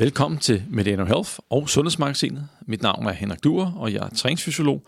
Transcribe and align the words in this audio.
Velkommen 0.00 0.40
til 0.40 0.62
Medano 0.68 1.04
Health 1.04 1.30
og 1.50 1.68
Sundhedsmagasinet. 1.68 2.48
Mit 2.66 2.82
navn 2.82 3.06
er 3.06 3.12
Henrik 3.12 3.44
Duer, 3.44 3.72
og 3.72 3.92
jeg 3.92 4.06
er 4.06 4.08
træningsfysiolog. 4.08 4.82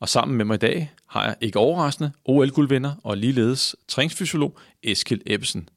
Og 0.00 0.08
sammen 0.08 0.36
med 0.36 0.44
mig 0.44 0.54
i 0.54 0.58
dag 0.58 0.92
har 1.06 1.24
jeg 1.24 1.36
ikke 1.40 1.58
overraskende 1.58 2.10
OL-guldvinder 2.24 2.92
og 3.02 3.16
ligeledes 3.16 3.76
træningsfysiolog 3.88 4.58
Eskil 4.82 5.22
Ebbesen. 5.26 5.68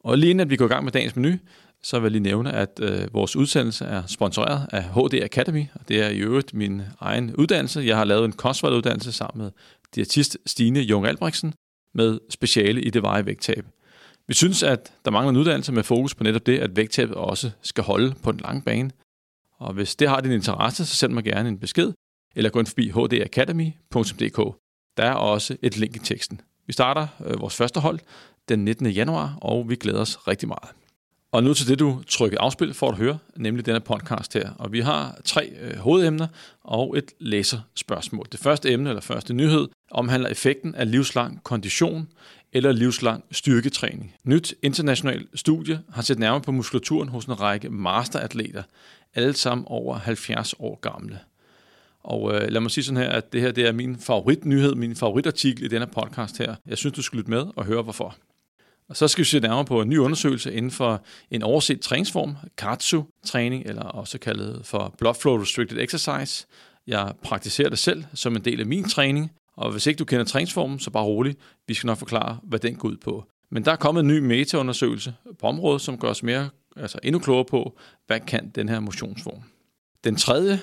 Og 0.00 0.18
lige 0.18 0.30
inden 0.30 0.40
at 0.40 0.50
vi 0.50 0.56
går 0.56 0.64
i 0.64 0.68
gang 0.68 0.84
med 0.84 0.92
dagens 0.92 1.16
menu, 1.16 1.38
så 1.82 1.98
vil 1.98 2.04
jeg 2.04 2.10
lige 2.10 2.22
nævne, 2.22 2.52
at 2.52 2.80
øh, 2.82 3.14
vores 3.14 3.36
udsendelse 3.36 3.84
er 3.84 4.02
sponsoreret 4.06 4.66
af 4.72 4.84
HD 4.84 5.14
Academy, 5.14 5.64
og 5.74 5.80
det 5.88 6.02
er 6.02 6.08
i 6.08 6.18
øvrigt 6.18 6.54
min 6.54 6.82
egen 7.00 7.34
uddannelse. 7.36 7.80
Jeg 7.80 7.96
har 7.96 8.04
lavet 8.04 8.24
en 8.24 8.32
kostvalguddannelse 8.32 9.12
sammen 9.12 9.44
med 9.44 9.52
diætist 9.94 10.38
Stine 10.46 10.80
Jung 10.80 11.06
Albrechtsen 11.06 11.54
med 11.94 12.18
speciale 12.30 12.82
i 12.82 12.90
det 12.90 13.02
veje 13.02 13.26
vægttab. 13.26 13.64
Vi 14.28 14.34
synes, 14.34 14.62
at 14.62 14.92
der 15.04 15.10
mangler 15.10 15.30
en 15.30 15.36
uddannelse 15.36 15.72
med 15.72 15.82
fokus 15.82 16.14
på 16.14 16.24
netop 16.24 16.46
det, 16.46 16.58
at 16.58 16.76
vægttabet 16.76 17.16
også 17.16 17.50
skal 17.62 17.84
holde 17.84 18.14
på 18.22 18.32
den 18.32 18.40
lange 18.40 18.62
bane. 18.62 18.90
Og 19.58 19.72
hvis 19.72 19.96
det 19.96 20.08
har 20.08 20.20
din 20.20 20.32
interesse, 20.32 20.86
så 20.86 20.96
send 20.96 21.12
mig 21.12 21.24
gerne 21.24 21.48
en 21.48 21.58
besked, 21.58 21.92
eller 22.36 22.50
gå 22.50 22.58
ind 22.58 22.66
forbi 22.66 22.88
hdacademy.dk. 22.90 24.56
Der 24.96 25.04
er 25.04 25.14
også 25.14 25.56
et 25.62 25.76
link 25.76 25.96
i 25.96 25.98
teksten. 25.98 26.40
Vi 26.66 26.72
starter 26.72 27.06
øh, 27.26 27.40
vores 27.40 27.56
første 27.56 27.80
hold 27.80 27.98
den 28.48 28.64
19. 28.64 28.86
januar, 28.86 29.38
og 29.42 29.68
vi 29.68 29.76
glæder 29.76 30.00
os 30.00 30.28
rigtig 30.28 30.48
meget. 30.48 30.68
Og 31.32 31.44
nu 31.44 31.54
til 31.54 31.68
det, 31.68 31.78
du 31.78 32.02
trykker 32.08 32.40
afspil 32.40 32.74
for 32.74 32.88
at 32.88 32.96
høre, 32.96 33.18
nemlig 33.36 33.66
denne 33.66 33.80
podcast 33.80 34.34
her. 34.34 34.50
Og 34.58 34.72
vi 34.72 34.80
har 34.80 35.20
tre 35.24 35.52
øh, 35.60 35.76
hovedemner 35.76 36.26
og 36.64 36.98
et 36.98 37.12
læserspørgsmål. 37.20 38.26
Det 38.32 38.40
første 38.40 38.72
emne, 38.72 38.88
eller 38.88 39.00
første 39.00 39.34
nyhed, 39.34 39.68
omhandler 39.90 40.28
effekten 40.28 40.74
af 40.74 40.90
livslang 40.90 41.42
kondition 41.42 42.08
eller 42.52 42.72
livslang 42.72 43.24
styrketræning. 43.30 44.14
Nyt 44.24 44.54
internationalt 44.62 45.28
studie 45.34 45.80
har 45.90 46.02
set 46.02 46.18
nærmere 46.18 46.40
på 46.40 46.52
muskulaturen 46.52 47.08
hos 47.08 47.24
en 47.24 47.40
række 47.40 47.70
masteratleter, 47.70 48.62
alle 49.14 49.34
sammen 49.34 49.64
over 49.68 49.98
70 49.98 50.54
år 50.58 50.78
gamle. 50.80 51.18
Og 52.00 52.34
øh, 52.34 52.48
lad 52.48 52.60
mig 52.60 52.70
sige 52.70 52.84
sådan 52.84 53.02
her, 53.02 53.10
at 53.10 53.32
det 53.32 53.40
her 53.40 53.52
det 53.52 53.66
er 53.66 53.72
min 53.72 53.96
favoritnyhed, 53.98 54.74
min 54.74 54.96
favoritartikel 54.96 55.64
i 55.64 55.68
denne 55.68 55.86
podcast 55.86 56.38
her. 56.38 56.54
Jeg 56.66 56.78
synes, 56.78 56.96
du 56.96 57.02
skal 57.02 57.16
lytte 57.16 57.30
med 57.30 57.44
og 57.56 57.64
høre 57.64 57.82
hvorfor. 57.82 58.16
Og 58.88 58.96
så 58.96 59.08
skal 59.08 59.24
vi 59.24 59.28
se 59.28 59.40
nærmere 59.40 59.64
på 59.64 59.80
en 59.80 59.88
ny 59.88 59.98
undersøgelse 59.98 60.54
inden 60.54 60.70
for 60.70 61.04
en 61.30 61.42
overset 61.42 61.80
træningsform, 61.80 62.36
KATSU-træning, 62.56 63.66
eller 63.66 63.82
også 63.82 64.18
kaldet 64.18 64.60
for 64.64 64.94
Blood 64.98 65.14
Flow 65.14 65.40
Restricted 65.40 65.78
Exercise. 65.78 66.46
Jeg 66.86 67.12
praktiserer 67.22 67.68
det 67.68 67.78
selv 67.78 68.04
som 68.14 68.36
en 68.36 68.44
del 68.44 68.60
af 68.60 68.66
min 68.66 68.88
træning, 68.88 69.30
og 69.56 69.70
hvis 69.72 69.86
ikke 69.86 69.98
du 69.98 70.04
kender 70.04 70.24
træningsformen, 70.24 70.78
så 70.78 70.90
bare 70.90 71.04
rolig. 71.04 71.36
Vi 71.68 71.74
skal 71.74 71.86
nok 71.86 71.98
forklare, 71.98 72.38
hvad 72.42 72.58
den 72.58 72.76
går 72.76 72.88
ud 72.88 72.96
på. 72.96 73.24
Men 73.50 73.64
der 73.64 73.72
er 73.72 73.76
kommet 73.76 74.00
en 74.00 74.08
ny 74.08 74.18
metaundersøgelse 74.18 75.14
på 75.38 75.46
området, 75.46 75.82
som 75.82 75.98
gør 75.98 76.08
os 76.08 76.22
mere, 76.22 76.48
altså 76.76 76.98
endnu 77.02 77.18
klogere 77.18 77.44
på, 77.44 77.78
hvad 78.06 78.20
kan 78.20 78.48
den 78.54 78.68
her 78.68 78.80
motionsform. 78.80 79.42
Den 80.04 80.16
tredje 80.16 80.60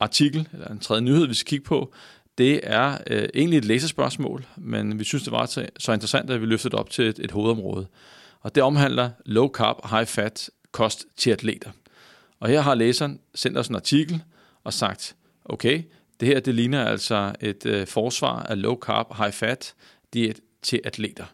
artikel, 0.00 0.48
eller 0.52 0.68
den 0.68 0.78
tredje 0.78 1.02
nyhed, 1.02 1.26
vi 1.26 1.34
skal 1.34 1.48
kigge 1.48 1.64
på, 1.64 1.92
det 2.38 2.60
er 2.62 2.98
øh, 3.06 3.28
egentlig 3.34 3.58
et 3.58 3.64
læserspørgsmål, 3.64 4.46
men 4.56 4.98
vi 4.98 5.04
synes, 5.04 5.22
det 5.22 5.32
var 5.32 5.46
så, 5.46 5.66
så 5.78 5.92
interessant, 5.92 6.30
at 6.30 6.40
vi 6.40 6.46
løftede 6.46 6.70
det 6.70 6.80
op 6.80 6.90
til 6.90 7.04
et, 7.04 7.18
et 7.18 7.30
hovedområde. 7.30 7.86
Og 8.40 8.54
det 8.54 8.62
omhandler 8.62 9.10
low 9.26 9.48
carb, 9.48 9.76
high 9.90 10.06
fat 10.06 10.50
kost 10.72 11.06
til 11.16 11.30
atleter. 11.30 11.70
Og 12.40 12.48
her 12.48 12.60
har 12.60 12.74
læseren 12.74 13.20
sendt 13.34 13.58
os 13.58 13.68
en 13.68 13.74
artikel 13.74 14.22
og 14.64 14.72
sagt, 14.72 15.16
okay, 15.44 15.82
det 16.22 16.30
her 16.30 16.40
det 16.40 16.54
ligner 16.54 16.84
altså 16.84 17.34
et 17.40 17.66
øh, 17.66 17.86
forsvar 17.86 18.42
af 18.42 18.62
low 18.62 18.76
carb, 18.76 19.06
high 19.16 19.32
fat 19.32 19.74
diæt 20.14 20.40
til 20.62 20.80
atleter. 20.84 21.24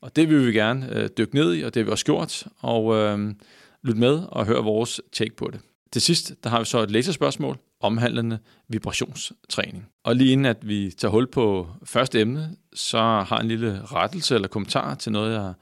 Og 0.00 0.16
det 0.16 0.28
vil 0.28 0.46
vi 0.46 0.52
gerne 0.52 0.96
øh, 0.96 1.08
dykke 1.18 1.34
ned 1.34 1.54
i, 1.54 1.62
og 1.62 1.74
det 1.74 1.80
har 1.80 1.84
vi 1.84 1.90
også 1.90 2.04
gjort, 2.04 2.46
og 2.58 2.96
øh, 2.96 3.34
lyt 3.82 3.96
med 3.96 4.22
og 4.28 4.46
hør 4.46 4.60
vores 4.60 5.00
take 5.12 5.36
på 5.36 5.50
det. 5.52 5.60
Til 5.92 6.02
sidst, 6.02 6.34
der 6.44 6.50
har 6.50 6.58
vi 6.58 6.64
så 6.64 6.78
et 6.78 6.90
læserspørgsmål 6.90 7.58
omhandlende 7.80 8.38
vibrationstræning. 8.68 9.86
Og 10.04 10.16
lige 10.16 10.32
inden 10.32 10.46
at 10.46 10.68
vi 10.68 10.90
tager 10.98 11.12
hul 11.12 11.26
på 11.26 11.68
første 11.84 12.20
emne, 12.20 12.56
så 12.74 12.98
har 12.98 13.38
en 13.38 13.48
lille 13.48 13.82
rettelse 13.84 14.34
eller 14.34 14.48
kommentar 14.48 14.94
til 14.94 15.12
noget, 15.12 15.34
jeg 15.34 15.52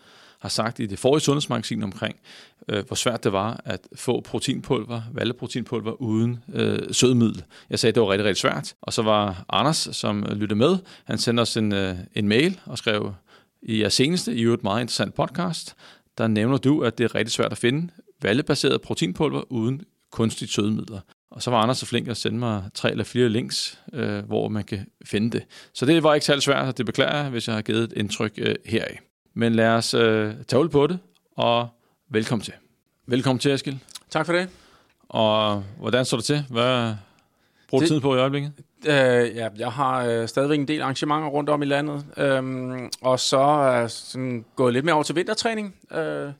har 0.40 0.48
sagt 0.48 0.80
i 0.80 0.86
det 0.86 0.98
forrige 0.98 1.20
sundhedsmagasin 1.20 1.82
omkring, 1.82 2.16
øh, 2.68 2.86
hvor 2.86 2.96
svært 2.96 3.24
det 3.24 3.32
var 3.32 3.60
at 3.64 3.88
få 3.94 4.20
proteinpulver, 4.20 5.02
valleproteinpulver 5.12 5.92
uden 5.92 6.38
øh, 6.54 6.78
sødmiddel. 6.92 7.44
Jeg 7.70 7.78
sagde, 7.78 7.90
at 7.90 7.94
det 7.94 8.02
var 8.02 8.10
rigtig, 8.10 8.24
rigtig 8.24 8.40
svært. 8.40 8.74
Og 8.82 8.92
så 8.92 9.02
var 9.02 9.44
Anders, 9.48 9.88
som 9.92 10.26
lyttede 10.30 10.58
med, 10.58 10.78
han 11.04 11.18
sendte 11.18 11.40
os 11.40 11.56
en, 11.56 11.72
øh, 11.72 11.96
en 12.14 12.28
mail 12.28 12.60
og 12.66 12.78
skrev, 12.78 13.14
i 13.62 13.80
jeres 13.80 13.94
seneste, 13.94 14.34
i 14.34 14.42
et 14.42 14.62
meget 14.62 14.80
interessant 14.80 15.14
podcast, 15.14 15.74
der 16.18 16.26
nævner 16.26 16.56
du, 16.56 16.82
at 16.82 16.98
det 16.98 17.04
er 17.04 17.14
rigtig 17.14 17.32
svært 17.32 17.52
at 17.52 17.58
finde 17.58 17.88
vallebaseret 18.22 18.80
proteinpulver 18.80 19.52
uden 19.52 19.82
kunstigt 20.12 20.52
sødemidler. 20.52 21.00
Og 21.30 21.42
så 21.42 21.50
var 21.50 21.62
Anders 21.62 21.78
så 21.78 21.86
flink 21.86 22.08
at 22.08 22.16
sende 22.16 22.38
mig 22.38 22.64
tre 22.74 22.90
eller 22.90 23.04
fire 23.04 23.28
links, 23.28 23.78
øh, 23.92 24.24
hvor 24.24 24.48
man 24.48 24.64
kan 24.64 24.86
finde 25.04 25.30
det. 25.30 25.44
Så 25.74 25.86
det 25.86 26.02
var 26.02 26.14
ikke 26.14 26.26
særlig 26.26 26.42
svært, 26.42 26.68
og 26.68 26.78
det 26.78 26.86
beklager 26.86 27.16
jeg, 27.16 27.30
hvis 27.30 27.48
jeg 27.48 27.54
har 27.54 27.62
givet 27.62 27.82
et 27.82 27.92
indtryk 27.92 28.32
øh, 28.38 28.54
heraf. 28.66 29.07
Men 29.34 29.54
lad 29.54 29.68
os 29.68 29.94
øh, 29.94 30.34
tage 30.48 30.62
ud 30.62 30.68
på 30.68 30.86
det, 30.86 30.98
og 31.36 31.68
velkommen 32.08 32.44
til. 32.44 32.54
Velkommen 33.06 33.38
til, 33.38 33.50
Eskild. 33.50 33.76
Tak 34.10 34.26
for 34.26 34.32
det. 34.32 34.48
Og 35.08 35.64
hvordan 35.78 36.04
står 36.04 36.16
det 36.16 36.24
til? 36.24 36.44
Hvad 36.50 36.94
bruger 37.68 37.82
du 37.82 37.88
tid 37.88 38.00
på 38.00 38.16
i 38.16 38.18
øjeblikket? 38.18 38.52
Øh, 38.86 39.36
ja, 39.36 39.48
jeg 39.58 39.72
har 39.72 40.04
øh, 40.04 40.28
stadigvæk 40.28 40.58
en 40.58 40.68
del 40.68 40.82
arrangementer 40.82 41.28
rundt 41.28 41.50
om 41.50 41.62
i 41.62 41.66
landet, 41.66 42.04
øhm, 42.16 42.90
og 43.00 43.20
så 43.20 43.38
er 43.38 43.82
øh, 43.82 43.88
sådan 43.88 44.44
gået 44.56 44.72
lidt 44.72 44.84
mere 44.84 44.94
over 44.94 45.04
til 45.04 45.16
vintertræning. 45.16 45.74
Øh, 45.92 46.30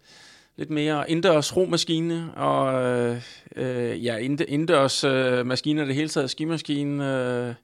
lidt 0.56 0.70
mere 0.70 1.10
indendørs 1.10 1.56
romaskine, 1.56 2.31
og 2.37 2.82
øh, 2.82 3.22
øh 3.56 4.05
ja, 4.05 4.16
indendørs 4.16 5.05
øh, 5.05 5.47
maskiner 5.47 5.84
det 5.84 5.94
hele 5.94 6.09
taget, 6.09 6.31
skimaskine 6.31 7.16
øh, 7.16 7.55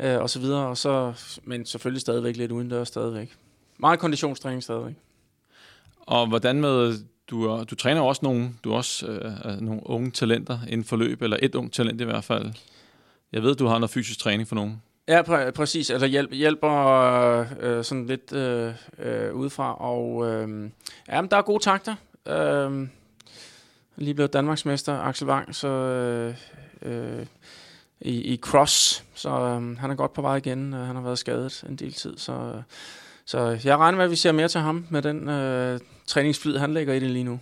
øh, 0.00 0.20
og 0.20 0.30
så 0.30 0.38
videre, 0.38 0.66
og 0.66 0.76
så, 0.78 1.12
men 1.44 1.66
selvfølgelig 1.66 2.00
stadigvæk 2.00 2.36
lidt 2.36 2.52
udendørs 2.52 2.88
stadigvæk. 2.88 3.36
Meget 3.82 3.98
konditionstræning 3.98 4.62
stadigvæk. 4.62 4.94
Og 6.00 6.28
hvordan 6.28 6.60
med, 6.60 6.98
du, 7.30 7.64
du 7.70 7.74
træner 7.74 8.00
også 8.00 8.20
nogle, 8.24 8.50
du 8.64 8.74
også 8.74 9.06
øh, 9.06 9.60
nogle 9.60 9.80
unge 9.86 10.10
talenter 10.10 10.58
inden 10.68 10.84
for 10.84 10.96
løb, 10.96 11.22
eller 11.22 11.36
et 11.42 11.54
ung 11.54 11.72
talent 11.72 12.00
i 12.00 12.04
hvert 12.04 12.24
fald. 12.24 12.52
Jeg 13.32 13.42
ved, 13.42 13.54
du 13.54 13.66
har 13.66 13.78
noget 13.78 13.90
fysisk 13.90 14.18
træning 14.18 14.48
for 14.48 14.54
nogen. 14.54 14.82
Ja, 15.08 15.22
præ- 15.22 15.50
præcis. 15.50 15.90
Altså 15.90 16.06
hjælp, 16.06 16.32
hjælper 16.32 16.72
øh, 17.60 17.84
sådan 17.84 18.06
lidt 18.06 18.32
øh, 18.32 18.74
øh, 18.98 19.34
udefra. 19.34 19.74
Og 19.80 20.30
øh, 20.30 20.70
ja, 21.08 21.20
men 21.20 21.30
der 21.30 21.36
er 21.36 21.42
gode 21.42 21.62
takter. 21.62 21.94
Øh, 22.26 22.88
lige 23.96 24.14
blevet 24.14 24.32
Danmarksmester, 24.32 25.00
Axel 25.00 25.28
Wang, 25.28 25.54
så 25.54 25.68
øh, 25.68 26.34
øh, 26.82 27.26
i, 28.00 28.34
i 28.34 28.36
cross. 28.36 29.04
Så 29.14 29.30
øh, 29.30 29.78
han 29.78 29.90
er 29.90 29.94
godt 29.94 30.12
på 30.12 30.22
vej 30.22 30.36
igen. 30.36 30.72
Han 30.72 30.96
har 30.96 31.02
været 31.02 31.18
skadet 31.18 31.64
en 31.68 31.76
del 31.76 31.92
tid, 31.92 32.18
så... 32.18 32.62
Så 33.24 33.58
jeg 33.64 33.78
regner 33.78 33.96
med, 33.96 34.04
at 34.04 34.10
vi 34.10 34.16
ser 34.16 34.32
mere 34.32 34.48
til 34.48 34.60
ham 34.60 34.86
med 34.90 35.02
den 35.02 35.28
øh, 35.28 35.80
træningsflyd, 36.06 36.56
han 36.56 36.74
lægger 36.74 36.94
i 36.94 37.00
det 37.00 37.10
lige 37.10 37.24
nu. 37.24 37.40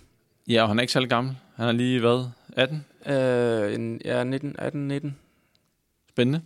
Ja, 0.49 0.63
og 0.63 0.69
han 0.69 0.79
er 0.79 0.81
ikke 0.81 0.93
særlig 0.93 1.11
gammel. 1.11 1.37
Han 1.57 1.69
er 1.69 1.73
lige 1.73 2.03
været 2.03 2.33
18? 2.53 2.85
Øh, 3.07 3.75
en, 3.75 4.01
ja, 4.05 4.25
19, 4.25 4.55
18, 4.59 4.89
19. 4.89 5.17
Spændende. 6.09 6.41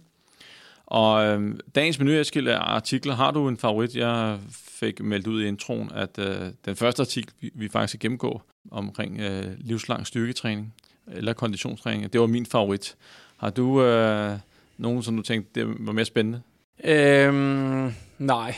Og 0.86 1.24
øh, 1.26 1.54
dagens 1.74 1.98
menu, 1.98 2.12
af 2.12 2.58
artikler, 2.60 3.14
har 3.14 3.30
du 3.30 3.48
en 3.48 3.56
favorit? 3.56 3.96
Jeg 3.96 4.38
fik 4.50 5.00
meldt 5.00 5.26
ud 5.26 5.42
i 5.42 5.48
introen, 5.48 5.90
at 5.94 6.18
øh, 6.18 6.36
den 6.64 6.76
første 6.76 7.00
artikel, 7.00 7.32
vi, 7.40 7.50
vi 7.54 7.68
faktisk 7.68 7.90
skal 7.90 8.00
gennemgå 8.00 8.42
omkring 8.70 9.20
øh, 9.20 9.44
livslang 9.58 10.06
styrketræning 10.06 10.74
eller 11.06 11.32
konditionstræning, 11.32 12.12
det 12.12 12.20
var 12.20 12.26
min 12.26 12.46
favorit. 12.46 12.96
Har 13.36 13.50
du 13.50 13.82
øh, 13.82 14.38
nogen, 14.78 15.02
som 15.02 15.16
du 15.16 15.22
tænkte, 15.22 15.60
det 15.60 15.86
var 15.86 15.92
mere 15.92 16.04
spændende? 16.04 16.42
Øhm, 16.84 17.94
nej. 18.18 18.54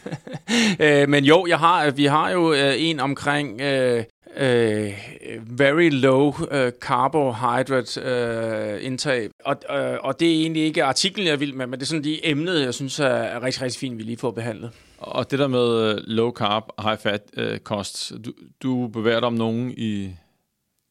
øh, 0.80 1.08
men 1.08 1.24
jo, 1.24 1.46
jeg 1.46 1.58
har, 1.58 1.90
vi 1.90 2.04
har 2.04 2.30
jo 2.30 2.52
øh, 2.52 2.74
en 2.78 3.00
omkring 3.00 3.60
øh, 3.60 4.04
øh, 4.36 4.92
very 5.58 5.90
low 5.90 6.26
uh, 6.26 6.70
carbohydrate 6.80 8.00
uh, 8.00 8.84
indtag. 8.84 9.30
Og, 9.44 9.56
uh, 9.70 9.76
og 10.00 10.20
det 10.20 10.36
er 10.36 10.40
egentlig 10.40 10.62
ikke 10.62 10.84
artiklen, 10.84 11.26
jeg 11.26 11.40
vil 11.40 11.54
med, 11.54 11.66
men 11.66 11.80
det 11.80 11.82
er 11.82 11.86
sådan 11.86 12.04
de 12.04 12.26
emnet, 12.26 12.60
jeg 12.60 12.74
synes 12.74 13.00
er, 13.00 13.06
er 13.06 13.42
rigtig, 13.42 13.62
rigtig 13.62 13.80
fint, 13.80 13.98
vi 13.98 14.02
lige 14.02 14.16
får 14.16 14.30
behandlet. 14.30 14.70
Og 14.98 15.30
det 15.30 15.38
der 15.38 15.48
med 15.48 15.98
low 16.06 16.32
carb, 16.32 16.64
high 16.82 16.98
fat 16.98 17.22
uh, 17.36 17.56
kost, 17.56 18.12
du, 18.24 18.32
du 18.62 18.88
bevæger 18.88 19.20
dig 19.20 19.26
om 19.26 19.34
nogen 19.34 19.74
i 19.76 20.10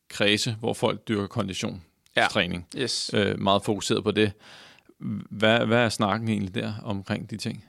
kredse, 0.10 0.56
hvor 0.60 0.74
folk 0.74 1.08
dyrker 1.08 1.28
kondition, 1.28 1.82
ja. 2.16 2.28
Yes. 2.78 3.12
Uh, 3.14 3.40
meget 3.40 3.64
fokuseret 3.64 4.04
på 4.04 4.12
det. 4.12 4.32
Hvad, 5.30 5.66
hvad 5.66 5.78
er 5.78 5.90
snakken 5.90 6.30
egentlig 6.30 6.56
der 6.56 6.74
omkring 6.84 7.30
de 7.30 7.38
ting? 7.38 7.64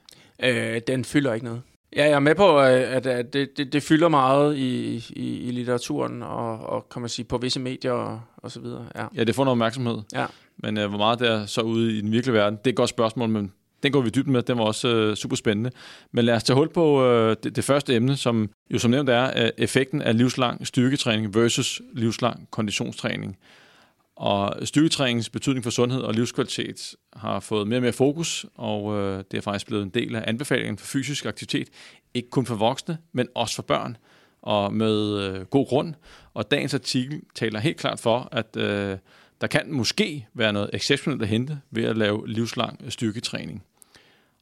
Øh, 0.44 0.81
den 0.86 1.04
fylder 1.04 1.34
ikke 1.34 1.46
noget. 1.46 1.62
Ja, 1.96 2.04
jeg 2.04 2.12
er 2.12 2.19
med 2.19 2.34
på, 2.34 2.60
at, 2.60 3.06
at 3.06 3.32
det, 3.32 3.56
det, 3.56 3.72
det 3.72 3.82
fylder 3.82 4.08
meget 4.08 4.56
i, 4.56 4.94
i, 5.10 5.38
i 5.38 5.50
litteraturen 5.50 6.22
og, 6.22 6.66
og 6.66 6.88
kan 6.88 7.02
man 7.02 7.08
sige, 7.08 7.25
på 7.25 7.38
visse 7.38 7.60
medier 7.60 7.92
og, 7.92 8.20
og 8.36 8.50
så 8.50 8.60
videre. 8.60 8.86
Ja. 8.96 9.06
ja, 9.16 9.25
det 9.25 9.34
får 9.34 9.44
noget 9.44 9.52
opmærksomhed. 9.52 9.98
Ja. 10.14 10.26
Men 10.56 10.78
uh, 10.78 10.84
hvor 10.84 10.98
meget 10.98 11.19
der 11.19 11.46
så 11.46 11.60
ude 11.60 11.98
i 11.98 12.00
den 12.00 12.12
virkelige 12.12 12.34
verden, 12.34 12.58
det 12.58 12.66
er 12.66 12.70
et 12.70 12.76
godt 12.76 12.90
spørgsmål, 12.90 13.28
men 13.28 13.52
den 13.82 13.92
går 13.92 14.00
vi 14.00 14.10
dybt 14.10 14.28
med, 14.28 14.42
den 14.42 14.58
var 14.58 14.64
også 14.64 14.88
øh, 14.88 15.16
super 15.16 15.36
spændende. 15.36 15.70
Men 16.12 16.25
lad 16.25 16.34
os 16.34 16.44
tage 16.44 16.56
hul 16.56 16.69
på 16.69 17.04
øh, 17.04 17.36
det, 17.42 17.56
det 17.56 17.64
første 17.64 17.94
emne, 17.94 18.16
som 18.16 18.50
jo 18.70 18.78
som 18.78 18.90
nævnt 18.90 19.08
er 19.08 19.44
øh, 19.44 19.50
effekten 19.58 20.02
af 20.02 20.19
livslang 20.19 20.66
styrketræning 20.66 21.34
versus 21.34 21.82
livslang 21.92 22.48
konditionstræning. 22.50 23.36
Og 24.16 24.66
styrketræningens 24.66 25.31
betydning 25.31 25.64
for 25.64 25.70
sundhed 25.70 26.00
og 26.00 26.14
livskvalitet 26.14 26.94
har 27.12 27.40
fået 27.40 27.69
mere 27.69 27.78
og 27.78 27.82
mere 27.82 27.93
fokus, 27.93 28.46
og 28.55 28.99
øh, 28.99 29.25
det 29.31 29.37
er 29.37 29.40
faktisk 29.40 29.66
blevet 29.66 29.82
en 29.82 29.88
del 29.88 30.16
af 30.16 30.25
anbefalingen 30.26 30.78
for 30.78 30.87
fysisk 30.87 31.26
aktivitet, 31.26 31.69
ikke 32.14 32.31
kun 32.31 32.46
for 32.46 32.55
voksne, 32.55 32.99
men 33.12 33.28
også 33.34 33.55
for 33.55 33.62
børn, 33.62 33.96
og 34.43 34.72
med 34.72 35.19
øh, 35.19 35.44
god 35.44 35.66
grund. 35.66 35.94
Og 36.34 36.50
dagens 36.50 36.75
artikel 36.75 37.22
taler 37.34 37.61
helt 37.61 37.76
klart 37.76 38.00
for, 38.00 38.28
at 38.32 38.56
øh, 38.56 38.99
der 39.40 39.46
kan 39.46 39.72
måske 39.72 40.26
være 40.34 40.52
noget 40.52 40.70
exceptionelt 40.72 41.22
at 41.22 41.28
hente 41.28 41.60
ved 41.70 41.84
at 41.84 41.96
lave 41.96 42.28
livslang 42.28 42.81
øh, 42.84 42.90
styrketræning. 42.90 43.64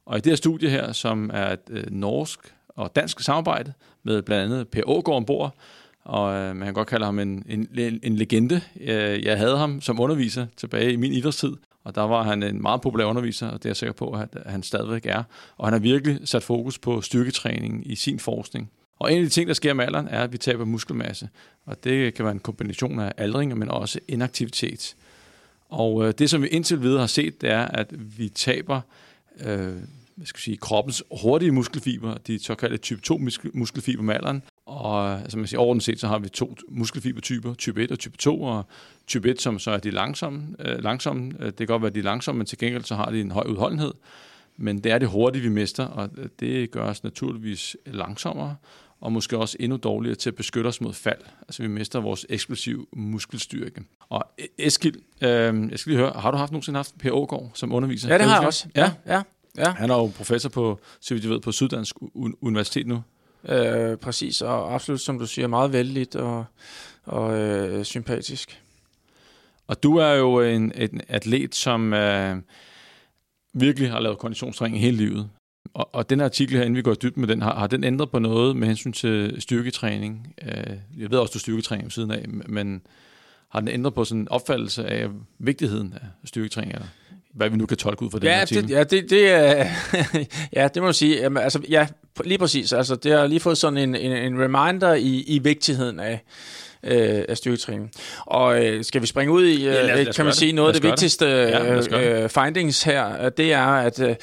Og 0.06 0.18
i 0.18 0.20
det 0.20 0.30
her 0.30 0.36
studie 0.36 0.70
her, 0.70 0.92
som 0.92 1.30
er 1.34 1.52
et 1.52 1.70
øh, 1.70 1.84
norsk 1.90 2.54
og 2.68 2.96
dansk 2.96 3.20
samarbejde 3.20 3.72
med 4.02 4.22
blandt 4.22 4.52
andet 4.52 4.68
Per 4.68 4.82
Ågaard 4.86 5.16
ombord, 5.16 5.54
og 6.04 6.34
øh, 6.34 6.56
man 6.56 6.66
kan 6.66 6.74
godt 6.74 6.88
kalde 6.88 7.04
ham 7.04 7.18
en, 7.18 7.44
en, 7.48 7.68
en 8.02 8.16
legende. 8.16 8.60
Øh, 8.80 9.24
jeg 9.24 9.38
havde 9.38 9.58
ham 9.58 9.80
som 9.80 10.00
underviser 10.00 10.46
tilbage 10.56 10.92
i 10.92 10.96
min 10.96 11.12
idrætstid, 11.12 11.52
og 11.84 11.94
der 11.94 12.02
var 12.02 12.22
han 12.22 12.42
en 12.42 12.62
meget 12.62 12.80
populær 12.80 13.04
underviser, 13.04 13.46
og 13.46 13.58
det 13.58 13.64
er 13.64 13.70
jeg 13.70 13.76
sikker 13.76 13.92
på, 13.92 14.10
at 14.10 14.28
han 14.46 14.62
stadigvæk 14.62 15.06
er. 15.06 15.22
Og 15.56 15.66
han 15.66 15.72
har 15.72 15.80
virkelig 15.80 16.18
sat 16.24 16.42
fokus 16.42 16.78
på 16.78 17.00
styrketræning 17.00 17.90
i 17.90 17.94
sin 17.94 18.18
forskning. 18.18 18.70
Og 18.98 19.12
en 19.12 19.18
af 19.18 19.24
de 19.24 19.30
ting, 19.30 19.48
der 19.48 19.54
sker 19.54 19.74
med 19.74 19.84
alderen, 19.84 20.08
er, 20.08 20.22
at 20.22 20.32
vi 20.32 20.38
taber 20.38 20.64
muskelmasse. 20.64 21.28
Og 21.66 21.84
det 21.84 22.14
kan 22.14 22.24
være 22.24 22.32
en 22.32 22.40
kombination 22.40 23.00
af 23.00 23.12
aldring, 23.16 23.58
men 23.58 23.70
også 23.70 23.98
inaktivitet. 24.08 24.96
Og 25.68 26.06
øh, 26.06 26.14
det, 26.18 26.30
som 26.30 26.42
vi 26.42 26.48
indtil 26.48 26.82
videre 26.82 27.00
har 27.00 27.06
set, 27.06 27.40
det 27.40 27.50
er, 27.50 27.64
at 27.64 28.18
vi 28.18 28.28
taber 28.28 28.80
øh, 29.40 29.76
hvad 30.16 30.26
skal 30.26 30.38
jeg 30.38 30.42
sige, 30.42 30.56
kroppens 30.56 31.02
hurtige 31.22 31.52
muskelfiber, 31.52 32.14
de 32.14 32.38
såkaldte 32.38 32.76
type 32.76 33.00
2 33.00 33.20
muskelfiber 33.54 34.02
med 34.02 34.14
alderen. 34.14 34.42
Og 34.66 35.20
altså 35.20 35.38
man 35.38 35.46
siger, 35.46 35.60
overordnet 35.60 35.84
set, 35.84 36.00
så 36.00 36.06
har 36.08 36.18
vi 36.18 36.28
to 36.28 36.56
muskelfibertyper, 36.68 37.54
type 37.54 37.82
1 37.84 37.92
og 37.92 37.98
type 37.98 38.16
2, 38.16 38.42
og 38.42 38.66
type 39.06 39.30
1, 39.30 39.40
som 39.40 39.58
så 39.58 39.70
er 39.70 39.78
de 39.78 39.90
langsomme. 39.90 40.42
Øh, 40.58 40.82
langsomme. 40.82 41.32
Øh, 41.40 41.46
det 41.46 41.56
kan 41.56 41.66
godt 41.66 41.82
være, 41.82 41.88
at 41.88 41.94
de 41.94 41.98
er 41.98 42.04
langsomme, 42.04 42.38
men 42.38 42.46
til 42.46 42.58
gengæld 42.58 42.84
så 42.84 42.94
har 42.94 43.10
de 43.10 43.20
en 43.20 43.30
høj 43.30 43.44
udholdenhed. 43.48 43.94
Men 44.56 44.78
det 44.78 44.92
er 44.92 44.98
det 44.98 45.08
hurtige, 45.08 45.42
vi 45.42 45.48
mister, 45.48 45.84
og 45.84 46.10
det 46.40 46.70
gør 46.70 46.84
os 46.84 47.04
naturligvis 47.04 47.76
langsommere, 47.86 48.56
og 49.00 49.12
måske 49.12 49.38
også 49.38 49.56
endnu 49.60 49.76
dårligere 49.76 50.14
til 50.14 50.30
at 50.30 50.36
beskytte 50.36 50.68
os 50.68 50.80
mod 50.80 50.92
fald. 50.92 51.20
Altså 51.40 51.62
vi 51.62 51.68
mister 51.68 52.00
vores 52.00 52.26
eksplosiv 52.28 52.88
muskelstyrke. 52.92 53.82
Og 54.08 54.24
Eskild, 54.58 54.96
øh, 55.22 55.70
jeg 55.70 55.78
skal 55.78 55.90
lige 55.90 55.98
høre, 55.98 56.12
har 56.16 56.30
du 56.30 56.36
haft 56.36 56.52
nogensinde 56.52 56.76
haft 56.76 56.98
Per 56.98 57.12
Ågaard 57.12 57.50
som 57.54 57.72
underviser? 57.72 58.08
Ja, 58.08 58.18
det 58.18 58.26
har 58.26 58.38
jeg 58.38 58.46
også. 58.46 58.68
Ja, 58.76 58.92
ja. 59.06 59.22
ja. 59.56 59.70
Han 59.70 59.90
er 59.90 59.94
jo 59.94 60.06
professor 60.06 60.48
på, 60.48 60.80
så 61.00 61.14
vidt 61.14 61.24
jeg 61.24 61.32
ved, 61.32 61.40
på 61.40 61.52
Syddansk 61.52 61.96
Universitet 62.40 62.86
nu. 62.86 63.02
Øh, 63.48 63.96
præcis, 63.96 64.42
og 64.42 64.74
absolut, 64.74 65.00
som 65.00 65.18
du 65.18 65.26
siger, 65.26 65.46
meget 65.46 65.72
vældigt 65.72 66.16
og, 66.16 66.44
og 67.04 67.38
øh, 67.38 67.84
sympatisk. 67.84 68.62
Og 69.66 69.82
du 69.82 69.96
er 69.96 70.12
jo 70.12 70.40
en, 70.40 70.72
en 70.76 71.00
atlet, 71.08 71.54
som 71.54 71.92
øh, 71.92 72.36
virkelig 73.54 73.90
har 73.90 74.00
lavet 74.00 74.18
konditionstræning 74.18 74.80
hele 74.80 74.96
livet. 74.96 75.30
Og, 75.74 75.94
og 75.94 76.10
den 76.10 76.20
artikel 76.20 76.56
her, 76.56 76.62
inden 76.62 76.76
vi 76.76 76.82
går 76.82 76.94
dybt 76.94 77.16
med 77.16 77.28
den, 77.28 77.42
har, 77.42 77.54
har 77.54 77.66
den 77.66 77.84
ændret 77.84 78.10
på 78.10 78.18
noget 78.18 78.56
med 78.56 78.66
hensyn 78.66 78.92
til 78.92 79.36
styrketræning? 79.42 80.34
Øh, 80.42 80.76
jeg 80.98 81.10
ved 81.10 81.18
også, 81.18 81.32
du 81.32 81.38
styrketræner 81.38 81.82
ved 81.82 81.90
siden 81.90 82.10
af, 82.10 82.28
men 82.28 82.82
har 83.48 83.60
den 83.60 83.68
ændret 83.68 83.94
på 83.94 84.04
sådan 84.04 84.20
en 84.20 84.28
opfattelse 84.28 84.86
af 84.86 85.08
vigtigheden 85.38 85.94
af 85.94 86.06
styrketræning? 86.24 86.72
Eller 86.74 86.86
hvad 87.34 87.50
vi 87.50 87.56
nu 87.56 87.66
kan 87.66 87.76
tolke 87.76 88.02
ud 88.02 88.10
fra 88.10 88.18
den 88.18 88.26
ja, 88.26 88.40
artikel? 88.40 88.68
Det, 88.68 88.74
ja, 88.74 88.84
det, 88.84 89.10
det, 89.10 89.20
ja, 90.56 90.68
det 90.68 90.82
må 90.82 90.88
du 90.88 90.92
sige. 90.92 91.16
Jamen, 91.16 91.42
altså, 91.42 91.60
ja, 91.68 91.86
lige 92.24 92.38
præcis. 92.38 92.72
Altså, 92.72 92.96
det 92.96 93.12
har 93.12 93.26
lige 93.26 93.40
fået 93.40 93.58
sådan 93.58 93.78
en, 93.78 93.94
en, 93.94 94.12
en 94.12 94.42
reminder 94.42 94.94
i, 94.94 95.24
i 95.26 95.38
vigtigheden 95.38 96.00
af, 96.00 96.24
øh, 96.82 97.24
af 97.28 97.36
styrketræning. 97.36 97.90
Og 98.26 98.64
øh, 98.64 98.84
skal 98.84 99.02
vi 99.02 99.06
springe 99.06 99.32
ud 99.32 99.44
i, 99.44 99.54
øh, 99.54 99.64
ja, 99.64 99.86
lad, 99.86 100.04
lad 100.04 100.12
kan 100.14 100.24
man 100.24 100.34
sige, 100.34 100.52
noget 100.52 100.68
af 100.68 100.74
det 100.74 100.90
vigtigste 100.90 101.26
ja, 101.26 102.22
øh, 102.22 102.28
findings 102.28 102.82
her, 102.82 103.28
det 103.28 103.52
er, 103.52 103.66
at 103.66 104.00
øh, 104.00 104.16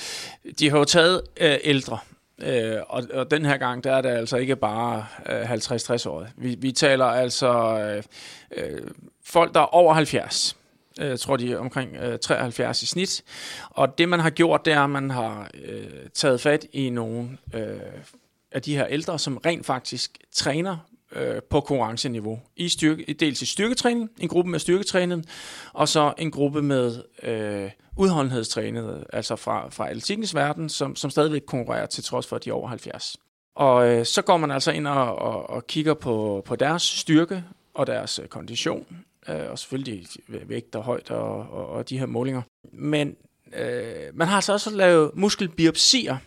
de 0.59 0.69
har 0.69 0.77
jo 0.77 0.83
taget 0.83 1.21
øh, 1.41 1.57
ældre, 1.63 1.97
Øh, 2.41 2.77
og, 2.87 3.03
og 3.13 3.31
den 3.31 3.45
her 3.45 3.57
gang, 3.57 3.83
der 3.83 3.91
er 3.91 4.01
det 4.01 4.09
altså 4.09 4.37
ikke 4.37 4.55
bare 4.55 5.05
øh, 5.29 5.51
50-60 5.51 6.09
år. 6.09 6.27
Vi, 6.37 6.55
vi 6.59 6.71
taler 6.71 7.05
altså 7.05 7.79
øh, 7.79 8.03
øh, 8.57 8.81
folk, 9.25 9.53
der 9.53 9.61
er 9.61 9.75
over 9.75 9.93
70. 9.93 10.55
Øh, 10.99 11.09
jeg 11.09 11.19
tror, 11.19 11.37
de 11.37 11.51
er 11.51 11.57
omkring 11.57 11.95
øh, 11.95 12.19
73 12.19 12.83
i 12.83 12.85
snit. 12.85 13.23
Og 13.69 13.97
det, 13.97 14.09
man 14.09 14.19
har 14.19 14.29
gjort, 14.29 14.65
det 14.65 14.73
er, 14.73 14.81
at 14.81 14.89
man 14.89 15.09
har 15.09 15.49
øh, 15.65 15.83
taget 16.13 16.41
fat 16.41 16.65
i 16.73 16.89
nogle 16.89 17.37
øh, 17.53 17.79
af 18.51 18.61
de 18.61 18.75
her 18.75 18.87
ældre, 18.87 19.19
som 19.19 19.37
rent 19.37 19.65
faktisk 19.65 20.17
træner 20.31 20.77
øh, 21.11 21.41
på 21.49 21.61
konkurrenceniveau. 21.61 22.39
I 22.55 22.69
styrke, 22.69 23.15
dels 23.19 23.41
i 23.41 23.45
styrketræning, 23.45 24.09
en 24.19 24.27
gruppe 24.27 24.51
med 24.51 24.59
styrketræning, 24.59 25.25
og 25.73 25.87
så 25.87 26.13
en 26.17 26.31
gruppe 26.31 26.61
med 26.61 27.03
øh, 27.23 27.71
udholdenhedstrænet, 27.97 29.03
altså 29.13 29.35
fra, 29.35 29.69
fra 29.69 29.89
atletikkens 29.89 30.35
verden, 30.35 30.69
som, 30.69 30.95
som 30.95 31.09
stadigvæk 31.09 31.41
konkurrerer 31.47 31.85
til 31.85 32.03
trods 32.03 32.27
for, 32.27 32.35
at 32.35 32.45
de 32.45 32.49
er 32.49 32.53
over 32.53 32.67
70. 32.67 33.17
Og 33.55 33.89
øh, 33.89 34.05
så 34.05 34.21
går 34.21 34.37
man 34.37 34.51
altså 34.51 34.71
ind 34.71 34.87
og, 34.87 35.15
og, 35.15 35.49
og 35.49 35.67
kigger 35.67 35.93
på, 35.93 36.43
på 36.45 36.55
deres 36.55 36.83
styrke 36.83 37.43
og 37.73 37.87
deres 37.87 38.19
øh, 38.19 38.27
kondition, 38.27 39.05
øh, 39.29 39.51
og 39.51 39.59
selvfølgelig 39.59 40.07
vægt 40.27 40.75
og 40.75 40.83
højde 40.83 41.15
og, 41.15 41.49
og, 41.51 41.67
og 41.69 41.89
de 41.89 41.99
her 41.99 42.05
målinger. 42.05 42.41
Men 42.73 43.15
øh, 43.57 43.85
man 44.13 44.27
har 44.27 44.35
altså 44.35 44.53
også 44.53 44.69
lavet 44.69 45.11
muskelbiopsier. 45.13 46.17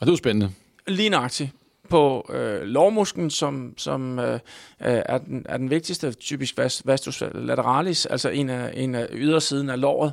Og 0.00 0.06
det 0.06 0.12
er 0.12 0.16
spændende. 0.16 0.52
Lige 0.86 1.10
nøjagtigt 1.10 1.50
på 1.88 2.30
øh, 2.34 2.62
lårmusklen, 2.62 3.30
som, 3.30 3.74
som 3.76 4.18
øh, 4.18 4.40
er, 4.78 5.18
den, 5.18 5.46
er 5.48 5.56
den 5.56 5.70
vigtigste, 5.70 6.12
typisk 6.12 6.58
vastus 6.84 7.22
lateralis, 7.34 8.06
altså 8.06 8.28
en 8.28 8.50
af, 8.50 8.72
en 8.74 8.94
af 8.94 9.08
ydersiden 9.12 9.70
af 9.70 9.80
låret. 9.80 10.12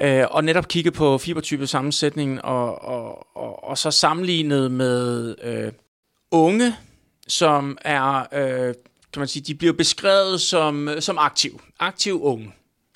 Øh, 0.00 0.24
og 0.30 0.44
netop 0.44 0.68
kigge 0.68 0.90
på 0.90 1.18
fibertype 1.18 1.66
sammensætningen, 1.66 2.40
og, 2.44 2.82
og, 2.82 3.36
og, 3.36 3.64
og 3.64 3.78
så 3.78 3.90
sammenlignet 3.90 4.70
med 4.70 5.34
øh, 5.42 5.72
unge, 6.30 6.74
som 7.28 7.78
er, 7.80 8.26
øh, 8.32 8.74
kan 9.12 9.20
man 9.20 9.28
sige, 9.28 9.42
de 9.42 9.54
bliver 9.54 9.72
beskrevet 9.72 10.40
som, 10.40 10.88
som 11.00 11.18
aktiv, 11.18 11.60
aktiv 11.80 12.22
unge 12.22 12.52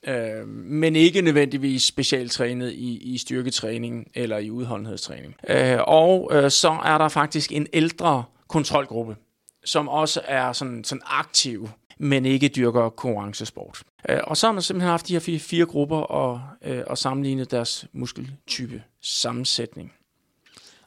øh, 0.07 0.49
men 0.49 0.97
ikke 0.97 1.23
nødvendigvis 1.23 1.83
specialtrænet 1.83 2.73
i, 2.73 2.99
i 3.15 3.19
styrketræning 3.19 4.11
eller 4.15 4.39
i 4.39 4.51
udholdenhedstræning. 4.51 5.35
Øh, 5.49 5.79
og 5.87 6.31
øh, 6.33 6.51
så 6.51 6.81
er 6.85 6.99
der 6.99 7.09
faktisk 7.09 7.53
en 7.53 7.67
ældre 7.73 8.25
kontrolgruppe, 8.49 9.17
som 9.65 9.89
også 9.89 10.21
er 10.25 10.53
sådan, 10.53 10.85
sådan 10.85 11.03
aktiv, 11.07 11.69
men 11.99 12.27
ikke 12.27 12.49
dyrker 12.49 12.89
konkurrencesport. 12.89 13.83
Øh, 14.09 14.19
og 14.25 14.37
så 14.37 14.47
har 14.47 14.53
man 14.53 14.63
simpelthen 14.63 14.91
haft 14.91 15.09
de 15.09 15.13
her 15.13 15.21
fire, 15.21 15.39
fire 15.39 15.67
grupper 15.67 15.97
og, 15.97 16.41
øh, 16.65 16.83
og 16.87 16.99
sammenlignet 16.99 17.51
deres 17.51 17.87
muskeltype 17.93 18.83
sammensætning. 19.03 19.93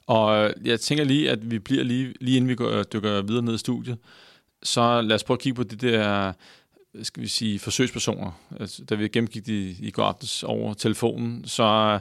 Og 0.07 0.45
øh, 0.45 0.53
jeg 0.67 0.79
tænker 0.79 1.03
lige, 1.03 1.29
at 1.29 1.51
vi 1.51 1.59
bliver 1.59 1.83
lige, 1.83 2.13
lige 2.21 2.38
inden 2.38 2.50
vi 2.50 2.55
går, 2.55 2.71
øh, 2.71 2.86
dykker 2.93 3.21
videre 3.21 3.43
ned 3.43 3.53
i 3.53 3.57
studiet, 3.57 3.98
så 4.63 5.01
lad 5.01 5.16
os 5.16 5.24
prøve 5.24 5.36
at 5.36 5.42
kigge 5.42 5.56
på 5.56 5.63
det 5.63 5.82
der 5.82 6.34
skal 7.04 7.24
vi 7.24 7.28
sige, 7.28 7.60
forsøgspersoner. 7.60 8.32
Altså, 8.60 8.84
da 8.86 8.96
vi 8.96 9.08
gennemgik 9.08 9.46
det 9.46 9.75
i 9.80 9.92
går 9.92 10.04
aftes 10.04 10.44
over 10.44 10.74
telefonen, 10.74 11.48
så 11.48 12.00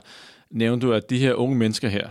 nævnte 0.50 0.86
du, 0.86 0.92
at 0.92 1.10
de 1.10 1.18
her 1.18 1.34
unge 1.34 1.56
mennesker 1.56 1.88
her, 1.88 2.08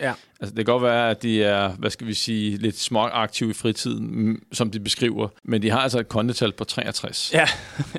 Ja. 0.00 0.12
Altså, 0.40 0.54
det 0.54 0.56
kan 0.56 0.64
godt 0.64 0.82
være, 0.82 1.10
at 1.10 1.22
de 1.22 1.44
er, 1.44 1.68
hvad 1.68 1.90
skal 1.90 2.06
vi 2.06 2.14
sige, 2.14 2.56
lidt 2.56 2.78
småaktive 2.78 3.50
i 3.50 3.52
fritiden, 3.52 4.40
som 4.52 4.70
de 4.70 4.80
beskriver, 4.80 5.28
men 5.44 5.62
de 5.62 5.70
har 5.70 5.78
altså 5.78 5.98
et 5.98 6.08
kondetal 6.08 6.52
på 6.52 6.64
63. 6.64 7.30
Ja, 7.34 7.46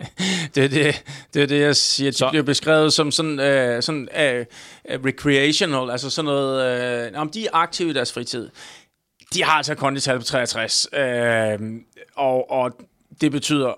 det 0.55 0.63
er 0.63 0.67
det, 0.67 1.03
det, 1.33 1.41
er 1.41 1.45
det 1.45 1.61
jeg 1.61 1.75
siger. 1.75 2.11
De 2.11 2.17
så. 2.17 2.29
bliver 2.29 2.43
beskrevet 2.43 2.93
som 2.93 3.11
sådan, 3.11 3.31
uh, 3.31 3.81
sådan 3.81 4.09
uh, 4.11 4.45
recreational, 5.05 5.91
altså 5.91 6.09
sådan 6.09 6.25
noget, 6.25 7.11
uh, 7.13 7.21
om 7.21 7.29
de 7.29 7.45
er 7.45 7.49
aktive 7.53 7.89
i 7.89 7.93
deres 7.93 8.13
fritid. 8.13 8.49
De 9.33 9.43
har 9.43 9.51
altså 9.51 9.71
et 9.71 9.77
kondetal 9.77 10.17
på 10.17 10.23
63, 10.23 10.87
uh, 10.93 11.67
og, 12.15 12.51
og 12.51 12.71
det 13.21 13.31
betyder 13.31 13.73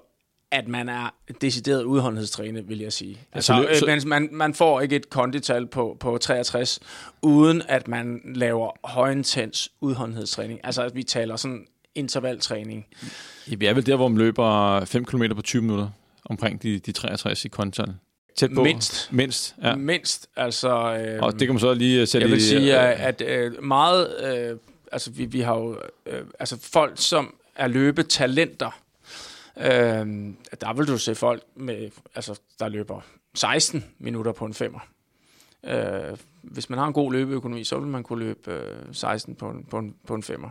at 0.53 0.67
man 0.67 0.89
er 0.89 1.13
decideret 1.41 1.83
udholdenhedstrænet, 1.83 2.69
vil 2.69 2.79
jeg 2.79 2.93
sige. 2.93 3.19
Altså, 3.33 3.53
altså, 3.53 3.85
så, 3.85 3.99
så, 3.99 4.07
man, 4.07 4.29
man 4.31 4.53
får 4.53 4.81
ikke 4.81 4.95
et 4.95 5.09
kondital 5.09 5.67
på, 5.67 5.97
på 5.99 6.17
63, 6.17 6.79
uden 7.21 7.61
at 7.67 7.87
man 7.87 8.21
laver 8.35 8.71
højintens 8.87 9.71
udholdenhedstræning. 9.81 10.59
Altså, 10.63 10.81
at 10.81 10.95
vi 10.95 11.03
taler 11.03 11.35
sådan 11.35 11.65
intervaltræning. 11.95 12.85
Vi 13.47 13.65
er 13.65 13.73
vel 13.73 13.85
der, 13.85 13.95
hvor 13.95 14.07
man 14.07 14.17
løber 14.17 14.85
5 14.85 15.05
km 15.05 15.23
på 15.35 15.41
20 15.41 15.61
minutter, 15.61 15.89
omkring 16.25 16.63
de, 16.63 16.79
de 16.79 16.91
63 16.91 17.45
i 17.45 17.47
kondital. 17.47 17.93
Tæt 18.37 18.49
på. 18.55 18.63
Mindst. 18.63 19.09
Mindst, 19.11 19.55
ja. 19.63 19.75
Mindst, 19.75 20.27
altså... 20.35 20.95
Øh, 20.95 21.23
og 21.23 21.31
det 21.31 21.39
kan 21.39 21.49
man 21.49 21.59
så 21.59 21.73
lige 21.73 22.05
sætte 22.05 22.25
Jeg 22.25 22.31
vil 22.31 22.37
i, 22.37 22.41
sige, 22.41 22.89
øh, 22.89 23.05
at 23.07 23.21
øh, 23.21 23.63
meget... 23.63 24.07
Øh, 24.23 24.57
altså, 24.93 25.11
vi, 25.11 25.25
vi 25.25 25.39
har 25.39 25.55
jo... 25.55 25.79
Øh, 26.05 26.25
altså, 26.39 26.59
folk, 26.59 26.93
som 26.95 27.35
er 27.55 27.67
løbetalenter, 27.67 28.83
Øh, 29.57 30.33
der 30.61 30.73
vil 30.73 30.87
du 30.87 30.97
se 30.97 31.15
folk, 31.15 31.43
med, 31.55 31.91
altså, 32.15 32.39
der 32.59 32.69
løber 32.69 33.01
16 33.33 33.85
minutter 33.97 34.31
på 34.31 34.45
en 34.45 34.53
femmer. 34.53 34.79
Øh, 35.63 36.17
hvis 36.41 36.69
man 36.69 36.79
har 36.79 36.87
en 36.87 36.93
god 36.93 37.13
løbeøkonomi, 37.13 37.63
så 37.63 37.79
vil 37.79 37.87
man 37.87 38.03
kunne 38.03 38.23
løbe 38.23 38.51
øh, 38.51 38.85
16 38.91 39.35
på 39.35 39.49
en, 39.49 39.63
på 39.63 39.77
en, 39.77 39.95
på 40.07 40.15
en 40.15 40.23
femmer. 40.23 40.49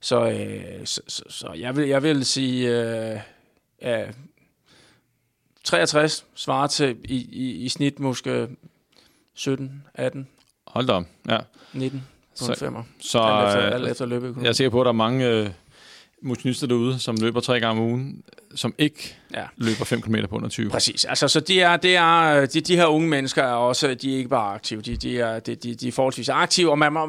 Så, 0.00 0.30
øh, 0.30 0.86
så, 0.86 1.00
så, 1.08 1.22
så 1.28 1.52
jeg, 1.52 1.76
vil, 1.76 1.88
jeg 1.88 2.02
vil 2.02 2.24
sige, 2.24 2.68
øh, 2.68 3.20
ja, 3.82 4.10
63 5.64 6.26
svarer 6.34 6.66
til 6.66 6.98
i, 7.04 7.16
i, 7.16 7.50
i 7.50 7.68
snit 7.68 8.00
måske 8.00 8.48
17, 9.34 9.84
18, 9.94 10.28
Hold 10.66 10.86
da 10.86 10.92
op. 10.92 11.04
Ja. 11.28 11.38
19 11.72 12.02
på 12.38 12.44
Så- 12.44 12.52
en 12.52 12.58
femmer. 12.58 12.82
Så 13.00 13.18
alt 13.18 13.46
efter, 13.48 13.66
øh, 13.68 13.74
alt 13.74 13.88
efter 13.88 14.06
løbeøkonomi. 14.06 14.44
jeg 14.44 14.48
er 14.48 14.52
sikker 14.54 14.70
på, 14.70 14.80
at 14.80 14.84
der 14.84 14.88
er 14.92 14.96
mange 14.96 15.26
øh, 15.28 15.48
motionister 16.22 16.66
derude, 16.66 16.98
som 16.98 17.16
løber 17.20 17.40
tre 17.40 17.60
gange 17.60 17.80
om 17.82 17.88
ugen, 17.88 18.22
som 18.54 18.74
ikke 18.78 19.16
Ja. 19.34 19.42
løber 19.56 19.84
5 19.84 20.02
km 20.02 20.14
på 20.30 20.36
under 20.36 20.48
20. 20.48 20.70
Præcis. 20.70 21.04
Altså, 21.04 21.28
så 21.28 21.40
de, 21.40 21.60
er, 21.60 21.76
det 21.76 21.96
er, 21.96 22.46
de, 22.46 22.60
de 22.60 22.76
her 22.76 22.86
unge 22.86 23.08
mennesker 23.08 23.42
er 23.42 23.52
også, 23.52 23.94
de 23.94 24.12
er 24.12 24.16
ikke 24.16 24.28
bare 24.28 24.54
aktive, 24.54 24.80
de, 24.82 24.96
de, 24.96 25.18
er, 25.20 25.40
de, 25.40 25.54
de, 25.54 25.74
de 25.74 25.88
er 25.88 25.92
forholdsvis 25.92 26.28
aktive, 26.28 26.70
og 26.70 26.78
man, 26.78 26.92
må, 26.92 27.06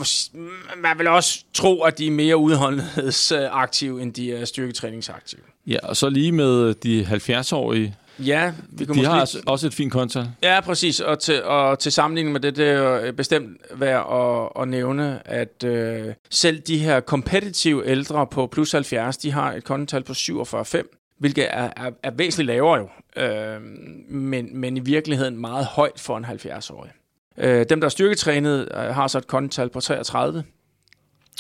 man 0.77 0.97
vil 0.97 1.07
også 1.07 1.43
tro, 1.53 1.81
at 1.81 1.97
de 1.97 2.07
er 2.07 2.11
mere 2.11 2.37
udholdenhedsaktive, 2.37 4.01
end 4.01 4.13
de 4.13 4.33
er 4.33 4.45
styrketræningsaktive. 4.45 5.41
Ja, 5.67 5.77
og 5.83 5.97
så 5.97 6.09
lige 6.09 6.31
med 6.31 6.73
de 6.73 7.05
70-årige, 7.05 7.95
Ja, 8.19 8.53
vi 8.69 8.85
kan 8.85 8.93
de 8.93 8.97
måske 8.97 9.09
har 9.09 9.19
altså 9.19 9.39
også 9.45 9.67
et 9.67 9.73
fint 9.73 9.91
kontal. 9.91 10.29
Ja, 10.43 10.61
præcis. 10.61 10.99
Og 10.99 11.19
til, 11.19 11.43
og 11.43 11.79
til 11.79 11.91
sammenligning 11.91 12.33
med 12.33 12.39
det, 12.41 12.55
det 12.55 12.67
er 12.69 13.05
jo 13.05 13.13
bestemt 13.13 13.61
værd 13.75 14.07
at, 14.11 14.61
at 14.61 14.67
nævne, 14.67 15.27
at 15.27 15.63
øh, 15.65 16.13
selv 16.29 16.59
de 16.59 16.77
her 16.77 17.01
competitive 17.01 17.87
ældre 17.87 18.27
på 18.27 18.47
plus 18.47 18.71
70, 18.71 19.17
de 19.17 19.31
har 19.31 19.53
et 19.53 19.63
kontotal 19.63 20.03
på 20.03 20.13
47,5, 20.13 21.15
hvilket 21.19 21.47
er, 21.49 21.69
er, 21.77 21.91
er 22.03 22.11
væsentligt 22.11 22.47
lavere 22.47 22.77
jo, 22.77 22.89
øh, 23.21 23.61
men, 24.09 24.57
men 24.59 24.77
i 24.77 24.79
virkeligheden 24.79 25.37
meget 25.37 25.65
højt 25.65 25.99
for 25.99 26.17
en 26.17 26.25
70-årig. 26.25 26.91
Øh, 27.37 27.65
dem, 27.69 27.81
der 27.81 27.85
er 27.85 27.89
styrketrænet, 27.89 28.67
øh, 28.73 28.79
har 28.79 29.07
så 29.07 29.17
et 29.17 29.27
kontotal 29.27 29.69
på 29.69 29.79
33, 29.79 30.43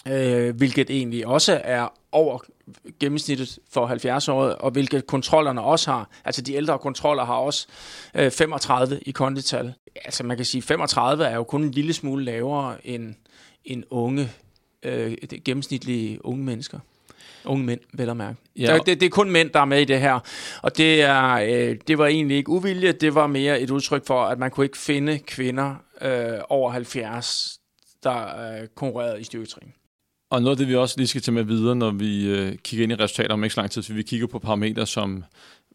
øh, 0.07 0.55
hvilket 0.55 0.89
egentlig 0.89 1.27
også 1.27 1.61
er 1.63 1.87
over 2.11 2.39
gennemsnittet 2.99 3.59
for 3.71 3.87
70-årige, 3.87 4.55
og 4.55 4.71
hvilket 4.71 5.07
kontrollerne 5.07 5.61
også 5.61 5.91
har. 5.91 6.09
Altså 6.25 6.41
de 6.41 6.53
ældre 6.53 6.79
kontroller 6.79 7.25
har 7.25 7.35
også 7.35 7.67
øh, 8.15 8.31
35 8.31 8.99
i 9.01 9.11
kondital. 9.11 9.73
Altså 10.05 10.23
man 10.23 10.37
kan 10.37 10.45
sige, 10.45 10.61
35 10.61 11.25
er 11.25 11.35
jo 11.35 11.43
kun 11.43 11.63
en 11.63 11.71
lille 11.71 11.93
smule 11.93 12.25
lavere 12.25 12.87
end, 12.87 13.15
end 13.65 13.83
unge, 13.89 14.31
øh, 14.83 15.17
gennemsnitlige 15.45 16.25
unge 16.25 16.43
mennesker. 16.43 16.79
Unge 17.45 17.63
mænd, 17.63 17.79
vel 17.93 18.09
at 18.09 18.17
mærke. 18.17 18.39
Ja. 18.55 18.73
Ja. 18.73 18.77
Det, 18.77 18.99
det 18.99 19.05
er 19.05 19.09
kun 19.09 19.31
mænd, 19.31 19.49
der 19.49 19.59
er 19.59 19.65
med 19.65 19.81
i 19.81 19.85
det 19.85 19.99
her. 19.99 20.19
Og 20.61 20.77
det, 20.77 21.01
er, 21.01 21.33
øh, 21.33 21.77
det 21.87 21.97
var 21.97 22.07
egentlig 22.07 22.37
ikke 22.37 22.49
uvilje, 22.49 22.91
det 22.91 23.15
var 23.15 23.27
mere 23.27 23.61
et 23.61 23.69
udtryk 23.69 24.07
for, 24.07 24.23
at 24.23 24.39
man 24.39 24.51
kunne 24.51 24.65
ikke 24.65 24.77
finde 24.77 25.19
kvinder 25.19 25.75
øh, 26.01 26.39
over 26.49 26.71
70, 26.71 27.59
der 28.03 28.51
øh, 28.61 28.67
konkurrerede 28.75 29.21
i 29.21 29.23
styrketræning. 29.23 29.75
Og 30.33 30.41
noget 30.41 30.55
af 30.55 30.57
det, 30.57 30.67
vi 30.67 30.75
også 30.75 30.97
lige 30.97 31.07
skal 31.07 31.21
tage 31.21 31.35
med 31.35 31.43
videre, 31.43 31.75
når 31.75 31.91
vi 31.91 32.25
øh, 32.25 32.55
kigger 32.55 32.83
ind 32.83 32.91
i 32.91 32.95
resultater 32.95 33.33
om 33.33 33.43
ikke 33.43 33.53
så 33.53 33.61
lang 33.61 33.71
tid, 33.71 33.81
så 33.81 33.93
vi 33.93 34.03
kigger 34.03 34.27
på 34.27 34.39
parametre 34.39 34.87
som 34.87 35.23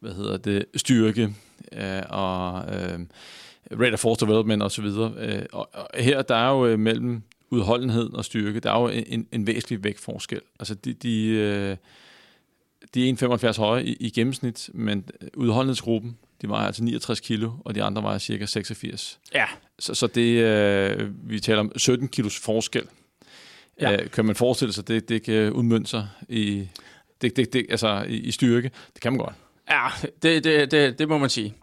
hvad 0.00 0.14
hedder 0.14 0.36
det, 0.36 0.64
styrke 0.76 1.34
øh, 1.72 2.02
og 2.08 2.64
øh, 2.74 3.00
rate 3.80 3.92
of 3.94 4.00
force 4.00 4.26
development 4.26 4.62
osv. 4.62 4.84
Øh, 4.84 5.42
og, 5.52 5.68
og 5.72 5.88
her 5.94 6.22
der 6.22 6.34
er 6.34 6.50
jo 6.50 6.66
øh, 6.66 6.78
mellem 6.78 7.22
udholdenhed 7.50 8.14
og 8.14 8.24
styrke, 8.24 8.60
der 8.60 8.72
er 8.72 8.80
jo 8.80 8.88
en, 9.06 9.26
en 9.32 9.46
væsentlig 9.46 9.84
vægtforskel. 9.84 10.40
Altså 10.60 10.74
de, 10.74 10.92
de, 10.92 11.26
øh, 11.26 11.76
de 12.94 13.08
er 13.08 13.52
1,75 13.52 13.60
høje 13.60 13.84
i, 13.84 13.96
i 14.00 14.10
gennemsnit, 14.10 14.70
men 14.74 15.04
udholdenhedsgruppen, 15.36 16.18
de 16.42 16.48
vejer 16.48 16.66
altså 16.66 16.84
69 16.84 17.20
kilo, 17.20 17.50
og 17.64 17.74
de 17.74 17.82
andre 17.82 18.02
vejer 18.02 18.18
cirka 18.18 18.46
86. 18.46 19.18
Ja, 19.34 19.46
Så, 19.78 19.94
så 19.94 20.06
det, 20.06 20.42
øh, 20.42 21.30
vi 21.30 21.40
taler 21.40 21.60
om 21.60 21.72
17 21.76 22.08
kilos 22.08 22.38
forskel. 22.38 22.84
Ja. 23.80 23.92
Øh, 24.02 24.11
kan 24.11 24.25
man 24.25 24.35
forestille 24.37 24.73
sig, 24.73 24.88
det, 24.88 25.08
det 25.08 25.23
kan 25.23 25.52
udmønte 25.52 25.90
sig 25.90 26.08
i, 26.28 26.68
det, 27.20 27.37
det, 27.37 27.52
det, 27.52 27.66
altså 27.70 28.04
i, 28.08 28.16
i 28.16 28.30
styrke? 28.30 28.70
Det 28.94 29.02
kan 29.02 29.12
man 29.12 29.18
godt. 29.18 29.35
ja 29.70 29.87
det, 30.23 30.44
det, 30.44 30.70
det, 30.70 30.99
det 30.99 31.08
må 31.08 31.18
man 31.18 31.30
sige. 31.30 31.54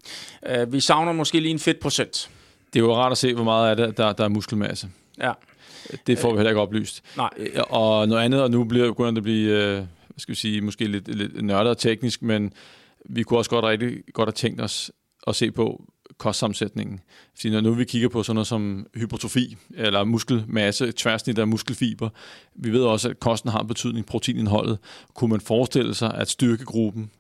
Uh, 0.62 0.74
vi 0.74 0.80
savner 0.80 1.12
måske 1.12 1.40
lige 1.40 1.52
en 1.52 1.60
fedtprocent. 1.60 2.30
Det 2.74 2.80
er 2.80 2.84
jo 2.84 2.96
rart 2.96 3.12
at 3.12 3.18
se, 3.18 3.34
hvor 3.34 3.44
meget 3.44 3.70
af 3.70 3.76
det, 3.76 3.98
der, 3.98 4.14
der 4.14 4.24
er 4.24 4.28
muskelmasse. 4.28 4.90
Ja, 5.20 5.32
Det 6.08 6.20
får 6.20 6.32
vi 6.32 6.38
heller 6.38 6.50
ikke 6.50 6.62
oplyst. 6.62 7.04
nej. 7.18 7.30
Øh, 7.38 7.62
Og 7.70 8.08
noget 8.08 8.22
andet, 8.24 8.42
og 8.44 8.52
nu 8.52 8.64
bliver 8.64 8.88
begynder 8.88 9.12
det 9.12 9.18
at 9.18 9.24
blive, 9.24 9.50
øh, 9.52 9.74
hvad 9.76 9.86
skal 10.18 10.32
vi 10.32 10.36
sige, 10.40 10.62
måske 10.62 10.86
lidt, 10.88 11.16
lidt 11.16 11.46
nørdet 11.46 11.70
og 11.70 11.78
teknisk, 11.78 12.22
men 12.22 12.54
vi 13.06 13.24
kunne 13.24 13.40
også 13.40 13.50
godt 13.50 13.66
rigtig 13.66 13.98
godt 14.14 14.28
have 14.28 14.34
tænkt 14.34 14.62
os 14.62 14.92
at 15.28 15.36
se 15.36 15.52
på 15.52 15.82
kostsammensætningen. 16.18 17.00
Fordi 17.36 17.50
når 17.50 17.62
nu 17.62 17.74
vi 17.74 17.84
kigger 17.84 18.10
på 18.10 18.24
sådan 18.24 18.36
noget 18.36 18.48
som 18.48 18.88
hypertrofi, 18.96 19.58
eller 19.76 20.04
muskelmasse, 20.04 20.92
tværsnit 20.92 21.40
af 21.40 21.48
muskelfiber, 21.48 22.10
vi 22.56 22.70
ved 22.70 22.84
også, 22.84 23.10
at 23.10 23.20
kosten 23.20 23.52
har 23.52 23.60
en 23.60 23.68
betydning, 23.68 24.06
proteinindholdet. 24.06 24.78
Kunne 25.14 25.30
man 25.30 25.42
forestille 25.42 25.96
sig, 25.96 26.14
at 26.14 26.30
styrkegruppen 26.30 27.12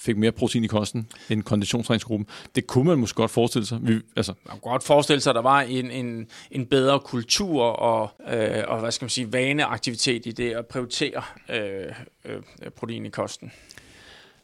fik 0.00 0.16
mere 0.16 0.32
protein 0.32 0.64
i 0.64 0.66
kosten 0.66 1.08
end 1.30 1.42
konditionstræningsgruppen? 1.42 2.26
Det 2.54 2.66
kunne 2.66 2.84
man 2.84 2.98
måske 2.98 3.16
godt 3.16 3.30
forestille 3.30 3.66
sig. 3.66 3.78
Vi, 3.82 4.00
altså, 4.16 4.32
Man 4.46 4.58
kunne 4.60 4.72
godt 4.72 4.84
forestille 4.84 5.20
sig, 5.20 5.30
at 5.30 5.34
der 5.34 5.42
var 5.42 5.60
en, 5.60 5.90
en, 5.90 6.26
en 6.50 6.66
bedre 6.66 7.00
kultur 7.00 7.62
og, 7.62 8.10
øh, 8.32 8.64
og 8.68 8.80
hvad 8.80 8.90
skal 8.90 9.04
man 9.04 9.10
sige, 9.10 9.32
vaneaktivitet 9.32 10.26
i 10.26 10.30
det 10.30 10.50
at 10.50 10.66
prioritere 10.66 11.22
øh, 11.48 11.92
øh, 12.24 12.70
protein 12.76 13.06
i 13.06 13.08
kosten. 13.08 13.52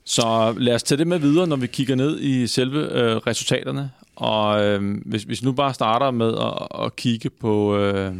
Så 0.06 0.54
lad 0.58 0.74
os 0.74 0.82
tage 0.82 0.98
det 0.98 1.06
med 1.06 1.18
videre, 1.18 1.46
når 1.46 1.56
vi 1.56 1.66
kigger 1.66 1.94
ned 1.94 2.20
i 2.20 2.46
selve 2.46 2.92
øh, 2.92 3.16
resultaterne. 3.16 3.90
Og 4.16 4.64
øh, 4.64 4.96
hvis, 5.06 5.22
hvis 5.22 5.42
nu 5.42 5.52
bare 5.52 5.74
starter 5.74 6.10
med 6.10 6.34
at, 6.38 6.84
at 6.84 6.96
kigge 6.96 7.30
på, 7.30 7.76
øh, 7.78 8.14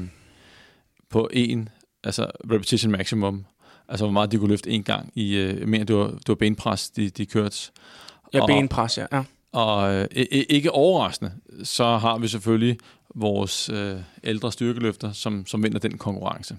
på 1.11 1.28
en, 1.33 1.69
altså 2.05 2.26
repetition 2.52 2.93
maximum, 2.93 3.45
altså 3.88 4.05
hvor 4.05 4.12
meget 4.12 4.33
de 4.33 4.38
kunne 4.38 4.49
løfte 4.50 4.71
en 4.71 4.83
gang 4.83 5.12
i, 5.14 5.37
øh, 5.37 5.69
mener, 5.69 5.85
det 5.85 5.97
var, 5.97 6.07
det 6.07 6.28
var 6.28 6.35
benpres, 6.35 6.90
de, 6.90 7.11
de 7.11 7.26
kørte. 7.26 7.71
Ja, 8.35 8.40
Og- 8.43 8.47
benpres, 8.49 8.99
ja. 8.99 9.07
ja. 9.12 9.23
Og 9.52 9.95
øh, 9.95 10.07
ikke 10.50 10.71
overraskende, 10.73 11.33
så 11.64 11.85
har 11.97 12.19
vi 12.19 12.28
selvfølgelig 12.28 12.78
vores 13.16 13.70
øh, 13.73 13.94
ældre 14.25 14.52
styrkeløfter, 14.52 15.12
som, 15.12 15.46
som 15.46 15.62
vinder 15.62 15.78
den 15.78 15.99
konkurrence. 15.99 16.56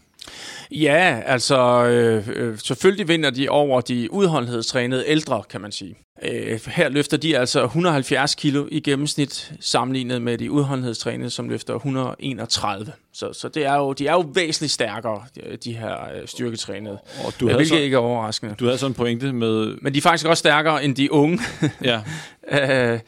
Ja, 0.72 1.22
altså 1.26 1.86
øh, 1.86 2.28
øh, 2.36 2.58
selvfølgelig 2.60 3.08
vinder 3.08 3.30
de 3.30 3.50
over 3.50 3.82
de 3.82 4.14
udholdenhedstrænede 4.14 5.04
ældre, 5.08 5.44
kan 5.50 5.62
man 5.62 5.72
sige. 5.72 5.96
Øh, 6.24 6.60
her 6.68 6.90
løfter 6.90 7.18
de 7.18 7.38
altså 7.38 7.64
170 7.64 8.36
kilo 8.36 8.68
i 8.72 8.80
gennemsnit, 8.80 9.52
sammenlignet 9.60 10.22
med 10.22 10.38
de 10.38 10.52
udholdenhedstrænede, 10.52 11.30
som 11.30 11.50
løfter 11.50 11.76
131. 11.76 12.92
Så, 13.14 13.34
så 13.34 13.48
det 13.50 13.66
er 13.66 13.76
jo, 13.76 13.94
de 13.94 14.08
er 14.08 14.12
jo 14.14 14.26
væsentligt 14.34 14.72
stærkere, 14.74 15.24
de- 15.64 15.74
her 15.74 15.92
øh, 16.16 16.28
styrketrænede, 16.28 16.98
Og 17.26 17.34
du 17.40 17.46
hvilket 17.46 17.68
så, 17.68 17.76
ikke 17.76 17.94
er 17.94 17.98
overraskende. 18.00 18.56
du 18.60 18.66
havde 18.66 18.78
sådan 18.78 18.92
en 18.92 18.96
pointe 18.96 19.34
med, 19.34 19.78
Men 19.82 19.94
de 19.94 19.98
er 19.98 20.02
faktisk 20.02 20.26
også 20.28 20.40
stærkere 20.40 20.84
end 20.84 20.96
de 20.96 21.12
unge, 21.12 21.40
ja, 21.84 22.02
øh, 22.94 23.00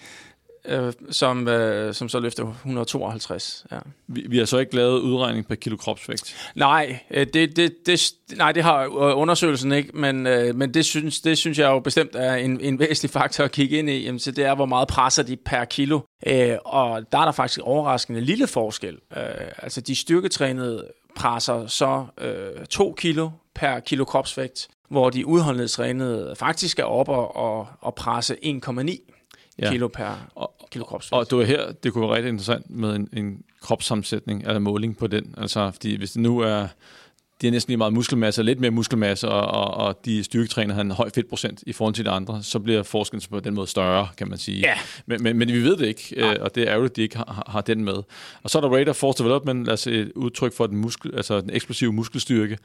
øh, 0.66 0.94
som, 1.12 1.48
øh, 1.48 1.94
som 1.94 2.10
så 2.10 2.20
løfter 2.20 2.44
152. 2.44 3.66
Ja. 3.72 3.78
vi, 4.08 4.26
vi 4.30 4.38
har 4.38 4.46
så 4.46 4.58
ikke 4.58 4.76
lavet 4.76 5.00
udregning 5.00 5.48
per 5.48 5.56
kilo 5.56 5.78
kropsvægt. 5.78 6.52
Nej, 6.56 7.00
øh, 7.12 7.28
det, 7.34 7.56
det, 7.56 7.86
det, 7.86 8.12
nej, 8.38 8.52
det 8.52 8.64
har 8.64 8.84
øh, 8.84 9.18
undersøgelsen 9.18 9.72
ikke, 9.72 9.98
men, 9.98 10.28
øh, 10.28 10.56
men 10.56 10.74
det, 10.74 10.86
synes, 10.86 11.22
det 11.22 11.38
synes 11.38 11.60
jeg 11.60 11.68
jo 11.68 11.80
bestemt 11.80 12.16
er 12.16 12.36
en, 12.36 12.62
en 12.62 12.80
væsentlig 12.80 13.10
faktor 13.10 13.44
at 13.44 13.52
kigge 13.52 13.78
ind 13.78 13.90
i. 13.90 14.06
Jamen, 14.06 14.20
så 14.20 14.32
det 14.32 14.46
er, 14.46 14.56
hvor 14.56 14.66
meget 14.66 14.88
presser 14.88 15.24
de 15.24 15.38
per 15.38 15.66
kilo. 15.66 16.00
Øh, 16.28 16.58
og 16.66 17.12
der 17.12 17.20
er 17.20 17.26
der 17.26 17.32
faktisk 17.32 17.60
overraskende 17.64 18.22
lille 18.22 18.48
forskel. 18.48 18.98
Øh, 19.18 19.24
altså 19.58 19.82
de 19.82 19.96
styrketrænede 19.96 20.88
presser 21.16 21.68
så 21.68 22.06
øh, 22.22 22.66
2 22.66 22.94
kilo 22.98 23.30
per 23.56 23.80
kilo 23.80 24.06
kropsvægt, 24.06 24.68
hvor 24.90 25.10
de 25.10 25.26
udholdenhedstrænede 25.26 26.36
faktisk 26.36 26.80
er 26.80 26.84
oppe 26.84 27.12
og, 27.12 27.36
og, 27.36 27.68
og 27.82 27.96
presse 27.96 28.36
1,9 28.44 29.09
Ja. 29.62 29.72
kilo 29.72 29.88
per 29.88 30.28
Og, 30.36 30.54
kilo 30.72 30.86
kropsvægt. 30.86 31.20
Og 31.20 31.30
det 31.30 31.38
var 31.38 31.44
her, 31.44 31.72
det 31.72 31.94
kunne 31.94 32.02
være 32.08 32.16
rigtig 32.16 32.30
interessant 32.30 32.70
med 32.70 32.96
en, 32.96 33.10
en 33.14 33.42
kropssammensætning, 33.62 34.44
eller 34.44 34.60
måling 34.60 34.98
på 34.98 35.08
den. 35.08 35.34
Altså, 35.38 35.72
fordi 35.72 35.96
hvis 35.98 36.12
det 36.12 36.22
nu 36.22 36.40
er, 36.40 36.68
de 37.42 37.48
har 37.48 37.52
næsten 37.52 37.72
lige 37.72 37.78
meget 37.78 37.94
muskelmasse, 37.94 38.44
lidt 38.44 38.60
mere 38.60 38.72
muskelmasse, 38.72 39.30
og, 39.30 39.42
og, 39.64 39.88
og 39.88 40.06
de 40.06 40.24
styrketræner 40.24 40.74
har 40.74 40.82
en 40.82 40.92
høj 40.92 41.10
fedtprocent 41.16 41.64
i 41.68 41.74
forhold 41.74 41.94
til 41.96 42.06
de 42.06 42.10
andre, 42.10 42.44
så 42.44 42.60
bliver 42.60 42.84
forskellen 42.84 43.22
på 43.30 43.40
den 43.40 43.54
måde 43.54 43.68
større, 43.68 44.08
kan 44.18 44.30
man 44.30 44.38
sige. 44.38 44.60
Ja. 44.60 44.74
Men, 45.06 45.24
men, 45.24 45.38
men 45.38 45.48
vi 45.48 45.64
ved 45.64 45.78
det 45.78 45.86
ikke, 45.86 46.14
øh, 46.18 46.36
og 46.42 46.56
det 46.56 46.64
er 46.64 46.70
ærgerligt, 46.70 46.92
at 46.92 46.96
de 46.96 47.02
ikke 47.02 47.18
har, 47.18 47.44
har- 47.48 47.62
den 47.62 47.84
med. 47.84 47.96
Og 48.44 48.50
så 48.50 48.58
er 48.58 48.62
der 48.62 48.90
of 48.90 48.96
force 48.96 49.24
development, 49.24 49.70
altså 49.70 49.90
et 49.90 50.12
udtryk 50.16 50.54
for 50.54 50.68
den, 50.68 50.78
muskel, 50.78 51.16
altså 51.16 51.42
den 51.42 51.50
eksplosive 51.50 51.94
muskelstyrke, 51.94 52.58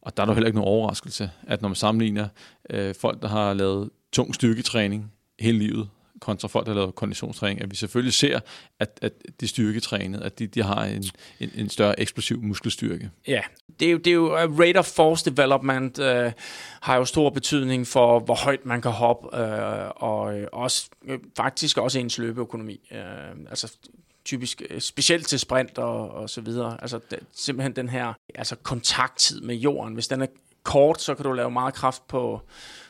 og 0.00 0.16
der 0.16 0.22
er 0.22 0.26
der 0.26 0.34
heller 0.34 0.46
ikke 0.46 0.58
nogen 0.58 0.68
overraskelse, 0.68 1.30
at 1.46 1.62
når 1.62 1.68
man 1.68 1.76
sammenligner 1.76 2.28
øh, 2.70 2.94
folk, 3.00 3.22
der 3.22 3.28
har 3.28 3.54
lavet 3.54 3.90
tung 4.12 4.34
styrketræning 4.34 5.12
hele 5.40 5.58
livet, 5.58 5.88
kontra 6.20 6.48
folk, 6.48 6.66
der 6.66 6.74
laver 6.74 6.90
konditionstræning, 6.90 7.62
at 7.62 7.70
vi 7.70 7.76
selvfølgelig 7.76 8.14
ser, 8.14 8.40
at, 8.80 8.98
at 9.02 9.12
de 9.40 9.48
styrketrænede, 9.48 10.24
at 10.24 10.38
de, 10.38 10.46
de 10.46 10.62
har 10.62 10.84
en, 10.84 11.04
en, 11.40 11.50
en 11.54 11.68
større 11.68 12.00
eksplosiv 12.00 12.42
muskelstyrke. 12.42 13.10
Ja, 13.28 13.40
det 13.80 13.88
er 13.88 13.92
jo, 13.92 13.98
det 13.98 14.06
er 14.06 14.14
jo 14.14 14.44
uh, 14.44 14.58
rate 14.58 14.78
of 14.78 14.86
force 14.86 15.30
development 15.30 15.98
øh, 15.98 16.32
har 16.80 16.96
jo 16.96 17.04
stor 17.04 17.30
betydning 17.30 17.86
for, 17.86 18.20
hvor 18.20 18.34
højt 18.34 18.66
man 18.66 18.82
kan 18.82 18.90
hoppe, 18.90 19.38
øh, 19.38 19.90
og 19.96 20.36
uh, 20.36 20.42
også, 20.52 20.90
øh, 21.08 21.18
faktisk 21.36 21.78
også 21.78 21.98
ens 21.98 22.18
løbeøkonomi. 22.18 22.88
Øh, 22.92 23.00
altså, 23.48 23.76
typisk 24.24 24.62
specielt 24.78 25.26
til 25.26 25.38
sprint 25.38 25.78
og, 25.78 26.10
og 26.10 26.30
så 26.30 26.40
videre. 26.40 26.78
Altså 26.82 27.00
det, 27.10 27.18
simpelthen 27.34 27.76
den 27.76 27.88
her 27.88 28.12
altså 28.34 28.56
kontakttid 28.56 29.40
med 29.40 29.54
jorden. 29.54 29.94
Hvis 29.94 30.08
den 30.08 30.22
er 30.22 30.26
kort, 30.62 31.00
så 31.02 31.14
kan 31.14 31.24
du 31.24 31.32
lave 31.32 31.50
meget 31.50 31.74
kraft 31.74 32.08
på, 32.08 32.40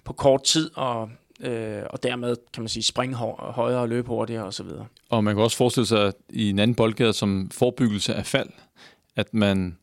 på 0.05 0.13
kort 0.13 0.43
tid, 0.43 0.71
og, 0.75 1.11
øh, 1.41 1.83
og 1.91 2.03
dermed 2.03 2.37
kan 2.53 2.63
man 2.63 2.69
sige 2.69 2.83
springe 2.83 3.17
højere 3.17 3.81
og 3.81 3.89
løbe 3.89 4.09
hurtigere 4.09 4.45
og 4.45 4.55
så 4.55 4.63
videre. 4.63 4.87
Og 5.11 5.25
man 5.25 5.35
kan 5.35 5.43
også 5.43 5.57
forestille 5.57 5.87
sig 5.87 6.13
i 6.31 6.51
en 6.51 6.59
anden 6.59 6.75
boldgade 6.75 7.13
som 7.13 7.51
forebyggelse 7.51 8.15
af 8.15 8.27
fald, 8.27 8.49
at 9.17 9.35
man 9.35 9.77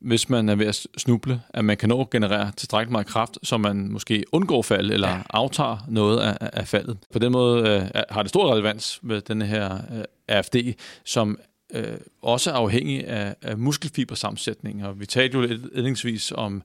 hvis 0.00 0.28
man 0.28 0.48
er 0.48 0.54
ved 0.54 0.66
at 0.66 0.86
snuble, 0.96 1.42
at 1.54 1.64
man 1.64 1.76
kan 1.76 1.88
nå 1.88 2.00
at 2.00 2.10
generere 2.10 2.52
tilstrækkeligt 2.56 2.92
meget 2.92 3.06
kraft, 3.06 3.38
så 3.42 3.56
man 3.56 3.92
måske 3.92 4.24
undgår 4.32 4.62
fald 4.62 4.90
eller 4.90 5.08
ja. 5.08 5.22
aftager 5.30 5.78
noget 5.88 6.20
af, 6.20 6.50
af 6.52 6.68
faldet. 6.68 6.98
På 7.12 7.18
den 7.18 7.32
måde 7.32 7.68
øh, 7.68 8.02
har 8.10 8.22
det 8.22 8.28
stor 8.28 8.52
relevans 8.52 8.98
med 9.02 9.20
den 9.20 9.42
her 9.42 9.74
øh, 9.74 10.04
AFD, 10.28 10.56
som 11.04 11.38
øh, 11.74 11.84
også 12.22 12.50
er 12.50 12.54
afhængig 12.54 13.06
af, 13.06 13.34
af 13.42 13.58
muskelfibersammensætning. 13.58 14.86
Og 14.86 15.00
vi 15.00 15.06
talte 15.06 15.38
jo 15.38 15.42
indlægsvis 15.74 16.32
om 16.32 16.62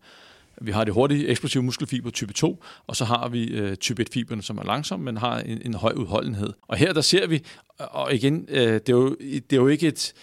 vi 0.61 0.71
har 0.71 0.83
det 0.83 0.93
hurtige 0.93 1.27
eksplosive 1.27 1.63
muskelfiber 1.63 2.09
type 2.09 2.33
2, 2.33 2.63
og 2.87 2.95
så 2.95 3.05
har 3.05 3.29
vi 3.29 3.43
øh, 3.43 3.75
type 3.75 4.05
1-fiberne, 4.09 4.41
som 4.41 4.57
er 4.57 4.63
langsomme, 4.63 5.05
men 5.05 5.17
har 5.17 5.39
en, 5.39 5.61
en 5.65 5.73
høj 5.73 5.93
udholdenhed. 5.93 6.53
Og 6.67 6.77
her 6.77 6.93
der 6.93 7.01
ser 7.01 7.27
vi, 7.27 7.43
og 7.77 8.13
igen, 8.13 8.45
øh, 8.49 8.73
det, 8.73 8.89
er 8.89 8.93
jo, 8.93 9.15
det 9.19 9.53
er 9.53 9.57
jo 9.57 9.67
ikke 9.67 9.87
et 9.87 10.13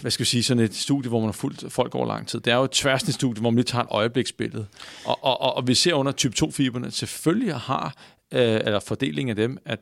hvad 0.00 0.10
skal 0.10 0.24
vi 0.24 0.28
sige, 0.28 0.42
sådan 0.42 0.64
et 0.64 0.74
studie, 0.74 1.08
hvor 1.08 1.20
man 1.20 1.28
har 1.28 1.32
fulgt 1.32 1.72
folk 1.72 1.94
over 1.94 2.06
lang 2.06 2.28
tid. 2.28 2.40
Det 2.40 2.52
er 2.52 2.56
jo 2.56 2.64
et 2.64 2.70
tværsnit 2.70 3.14
studie, 3.14 3.40
hvor 3.40 3.50
man 3.50 3.56
lige 3.56 3.64
tager 3.64 3.82
et 3.82 3.88
øjebliksbillede. 3.90 4.66
Og, 5.04 5.24
og, 5.24 5.40
og, 5.40 5.56
og 5.56 5.68
vi 5.68 5.74
ser 5.74 5.94
under 5.94 6.12
type 6.12 6.34
2-fiberne, 6.44 6.90
selvfølgelig 6.90 7.54
har, 7.54 7.96
øh, 8.32 8.40
eller 8.40 8.80
fordelingen 8.80 9.30
af 9.30 9.36
dem, 9.36 9.58
at 9.64 9.80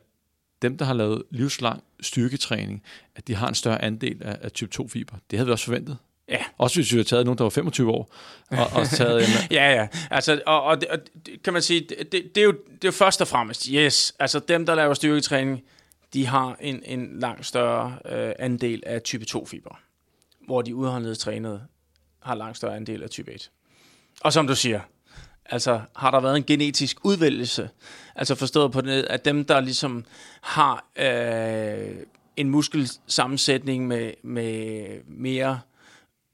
dem, 0.61 0.77
der 0.77 0.85
har 0.85 0.93
lavet 0.93 1.23
livslang 1.31 1.83
styrketræning, 2.01 2.83
at 3.15 3.27
de 3.27 3.35
har 3.35 3.47
en 3.47 3.55
større 3.55 3.81
andel 3.81 4.23
af, 4.23 4.37
af 4.41 4.51
type 4.51 4.71
2-fiber. 4.81 5.15
Det 5.31 5.39
havde 5.39 5.47
vi 5.47 5.51
også 5.51 5.65
forventet. 5.65 5.97
Ja. 6.29 6.43
Også 6.57 6.75
hvis 6.75 6.91
vi 6.91 6.97
havde 6.97 7.07
taget 7.07 7.25
nogen, 7.25 7.37
der 7.37 7.43
var 7.43 7.49
25 7.49 7.91
år. 7.91 8.15
Og, 8.49 8.67
og 8.73 8.87
taget, 8.97 9.51
ja, 9.51 9.73
ja. 9.73 9.87
Altså, 10.11 10.41
og, 10.45 10.63
og, 10.63 10.77
og, 10.89 10.99
kan 11.43 11.53
man 11.53 11.61
sige, 11.61 11.87
det, 11.89 12.11
det, 12.35 12.37
er 12.37 12.45
jo, 12.45 12.51
det 12.51 12.83
er 12.83 12.87
jo 12.87 12.91
først 12.91 13.21
og 13.21 13.27
fremmest, 13.27 13.65
yes. 13.65 14.13
Altså 14.19 14.39
dem, 14.39 14.65
der 14.65 14.75
laver 14.75 14.93
styrketræning, 14.93 15.63
de 16.13 16.25
har 16.25 16.57
en, 16.59 16.83
en 16.85 17.19
langt 17.19 17.45
større 17.45 17.97
øh, 18.11 18.33
andel 18.39 18.83
af 18.85 19.01
type 19.01 19.25
2-fiber 19.31 19.79
hvor 20.49 20.61
de 20.61 20.75
udholdenhedstrænede 20.75 21.61
har 22.19 22.35
langt 22.35 22.57
større 22.57 22.75
andel 22.75 23.03
af 23.03 23.09
type 23.09 23.31
1. 23.31 23.51
Og 24.21 24.33
som 24.33 24.47
du 24.47 24.55
siger, 24.55 24.81
altså 25.45 25.81
har 25.95 26.11
der 26.11 26.19
været 26.19 26.37
en 26.37 26.43
genetisk 26.43 27.05
udvælgelse, 27.05 27.69
altså 28.15 28.35
forstået 28.35 28.71
på 28.71 28.81
det, 28.81 29.03
at 29.09 29.25
dem, 29.25 29.45
der 29.45 29.59
ligesom 29.59 30.05
har 30.41 30.85
øh, 30.95 31.95
en 32.37 32.49
muskelsammensætning 32.49 33.87
med, 33.87 34.11
med 34.23 34.87
mere 35.07 35.59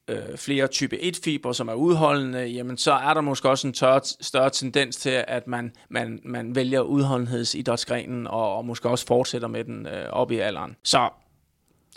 øh, 0.08 0.38
flere 0.38 0.68
type 0.68 0.96
1-fiber, 0.96 1.52
som 1.52 1.68
er 1.68 1.74
udholdende, 1.74 2.46
jamen 2.46 2.78
så 2.78 2.94
er 2.94 3.14
der 3.14 3.22
måske 3.22 3.50
også 3.50 3.68
en 3.68 3.74
tør, 3.74 4.00
større 4.22 4.50
tendens 4.50 4.96
til, 4.96 5.24
at 5.28 5.48
man, 5.48 5.72
man, 5.90 6.20
man 6.24 6.56
vælger 6.56 6.82
udholdenhedsidrætsgrenen 6.82 8.28
og, 8.28 8.56
og 8.56 8.66
måske 8.66 8.90
også 8.90 9.06
fortsætter 9.06 9.48
med 9.48 9.64
den 9.64 9.88
øh, 9.88 10.10
op 10.10 10.32
i 10.32 10.40
alderen. 10.40 10.76
Så 10.84 11.10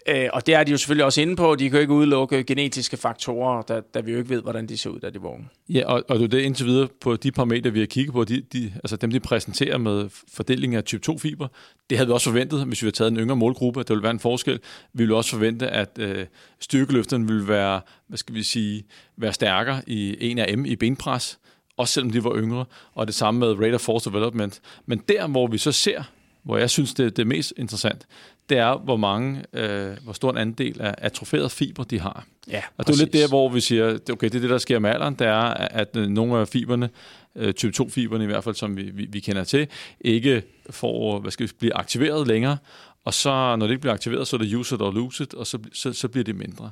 Øh, 0.09 0.29
og 0.33 0.47
det 0.47 0.55
er 0.55 0.65
de 0.65 0.71
jo 0.71 0.77
selvfølgelig 0.77 1.05
også 1.05 1.21
inde 1.21 1.37
på. 1.37 1.55
De 1.55 1.71
kan 1.71 1.77
jo 1.77 1.81
ikke 1.81 1.93
udelukke 1.93 2.45
genetiske 2.45 2.97
faktorer, 2.97 3.63
da, 3.63 3.81
da 3.95 4.01
vi 4.01 4.13
jo 4.13 4.19
ikke 4.19 4.31
ved, 4.31 4.43
hvordan 4.43 4.67
de 4.67 4.79
ser 4.79 4.91
ud, 4.91 5.01
da 5.01 5.11
de 5.11 5.17
er. 5.17 5.45
Ja, 5.69 5.85
og, 5.87 6.05
og 6.09 6.19
det 6.19 6.35
er 6.35 6.45
indtil 6.45 6.67
videre 6.67 6.89
på 7.01 7.17
de 7.17 7.33
parametre, 7.33 7.71
vi 7.71 7.79
har 7.79 7.87
kigget 7.87 8.13
på, 8.13 8.25
de, 8.25 8.41
de, 8.41 8.73
altså 8.75 8.97
dem, 8.97 9.11
de 9.11 9.21
præsenterer 9.21 9.79
med 9.79 10.09
fordeling 10.33 10.75
af 10.75 10.85
type 10.85 11.13
2-fiber, 11.13 11.49
det 11.91 11.99
havde 11.99 12.09
vi 12.09 12.13
også 12.13 12.31
forventet, 12.31 12.67
hvis 12.67 12.83
vi 12.83 12.87
havde 12.87 12.97
taget 12.97 13.11
en 13.11 13.17
yngre 13.17 13.37
målgruppe, 13.37 13.81
at 13.81 13.89
der 13.89 13.95
ville 13.95 14.03
være 14.03 14.11
en 14.11 14.21
forskel. 14.21 14.55
Vi 14.93 15.03
ville 15.03 15.17
også 15.17 15.31
forvente, 15.31 15.69
at 15.69 15.99
øh, 15.99 16.27
styrkeløfterne 16.61 17.27
ville 17.27 17.49
være, 17.49 17.81
hvad 18.07 18.19
skal 18.19 18.35
vi 18.35 18.43
sige, 18.43 18.85
være 19.17 19.33
stærkere 19.33 19.83
i 19.87 20.31
en 20.31 20.39
af 20.39 20.55
i 20.67 20.77
benpres, 20.77 21.39
også 21.77 21.95
selvom 21.95 22.11
de 22.11 22.25
var 22.25 22.37
yngre, 22.37 22.65
og 22.95 23.07
det 23.07 23.15
samme 23.15 23.41
med 23.41 23.67
rate 23.67 23.75
of 23.75 23.81
force 23.81 24.11
development. 24.11 24.61
Men 24.87 25.03
der, 25.09 25.27
hvor 25.27 25.47
vi 25.47 25.59
så 25.59 25.73
ser, 25.73 26.03
hvor 26.43 26.59
jeg 26.59 26.71
synes, 26.71 26.95
det 26.95 27.07
er 27.07 27.11
det 27.11 27.27
mest 27.27 27.53
interessant, 27.57 28.07
det 28.49 28.59
er, 28.59 28.79
hvor 28.79 28.97
mange, 28.97 29.45
øh, 29.53 29.97
hvor 30.05 30.13
stor 30.13 30.31
en 30.31 30.37
andel 30.37 30.81
af 30.81 30.95
atroferet 30.99 31.51
fiber 31.51 31.85
de 31.85 32.01
har. 32.01 32.27
Ja, 32.51 32.63
og 32.77 32.87
det 32.87 32.93
er 32.95 32.99
lidt 32.99 33.13
der, 33.13 33.29
hvor 33.29 33.49
vi 33.49 33.61
siger, 33.61 33.99
okay, 34.13 34.29
det 34.29 34.35
er 34.35 34.41
det, 34.41 34.51
der 34.51 34.59
sker 34.59 34.79
med 34.79 34.91
alderen, 34.91 35.15
det 35.15 35.27
er, 35.27 35.43
at 35.55 35.97
øh, 35.97 36.07
nogle 36.07 36.39
af 36.39 36.49
fiberne, 36.49 36.91
øh, 37.37 37.55
type 37.55 37.73
2-fiberne 37.83 38.25
i 38.25 38.27
hvert 38.27 38.45
fald, 38.45 38.55
som 38.55 38.77
vi, 38.77 38.83
vi, 38.83 39.07
vi 39.11 39.21
kender 39.21 39.45
til, 39.45 39.69
ikke 40.01 40.43
får, 40.71 41.21
hvad 41.21 41.31
skal 41.31 41.47
vi, 41.47 41.53
blive 41.59 41.75
aktiveret 41.75 42.27
længere, 42.27 42.57
og 43.05 43.15
så, 43.15 43.57
når 43.57 43.67
det 43.67 43.71
ikke 43.71 43.81
bliver 43.81 43.95
aktiveret, 43.95 44.29
så 44.29 44.37
er 44.37 44.41
det 44.41 44.55
use 44.55 44.75
it 44.75 44.81
or 44.81 44.91
lose 44.91 45.23
it, 45.23 45.35
og 45.35 45.47
så, 45.47 45.59
så, 45.73 45.93
så 45.93 46.09
bliver 46.09 46.25
det 46.25 46.37
mindre. 46.37 46.71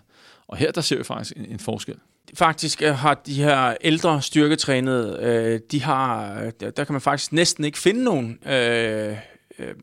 Og 0.49 0.57
her, 0.57 0.73
der 0.73 0.81
ser 0.81 0.97
vi 0.97 1.05
faktisk 1.05 1.37
en, 1.37 1.47
en 1.51 1.59
forskel. 1.59 1.95
Faktisk 2.35 2.83
øh, 2.83 2.95
har 2.95 3.15
de 3.15 3.35
her 3.35 3.75
ældre 3.81 4.23
styrketrænede, 4.23 5.19
øh, 5.23 5.61
de 5.71 5.83
har, 5.83 6.35
der, 6.61 6.71
der 6.71 6.85
kan 6.85 6.93
man 6.93 7.01
faktisk 7.01 7.33
næsten 7.33 7.65
ikke 7.65 7.79
finde 7.79 8.05
nogen 8.05 8.39
øh, 8.47 9.17
øh, 9.59 9.75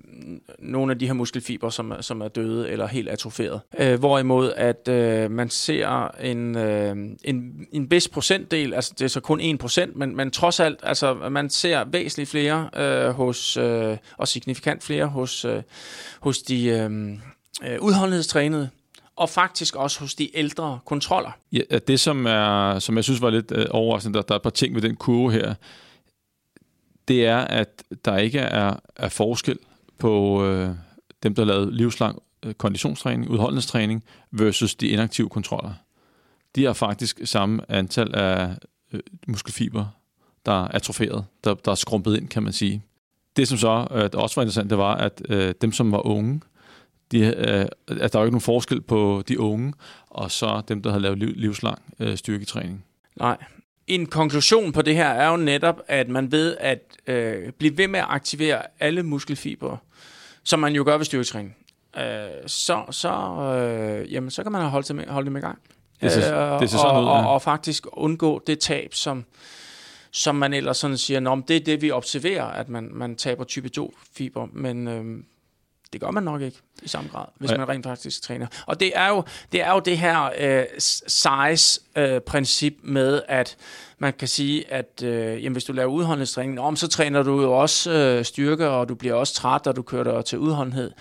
nogle 0.60 0.92
af 0.92 1.00
de 1.00 1.06
her 1.06 1.14
muskelfiber, 1.14 1.70
som, 1.70 1.94
som 2.02 2.22
er 2.22 2.28
døde 2.28 2.70
eller 2.70 2.88
helt 2.88 3.10
atroferet. 3.10 3.62
Øh, 3.80 4.00
hvorimod 4.00 4.54
at 4.58 4.88
øh, 4.88 5.32
man 5.32 5.50
ser 5.50 6.08
en, 6.08 6.58
øh, 6.58 6.96
en, 7.24 7.68
en 7.72 7.92
vis 7.92 8.08
procentdel, 8.08 8.74
altså 8.74 8.94
det 9.00 9.06
er 9.06 9.10
så 9.10 9.20
kun 9.20 9.42
1%, 9.42 9.86
men, 9.96 10.16
men 10.16 10.32
trods 10.32 10.60
alt, 10.60 10.80
altså 10.84 11.14
man 11.14 11.50
ser 11.50 11.84
væsentligt 11.84 12.30
flere 12.30 12.70
øh, 12.76 13.10
hos, 13.10 13.58
øh, 13.58 13.98
og 14.18 14.28
signifikant 14.28 14.84
flere 14.84 15.06
hos, 15.06 15.46
øh, 15.46 15.62
hos 16.20 16.38
de 16.38 16.66
øh, 16.66 16.92
øh, 17.72 17.82
udholdenhedstrænede, 17.82 18.70
og 19.16 19.30
faktisk 19.30 19.76
også 19.76 20.00
hos 20.00 20.16
de 20.16 20.38
ældre 20.38 20.80
kontroller. 20.86 21.32
Ja, 21.52 21.80
det 21.88 22.00
som, 22.00 22.26
er, 22.26 22.80
som 22.80 22.96
jeg 22.96 23.04
synes 23.04 23.22
var 23.22 23.30
lidt 23.30 23.52
øh, 23.52 23.66
overraskende, 23.70 24.18
der, 24.18 24.22
der 24.22 24.34
er 24.34 24.40
et 24.40 24.44
par 24.44 24.50
ting 24.50 24.76
ved 24.76 24.82
den 24.82 24.96
kurve 24.96 25.32
her, 25.32 25.54
det 27.08 27.26
er, 27.26 27.38
at 27.38 27.84
der 28.06 28.18
ikke 28.18 28.40
er, 28.40 28.76
er 28.96 29.10
forskel 29.10 29.60
på 29.98 30.46
øh, 30.46 30.70
dem, 31.24 31.36
der 31.36 31.46
lavede 31.46 31.76
livslang 31.76 32.22
øh, 32.46 32.54
konditionstræning, 32.54 33.30
udholdenhedstræning, 33.30 34.04
versus 34.32 34.76
de 34.76 34.88
inaktive 34.88 35.30
kontroller. 35.30 35.74
De 36.56 36.66
har 36.66 36.74
faktisk 36.74 37.20
samme 37.24 37.72
antal 37.72 38.16
af 38.16 38.58
øh, 38.94 39.00
muskelfiber, 39.28 39.86
der 40.46 40.64
er 40.64 40.68
atroferet, 40.68 41.26
der, 41.44 41.54
der 41.54 41.72
er 41.72 41.76
skrumpet 41.76 42.18
ind, 42.18 42.28
kan 42.28 42.44
man 42.44 42.54
sige. 42.54 42.84
Det, 43.36 43.48
som 43.48 43.58
så 43.58 43.88
øh, 43.92 44.10
der 44.12 44.18
også 44.18 44.36
var 44.36 44.42
interessant, 44.42 44.70
det 44.70 44.78
var, 44.78 44.96
at 44.96 45.22
øh, 45.30 45.54
dem, 45.62 45.72
som 45.72 45.92
var 45.92 46.06
unge, 46.08 46.42
de, 47.12 47.20
øh, 47.20 47.66
at 48.02 48.14
der 48.14 48.20
var 48.20 48.26
ikke 48.26 48.32
nogen 48.32 48.42
forskel 48.42 48.82
på 48.82 49.24
de 49.28 49.40
unge, 49.40 49.74
og 50.10 50.32
så 50.32 50.62
dem, 50.68 50.82
der 50.82 50.90
havde 50.90 51.02
lavet 51.02 51.18
liv, 51.18 51.34
livslang 51.36 51.82
øh, 52.00 52.18
styrketræning. 52.18 52.86
Nej, 53.16 53.38
en 53.88 54.06
konklusion 54.06 54.72
på 54.72 54.82
det 54.82 54.96
her 54.96 55.10
er 55.10 55.30
jo 55.30 55.38
netop, 55.38 55.82
at 55.88 56.10
man 56.10 56.32
ved 56.32 56.58
at 56.60 56.80
øh, 57.08 57.52
blive 57.52 57.78
ved 57.78 57.88
med 57.88 58.00
at 58.00 58.06
aktivere 58.10 58.62
alle 58.80 59.04
muskelfibre, 59.04 59.78
som 60.44 60.60
man 60.60 60.76
jo 60.76 60.84
gør 60.84 60.98
ved 60.98 61.06
styrketræning, 61.06 61.56
øh, 61.98 62.04
så, 62.48 62.84
så, 62.92 63.12
øh, 63.42 64.14
jamen, 64.14 64.32
så 64.32 64.44
kan 64.44 64.52
man 64.52 64.62
holde, 64.62 64.88
det 64.88 64.96
med, 64.96 65.08
holde 65.08 65.26
dem 65.26 65.38
i 65.38 65.40
gang. 65.40 65.60
Det 66.02 66.12
ser, 66.12 66.54
øh, 66.54 66.62
det 66.62 66.70
ser 66.70 66.78
sådan 66.78 66.96
og, 66.96 67.02
ud, 67.02 67.08
ja. 67.08 67.26
og, 67.26 67.34
og 67.34 67.42
faktisk 67.42 67.86
undgå 67.92 68.42
det 68.48 68.60
tab, 68.60 68.94
som, 68.94 69.26
som 70.12 70.36
man 70.36 70.54
ellers 70.54 70.78
sådan 70.78 70.98
siger, 70.98 71.30
om 71.30 71.44
det 71.44 71.56
er 71.56 71.60
det, 71.60 71.82
vi 71.82 71.92
observerer, 71.92 72.46
at 72.46 72.70
man, 72.70 72.90
man 72.92 73.16
taber 73.16 73.44
type 73.44 73.70
2-fiber, 73.80 74.48
men 74.54 74.88
øh, 74.88 75.24
det 75.94 76.02
gør 76.02 76.12
man 76.12 76.24
nok 76.24 76.42
ikke 76.42 76.58
i 76.82 76.88
samme 76.88 77.10
grad, 77.10 77.26
hvis 77.38 77.52
ja. 77.52 77.58
man 77.58 77.70
rent 77.70 77.86
faktisk 77.86 78.22
træner. 78.22 78.48
Og 78.66 78.80
det 78.80 78.92
er 78.96 79.08
jo 79.08 79.24
det, 79.52 79.62
er 79.62 79.74
jo 79.74 79.80
det 79.80 79.98
her 79.98 80.30
øh, 80.40 80.66
size-princip 81.08 82.74
øh, 82.84 82.90
med, 82.90 83.22
at 83.28 83.58
man 83.98 84.14
kan 84.14 84.28
sige, 84.28 84.74
at 84.74 85.04
øh, 85.04 85.44
jamen, 85.44 85.52
hvis 85.52 85.64
du 85.64 85.74
laver 85.74 85.92
udholdenhedstræning, 85.92 86.60
om, 86.60 86.76
så 86.76 86.88
træner 86.88 87.24
du 87.24 87.42
jo 87.42 87.54
også 87.54 87.92
øh, 87.92 88.26
styrke, 88.26 88.70
og 88.70 88.90
du 88.90 88.96
bliver 88.96 89.16
også 89.16 89.34
træt, 89.34 89.68
og 89.68 89.76
du 89.76 89.82
kører 89.82 90.04
dig 90.04 90.26
til 90.26 90.40
udholdenhed. 90.40 90.92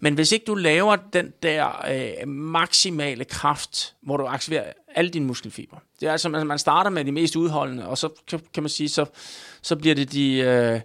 Men 0.00 0.14
hvis 0.14 0.32
ikke 0.32 0.44
du 0.46 0.54
laver 0.54 0.96
den 0.96 1.32
der 1.42 1.86
øh, 1.90 2.28
maksimale 2.28 3.24
kraft, 3.24 3.94
hvor 4.02 4.16
du 4.16 4.26
aktiverer 4.26 4.72
alle 4.94 5.10
dine 5.10 5.26
muskelfiber. 5.26 5.76
Det 6.00 6.08
er 6.08 6.12
altså, 6.12 6.28
man 6.28 6.58
starter 6.58 6.90
med 6.90 7.04
de 7.04 7.12
mest 7.12 7.36
udholdende, 7.36 7.88
og 7.88 7.98
så 7.98 8.08
kan, 8.28 8.40
kan 8.54 8.62
man 8.62 8.70
sige, 8.70 8.88
så, 8.88 9.04
så 9.62 9.76
bliver 9.76 9.94
det 9.94 10.12
de, 10.12 10.34
øh, 10.34 10.80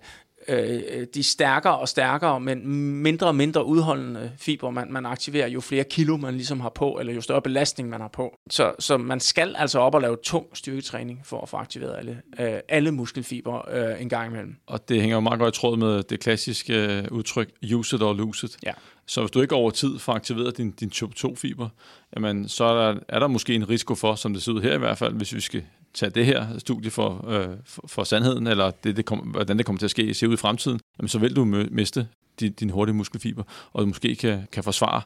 øh, 0.47 1.07
de 1.13 1.23
stærkere 1.23 1.77
og 1.77 1.89
stærkere, 1.89 2.39
men 2.39 2.67
mindre 3.01 3.27
og 3.27 3.35
mindre 3.35 3.65
udholdende 3.65 4.31
fiber, 4.37 4.69
man, 4.69 4.91
man 4.91 5.05
aktiverer, 5.05 5.47
jo 5.47 5.61
flere 5.61 5.83
kilo 5.83 6.17
man 6.17 6.33
ligesom 6.33 6.59
har 6.59 6.69
på, 6.69 6.97
eller 6.99 7.13
jo 7.13 7.21
større 7.21 7.41
belastning 7.41 7.89
man 7.89 8.01
har 8.01 8.07
på. 8.07 8.37
Så, 8.49 8.73
så 8.79 8.97
man 8.97 9.19
skal 9.19 9.55
altså 9.57 9.79
op 9.79 9.95
og 9.95 10.01
lave 10.01 10.17
tung 10.23 10.45
styrketræning 10.53 11.21
for 11.23 11.41
at 11.41 11.49
få 11.49 11.57
aktiveret 11.57 11.97
alle, 11.97 12.21
øh, 12.39 12.59
alle 12.69 12.91
muskelfiber 12.91 13.69
øh, 13.69 14.01
en 14.01 14.09
gang 14.09 14.31
imellem. 14.31 14.55
Og 14.67 14.89
det 14.89 15.01
hænger 15.01 15.15
jo 15.15 15.21
meget 15.21 15.39
godt 15.39 15.57
i 15.57 15.59
tråd 15.59 15.77
med 15.77 16.03
det 16.03 16.19
klassiske 16.19 16.97
øh, 16.97 17.03
udtryk, 17.11 17.49
use 17.73 17.95
it 17.95 18.01
or 18.01 18.13
lose 18.13 18.45
it. 18.45 18.57
Ja. 18.65 18.71
Så 19.05 19.21
hvis 19.21 19.31
du 19.31 19.41
ikke 19.41 19.55
over 19.55 19.71
tid 19.71 19.99
får 19.99 20.13
aktiveret 20.13 20.57
din, 20.57 20.71
din 20.71 20.89
type 20.89 21.13
2-fiber, 21.17 21.69
jamen, 22.15 22.49
så 22.49 22.63
er 22.63 22.93
der, 22.93 22.99
er 23.07 23.19
der 23.19 23.27
måske 23.27 23.55
en 23.55 23.69
risiko 23.69 23.95
for, 23.95 24.15
som 24.15 24.33
det 24.33 24.43
ser 24.43 24.51
ud 24.51 24.61
her 24.61 24.73
i 24.75 24.77
hvert 24.77 24.97
fald, 24.97 25.13
hvis 25.13 25.35
vi 25.35 25.41
skal 25.41 25.63
tage 25.93 26.09
det 26.09 26.25
her 26.25 26.59
studie 26.59 26.91
for, 26.91 27.29
øh, 27.29 27.47
for, 27.65 27.83
for 27.87 28.03
sandheden, 28.03 28.47
eller 28.47 28.71
det, 28.71 28.97
det 28.97 29.05
kom, 29.05 29.19
hvordan 29.19 29.57
det 29.57 29.65
kommer 29.65 29.79
til 29.79 29.85
at 29.85 29.91
ske, 29.91 30.13
se 30.13 30.29
ud 30.29 30.33
i 30.33 30.37
fremtiden, 30.37 30.79
jamen, 30.99 31.09
så 31.09 31.19
vil 31.19 31.35
du 31.35 31.45
miste 31.71 32.07
din, 32.39 32.53
din 32.53 32.69
hurtige 32.69 32.95
muskelfiber, 32.95 33.43
og 33.73 33.81
du 33.81 33.87
måske 33.87 34.15
kan, 34.15 34.47
kan 34.51 34.63
forsvare, 34.63 35.01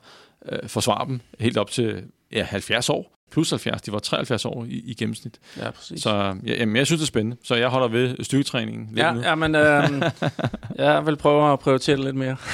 øh, 0.50 0.69
forsvare 0.69 1.08
dem 1.08 1.19
helt 1.39 1.58
op 1.58 1.71
til 1.71 2.04
ja, 2.32 2.43
70 2.43 2.89
år. 2.89 3.13
Plus 3.32 3.50
70, 3.50 3.82
de 3.82 3.91
var 3.91 4.00
73 4.00 4.45
år 4.45 4.65
i, 4.65 4.84
i 4.86 4.93
gennemsnit. 4.93 5.39
Ja, 5.58 5.71
præcis. 5.71 6.02
Så 6.02 6.36
ja, 6.45 6.54
jamen, 6.60 6.76
jeg 6.76 6.86
synes, 6.86 7.00
det 7.00 7.06
er 7.06 7.08
spændende. 7.08 7.38
Så 7.43 7.56
jeg 7.56 7.69
holder 7.69 7.88
ved 7.88 8.23
styrketræningen 8.23 8.88
lidt 8.88 9.00
ja, 9.00 9.13
nu. 9.13 9.21
ja, 9.21 9.36
men 9.36 9.56
øh, 9.56 10.02
jeg 10.86 11.06
vil 11.06 11.15
prøve 11.15 11.54
at 11.54 11.60
prioritere 11.60 11.95
det 11.95 12.06
lidt 12.06 12.15
mere. 12.15 12.36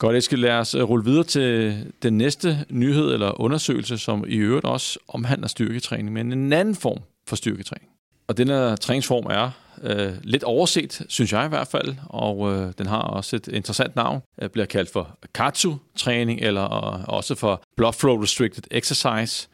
Godt, 0.00 0.16
Eskild, 0.16 0.40
lad 0.40 0.52
os 0.52 0.74
øh, 0.74 0.82
rulle 0.82 1.04
videre 1.04 1.24
til 1.24 1.76
den 2.02 2.18
næste 2.18 2.64
nyhed 2.70 3.12
eller 3.12 3.40
undersøgelse, 3.40 3.98
som 3.98 4.24
i 4.28 4.36
øvrigt 4.36 4.64
også 4.66 4.98
omhandler 5.08 5.48
styrketræning, 5.48 6.12
men 6.12 6.32
en 6.32 6.52
anden 6.52 6.74
form 6.74 6.98
for 7.26 7.36
styrketræning. 7.36 7.90
Og 8.28 8.36
den 8.36 8.48
her 8.48 8.76
træningsform 8.76 9.26
er 9.30 9.50
øh, 9.82 10.12
lidt 10.22 10.44
overset, 10.44 11.02
synes 11.08 11.32
jeg 11.32 11.46
i 11.46 11.48
hvert 11.48 11.68
fald, 11.68 11.94
og 12.06 12.52
øh, 12.52 12.72
den 12.78 12.86
har 12.86 13.02
også 13.02 13.36
et 13.36 13.48
interessant 13.48 13.96
navn. 13.96 14.20
Det 14.42 14.52
bliver 14.52 14.66
kaldt 14.66 14.92
for 14.92 15.18
KATSU-træning, 15.34 16.40
eller 16.40 16.94
øh, 16.94 17.04
også 17.08 17.34
for 17.34 17.62
Blood 17.76 17.92
Flow 17.92 18.22
Restricted 18.22 18.62
Exercise. 18.70 19.48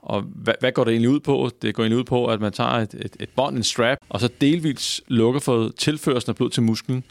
Og 0.00 0.22
hvad, 0.22 0.54
hvad 0.60 0.72
går 0.72 0.84
det 0.84 0.90
egentlig 0.90 1.10
ud 1.10 1.20
på? 1.20 1.50
Det 1.62 1.74
går 1.74 1.82
egentlig 1.82 1.98
ud 1.98 2.04
på, 2.04 2.26
at 2.26 2.40
man 2.40 2.52
tager 2.52 2.70
et, 2.70 2.94
et, 2.94 3.16
et 3.20 3.28
bånd, 3.36 3.56
en 3.56 3.62
strap, 3.62 3.98
og 4.08 4.20
så 4.20 4.28
delvis 4.40 5.00
lukker 5.08 5.40
for 5.40 5.70
tilførslen 5.78 6.30
af 6.30 6.36
blod 6.36 6.50
til 6.50 6.62
musklen, 6.62 7.04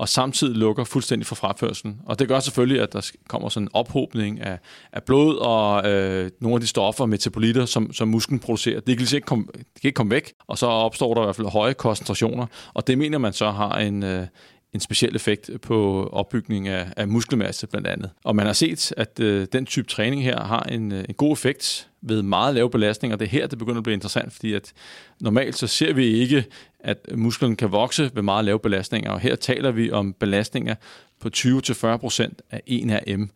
og 0.00 0.08
samtidig 0.08 0.56
lukker 0.56 0.84
fuldstændig 0.84 1.26
for 1.26 1.34
fraførselen. 1.34 2.00
Og 2.06 2.18
det 2.18 2.28
gør 2.28 2.40
selvfølgelig, 2.40 2.82
at 2.82 2.92
der 2.92 3.10
kommer 3.28 3.48
sådan 3.48 3.66
en 3.66 3.70
ophobning 3.72 4.40
af, 4.40 4.58
af 4.92 5.02
blod 5.02 5.36
og 5.36 5.90
øh, 5.90 6.30
nogle 6.40 6.54
af 6.54 6.60
de 6.60 6.66
stoffer, 6.66 7.06
metabolitter, 7.06 7.66
som, 7.66 7.92
som 7.92 8.08
musklen 8.08 8.38
producerer. 8.38 8.80
Det 8.80 8.98
kan, 8.98 9.06
ikke 9.14 9.26
komme, 9.26 9.46
det 9.46 9.80
kan 9.80 9.88
ikke 9.88 9.96
komme 9.96 10.10
væk, 10.10 10.32
og 10.48 10.58
så 10.58 10.66
opstår 10.66 11.14
der 11.14 11.22
i 11.22 11.24
hvert 11.24 11.36
fald 11.36 11.46
høje 11.46 11.72
koncentrationer, 11.72 12.46
og 12.74 12.86
det 12.86 12.98
mener 12.98 13.18
man 13.18 13.32
så 13.32 13.50
har 13.50 13.78
en, 13.78 14.02
øh, 14.02 14.26
en 14.74 14.80
speciel 14.80 15.16
effekt 15.16 15.50
på 15.62 16.08
opbygning 16.12 16.68
af, 16.68 16.92
af 16.96 17.08
muskelmasse 17.08 17.66
blandt 17.66 17.86
andet. 17.86 18.10
Og 18.24 18.36
man 18.36 18.46
har 18.46 18.52
set, 18.52 18.92
at 18.96 19.20
øh, 19.20 19.46
den 19.52 19.66
type 19.66 19.88
træning 19.88 20.22
her 20.22 20.40
har 20.40 20.62
en, 20.62 20.92
øh, 20.92 21.04
en 21.08 21.14
god 21.14 21.32
effekt 21.32 21.88
ved 22.02 22.22
meget 22.22 22.54
lave 22.54 22.70
belastninger. 22.70 23.16
Det 23.16 23.24
er 23.24 23.30
her, 23.30 23.46
det 23.46 23.58
begynder 23.58 23.78
at 23.78 23.84
blive 23.84 23.94
interessant, 23.94 24.32
fordi 24.32 24.52
at 24.52 24.72
normalt 25.20 25.56
så 25.56 25.66
ser 25.66 25.92
vi 25.92 26.06
ikke, 26.06 26.44
at 26.80 27.06
musklen 27.14 27.56
kan 27.56 27.72
vokse 27.72 28.10
ved 28.14 28.22
meget 28.22 28.44
lave 28.44 28.58
belastninger, 28.58 29.10
og 29.10 29.20
her 29.20 29.36
taler 29.36 29.70
vi 29.70 29.90
om 29.90 30.12
belastninger 30.12 30.74
på 31.20 31.28
20-40% 31.36 32.30
af 32.50 32.62
1 32.66 33.02
RM. 33.08 33.30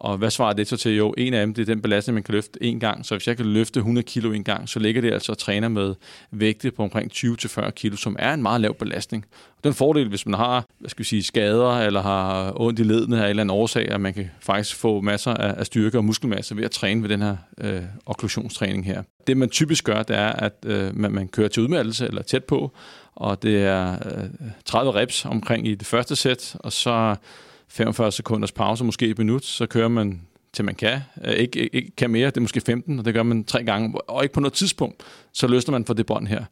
Og 0.00 0.18
hvad 0.18 0.30
svarer 0.30 0.52
det 0.52 0.68
så 0.68 0.76
til? 0.76 0.96
Jo, 0.96 1.14
en 1.18 1.34
af 1.34 1.46
dem, 1.46 1.54
det 1.54 1.62
er 1.62 1.66
den 1.66 1.82
belastning, 1.82 2.14
man 2.14 2.22
kan 2.22 2.34
løfte 2.34 2.64
en 2.64 2.80
gang. 2.80 3.06
Så 3.06 3.14
hvis 3.14 3.28
jeg 3.28 3.36
kan 3.36 3.46
løfte 3.46 3.78
100 3.78 4.06
kilo 4.06 4.32
en 4.32 4.44
gang, 4.44 4.68
så 4.68 4.78
ligger 4.78 5.00
det 5.00 5.12
altså 5.12 5.32
og 5.32 5.38
træner 5.38 5.68
med 5.68 5.94
vægte 6.30 6.70
på 6.70 6.82
omkring 6.82 7.12
20-40 7.12 7.70
kilo, 7.70 7.96
som 7.96 8.16
er 8.18 8.34
en 8.34 8.42
meget 8.42 8.60
lav 8.60 8.74
belastning. 8.74 9.24
Og 9.56 9.64
den 9.64 9.74
fordel, 9.74 10.08
hvis 10.08 10.26
man 10.26 10.34
har 10.34 10.64
hvad 10.78 10.90
skal 10.90 10.98
vi 10.98 11.04
sige, 11.04 11.22
skader 11.22 11.78
eller 11.78 12.02
har 12.02 12.52
ondt 12.60 12.78
i 12.78 12.82
ledene 12.82 13.16
af 13.16 13.24
en 13.24 13.30
eller 13.30 13.42
anden 13.42 13.56
årsag, 13.56 13.90
at 13.90 14.00
man 14.00 14.14
kan 14.14 14.30
faktisk 14.40 14.76
få 14.76 15.00
masser 15.00 15.34
af, 15.34 15.66
styrke 15.66 15.98
og 15.98 16.04
muskelmasse 16.04 16.56
ved 16.56 16.64
at 16.64 16.70
træne 16.70 17.02
ved 17.02 17.08
den 17.08 17.22
her 17.22 17.36
øh, 17.60 17.82
okklusionstræning 18.06 18.86
her. 18.86 19.02
Det 19.26 19.36
man 19.36 19.48
typisk 19.48 19.84
gør, 19.84 20.02
det 20.02 20.16
er, 20.16 20.28
at 20.28 20.54
øh, 20.66 20.96
man, 20.96 21.12
man 21.12 21.28
kører 21.28 21.48
til 21.48 21.62
udmattelse 21.62 22.06
eller 22.06 22.22
tæt 22.22 22.44
på, 22.44 22.72
og 23.14 23.42
det 23.42 23.62
er 23.62 23.92
øh, 23.92 24.24
30 24.64 24.94
reps 24.94 25.24
omkring 25.24 25.68
i 25.68 25.74
det 25.74 25.86
første 25.86 26.16
sæt, 26.16 26.56
og 26.58 26.72
så 26.72 27.16
45 27.70 28.12
sekunders 28.12 28.52
pause, 28.52 28.84
måske 28.84 29.06
et 29.06 29.18
minut, 29.18 29.44
så 29.44 29.66
kører 29.66 29.88
man 29.88 30.20
til 30.52 30.64
man 30.64 30.74
kan. 30.74 31.00
Øh, 31.24 31.32
ikke, 31.32 31.74
ikke 31.74 31.92
kan 31.96 32.10
mere, 32.10 32.26
det 32.26 32.36
er 32.36 32.40
måske 32.40 32.60
15, 32.60 32.98
og 32.98 33.04
det 33.04 33.14
gør 33.14 33.22
man 33.22 33.44
tre 33.44 33.64
gange. 33.64 34.00
Og 34.10 34.22
ikke 34.22 34.32
på 34.32 34.40
noget 34.40 34.52
tidspunkt, 34.52 35.02
så 35.32 35.46
løsner 35.46 35.72
man 35.72 35.84
for 35.84 35.94
det 35.94 36.06
bånd 36.06 36.26
her. 36.26 36.44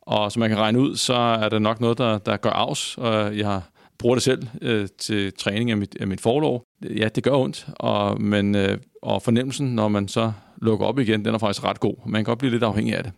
Og 0.00 0.32
som 0.32 0.40
man 0.40 0.48
kan 0.48 0.58
regne 0.58 0.80
ud, 0.80 0.96
så 0.96 1.14
er 1.14 1.48
det 1.48 1.62
nok 1.62 1.80
noget, 1.80 1.98
der, 1.98 2.18
der 2.18 2.36
gør 2.36 2.50
afs. 2.50 2.98
Og 2.98 3.38
jeg 3.38 3.60
bruger 3.98 4.14
det 4.14 4.22
selv 4.22 4.46
øh, 4.62 4.88
til 4.98 5.32
træning 5.32 5.70
af 5.70 5.76
mit, 5.76 5.96
af 6.00 6.06
mit 6.06 6.20
forlov. 6.20 6.62
Ja, 6.82 7.08
det 7.08 7.24
gør 7.24 7.36
ondt, 7.36 7.66
og, 7.76 8.22
men, 8.22 8.54
øh, 8.54 8.78
og 9.02 9.22
fornemmelsen, 9.22 9.74
når 9.74 9.88
man 9.88 10.08
så 10.08 10.32
lukker 10.56 10.86
op 10.86 10.98
igen, 10.98 11.24
den 11.24 11.34
er 11.34 11.38
faktisk 11.38 11.64
ret 11.64 11.80
god. 11.80 11.94
Man 12.06 12.18
kan 12.18 12.24
godt 12.24 12.38
blive 12.38 12.50
lidt 12.50 12.62
afhængig 12.62 12.96
af 12.96 13.04
det. 13.04 13.12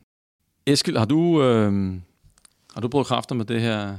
Eskild, 0.66 0.96
har 0.96 1.04
du, 1.04 1.42
øh, 1.42 1.92
har 2.74 2.80
du 2.80 2.88
brugt 2.88 3.08
kræfter 3.08 3.34
med 3.34 3.44
det 3.44 3.60
her 3.60 3.96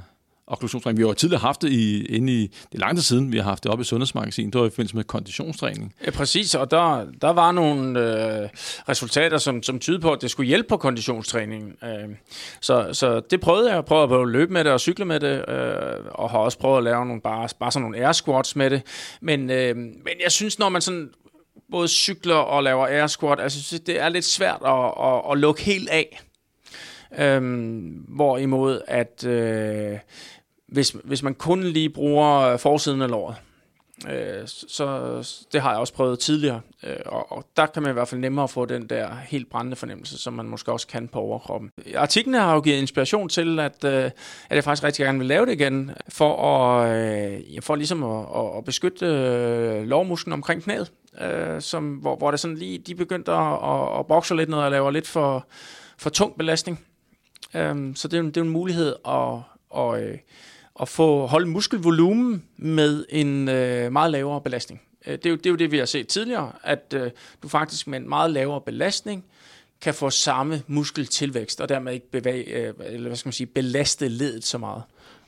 okklusionstræning. 0.48 0.98
Vi 0.98 1.04
har 1.04 1.08
jo 1.08 1.14
tidligere 1.14 1.42
haft 1.42 1.62
det 1.62 1.70
i, 1.70 2.06
inde 2.06 2.34
i, 2.34 2.48
det 2.48 2.76
er 2.76 2.80
lang 2.80 2.98
tid 2.98 3.04
siden, 3.04 3.32
vi 3.32 3.38
har 3.38 3.44
haft 3.44 3.64
det 3.64 3.72
op 3.72 3.80
i 3.80 3.84
Sundhedsmagasinet, 3.84 4.54
det 4.54 4.62
var 4.62 4.68
i 4.68 4.70
forbindelse 4.70 4.96
med 4.96 5.04
konditionstræning. 5.04 5.94
Ja, 6.06 6.12
præcis, 6.12 6.56
og 6.56 6.72
der, 6.72 7.06
der 7.22 7.30
var 7.30 7.52
nogle 7.52 8.00
øh, 8.00 8.50
resultater, 8.90 9.38
som, 9.38 9.64
som 9.64 9.80
tyder 9.80 10.00
på, 10.00 10.12
at 10.12 10.22
det 10.22 10.32
skulle 10.32 10.48
hjælpe 10.48 10.70
på 10.70 10.78
konditionstræningen. 10.78 11.76
Øh, 11.84 12.16
så, 12.62 12.90
så 12.92 13.20
det 13.20 13.42
prøvede 13.42 13.68
jeg, 13.70 13.76
jeg 13.76 13.86
prøvede 13.86 14.22
at 14.22 14.28
løbe 14.28 14.54
med 14.54 14.64
det 14.64 14.72
og 14.72 14.80
cykle 14.80 15.06
med 15.06 15.20
det, 15.20 15.50
øh, 15.50 16.06
og 16.12 16.30
har 16.30 16.38
også 16.38 16.58
prøvet 16.58 16.78
at 16.78 16.84
lave 16.84 17.06
nogle, 17.06 17.22
bare, 17.22 17.50
bare 17.60 17.72
sådan 17.72 17.82
nogle 17.82 18.06
air 18.06 18.12
squats 18.12 18.56
med 18.56 18.70
det. 18.70 18.82
Men, 19.22 19.50
øh, 19.50 19.76
men 19.76 20.14
jeg 20.24 20.32
synes, 20.32 20.60
når 20.60 20.70
man 20.70 20.82
sådan 20.82 21.10
både 21.72 21.88
cykler 21.88 22.36
og 22.36 22.64
laver 22.64 22.88
air 22.88 23.08
squat, 23.08 23.40
altså 23.40 23.78
det 23.86 24.02
er 24.02 24.10
lidt 24.10 24.26
svært 24.26 24.62
at, 24.66 24.94
at, 25.04 25.32
at 25.32 25.38
lukke 25.38 25.62
helt 25.62 25.90
af. 25.90 26.22
Øhm, 27.18 28.06
hvorimod 28.08 28.82
at 28.88 29.26
øh, 29.26 30.00
hvis, 30.68 30.96
hvis 31.04 31.24
man 31.24 31.34
kun 31.34 31.64
lige 31.64 31.90
bruger 31.90 32.58
forsiden 32.58 33.02
af 33.02 33.10
låret, 33.10 33.36
øh, 34.10 34.48
så 34.48 35.18
det 35.54 35.62
har 35.62 35.72
jeg 35.72 35.80
også 35.80 35.94
prøvet 35.94 36.20
tidligere, 36.20 36.62
øh, 36.84 36.96
og, 37.06 37.32
og 37.32 37.46
der 37.58 37.66
kan 37.66 37.84
man 37.84 37.92
i 37.92 37.94
hvert 37.94 38.08
fald 38.08 38.22
nemmere 38.22 38.48
få 38.48 38.66
den 38.66 38.90
der 38.90 39.16
helt 39.28 39.50
brændende 39.50 39.76
fornemmelse, 39.76 40.18
som 40.18 40.34
man 40.34 40.46
måske 40.46 40.72
også 40.72 40.88
kan 40.88 41.08
på 41.08 41.20
overkroppen. 41.20 41.70
Artiklen 41.96 42.34
har 42.34 42.54
jo 42.54 42.62
givet 42.62 42.78
inspiration 42.78 43.30
til, 43.30 43.60
at, 43.60 43.84
øh, 43.84 44.04
at 44.50 44.56
jeg 44.56 44.64
faktisk 44.64 44.84
rigtig 44.84 45.06
gerne 45.06 45.18
vil 45.18 45.28
lave 45.28 45.46
det 45.46 45.52
igen, 45.52 45.92
for, 46.10 46.46
at, 46.46 46.98
øh, 46.98 47.62
for 47.62 47.76
ligesom 47.76 48.04
at, 48.04 48.58
at 48.58 48.66
beskytte 48.66 49.06
øh, 49.06 49.84
lovmusklen 49.84 50.34
omkring 50.34 50.64
knæet, 50.64 50.92
øh, 51.22 51.62
som, 51.62 51.94
hvor, 51.94 52.16
hvor 52.16 52.32
det 52.32 52.40
sådan 52.40 52.58
lige, 52.58 52.78
de 52.78 52.96
begyndte 52.96 53.32
at, 53.32 53.54
at, 53.54 54.00
at 54.00 54.08
bokse 54.08 54.36
lidt, 54.36 54.50
ned 54.50 54.58
og 54.58 54.72
lave 54.72 54.92
lidt 54.92 55.08
for, 55.08 55.48
for 55.98 56.10
tung 56.10 56.38
belastning. 56.38 56.80
Øhm, 57.56 57.96
så 57.96 58.08
det 58.08 58.18
er, 58.18 58.22
det 58.22 58.38
er 58.38 58.42
en 58.42 58.50
mulighed 58.50 58.96
at, 59.08 59.40
at, 59.78 60.04
øh, 60.04 60.18
at 60.82 60.90
få 60.90 61.26
holde 61.26 61.48
muskelvolumen 61.48 62.44
med 62.58 63.06
en 63.10 63.50
øh, 63.50 63.92
meget 63.92 64.12
lavere 64.12 64.42
belastning. 64.42 64.82
Øh, 65.08 65.14
det, 65.14 65.26
er 65.26 65.30
jo, 65.30 65.36
det 65.36 65.46
er 65.46 65.50
jo 65.50 65.56
det, 65.56 65.72
vi 65.72 65.78
har 65.78 65.86
set 65.86 66.08
tidligere, 66.08 66.52
at 66.64 66.94
øh, 66.96 67.12
du 67.44 67.48
faktisk 67.48 67.88
med 67.88 68.00
en 68.00 68.10
meget 68.10 68.32
lavere 68.32 68.62
belastning 68.62 69.26
kan 69.82 69.94
få 69.94 70.10
samme 70.10 70.62
muskeltilvækst, 70.68 71.62
og 71.62 71.70
dermed 71.70 71.94
ikke 71.94 72.12
bevæge, 72.12 72.44
øh, 72.44 72.74
eller 72.86 73.08
hvad 73.08 73.18
skal 73.18 73.28
man 73.28 73.34
sige, 73.34 73.48
belaste 73.48 74.08
ledet 74.08 74.46
så 74.46 74.58
meget. 74.58 74.84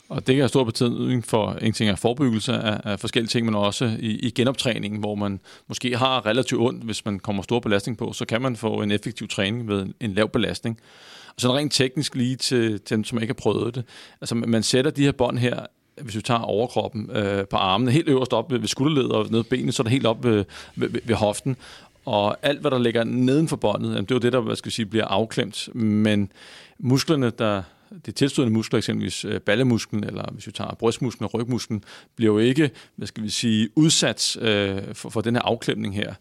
Og 0.09 0.27
det 0.27 0.35
kan 0.35 0.41
have 0.41 0.49
stor 0.49 0.63
betydning 0.63 1.25
for 1.25 1.51
en 1.61 1.73
ting 1.73 1.89
af 1.89 1.99
forebyggelse 1.99 2.53
af, 2.53 2.81
af 2.83 2.99
forskellige 2.99 3.29
ting, 3.29 3.45
men 3.45 3.55
også 3.55 3.97
i, 3.99 4.19
i 4.19 4.31
genoptræningen, 4.31 4.99
hvor 4.99 5.15
man 5.15 5.39
måske 5.67 5.97
har 5.97 6.25
relativt 6.25 6.61
ondt, 6.61 6.83
hvis 6.83 7.05
man 7.05 7.19
kommer 7.19 7.43
stor 7.43 7.59
belastning 7.59 7.97
på, 7.97 8.13
så 8.13 8.25
kan 8.25 8.41
man 8.41 8.55
få 8.55 8.81
en 8.81 8.91
effektiv 8.91 9.27
træning 9.27 9.67
ved 9.67 9.81
en, 9.81 9.93
en 9.99 10.13
lav 10.13 10.29
belastning. 10.29 10.79
Og 11.35 11.41
sådan 11.41 11.57
rent 11.57 11.73
teknisk 11.73 12.15
lige 12.15 12.35
til, 12.35 12.81
til 12.81 12.97
dem, 12.97 13.03
som 13.03 13.21
ikke 13.21 13.31
har 13.33 13.41
prøvet 13.41 13.75
det. 13.75 13.83
Altså 14.21 14.35
man 14.35 14.63
sætter 14.63 14.91
de 14.91 15.03
her 15.03 15.11
bånd 15.11 15.37
her, 15.37 15.65
hvis 16.01 16.15
vi 16.15 16.21
tager 16.21 16.39
overkroppen 16.39 17.11
øh, 17.11 17.47
på 17.47 17.57
armene, 17.57 17.91
helt 17.91 18.09
øverst 18.09 18.33
op 18.33 18.51
ved, 18.51 18.59
ved 18.59 18.67
skulderledet 18.67 19.11
og 19.11 19.31
ned 19.31 19.43
benet, 19.43 19.73
så 19.73 19.81
er 19.81 19.83
det 19.83 19.91
helt 19.91 20.05
op 20.05 20.23
ved, 20.23 20.45
ved, 20.75 20.89
ved 21.03 21.15
hoften. 21.15 21.57
Og 22.05 22.37
alt, 22.41 22.61
hvad 22.61 22.71
der 22.71 22.77
ligger 22.79 23.03
neden 23.03 23.47
for 23.47 23.55
båndet, 23.55 23.97
det 23.97 24.11
er 24.11 24.15
jo 24.15 24.19
det, 24.19 24.33
der 24.33 24.39
hvad 24.39 24.55
skal 24.55 24.71
sige, 24.71 24.85
bliver 24.85 25.05
afklemt. 25.05 25.75
Men 25.75 26.31
musklerne, 26.79 27.29
der, 27.29 27.63
de 28.05 28.11
tilstødende 28.11 28.53
muskler, 28.53 28.77
eksempelvis 28.77 29.25
øh, 29.25 29.39
ballemusklen, 29.39 30.03
eller 30.03 30.31
hvis 30.31 30.47
vi 30.47 30.51
tager 30.51 30.75
brystmusklen 30.75 31.25
og 31.25 31.33
rygmusklen, 31.33 31.83
bliver 32.15 32.33
jo 32.33 32.39
ikke, 32.39 32.71
hvad 32.95 33.07
skal 33.07 33.23
vi 33.23 33.29
sige, 33.29 33.69
udsat 33.75 34.37
øh, 34.41 34.81
for, 34.93 35.09
for 35.09 35.21
den 35.21 35.35
her 35.35 35.41
afklemning 35.41 35.95
her. 35.95 36.13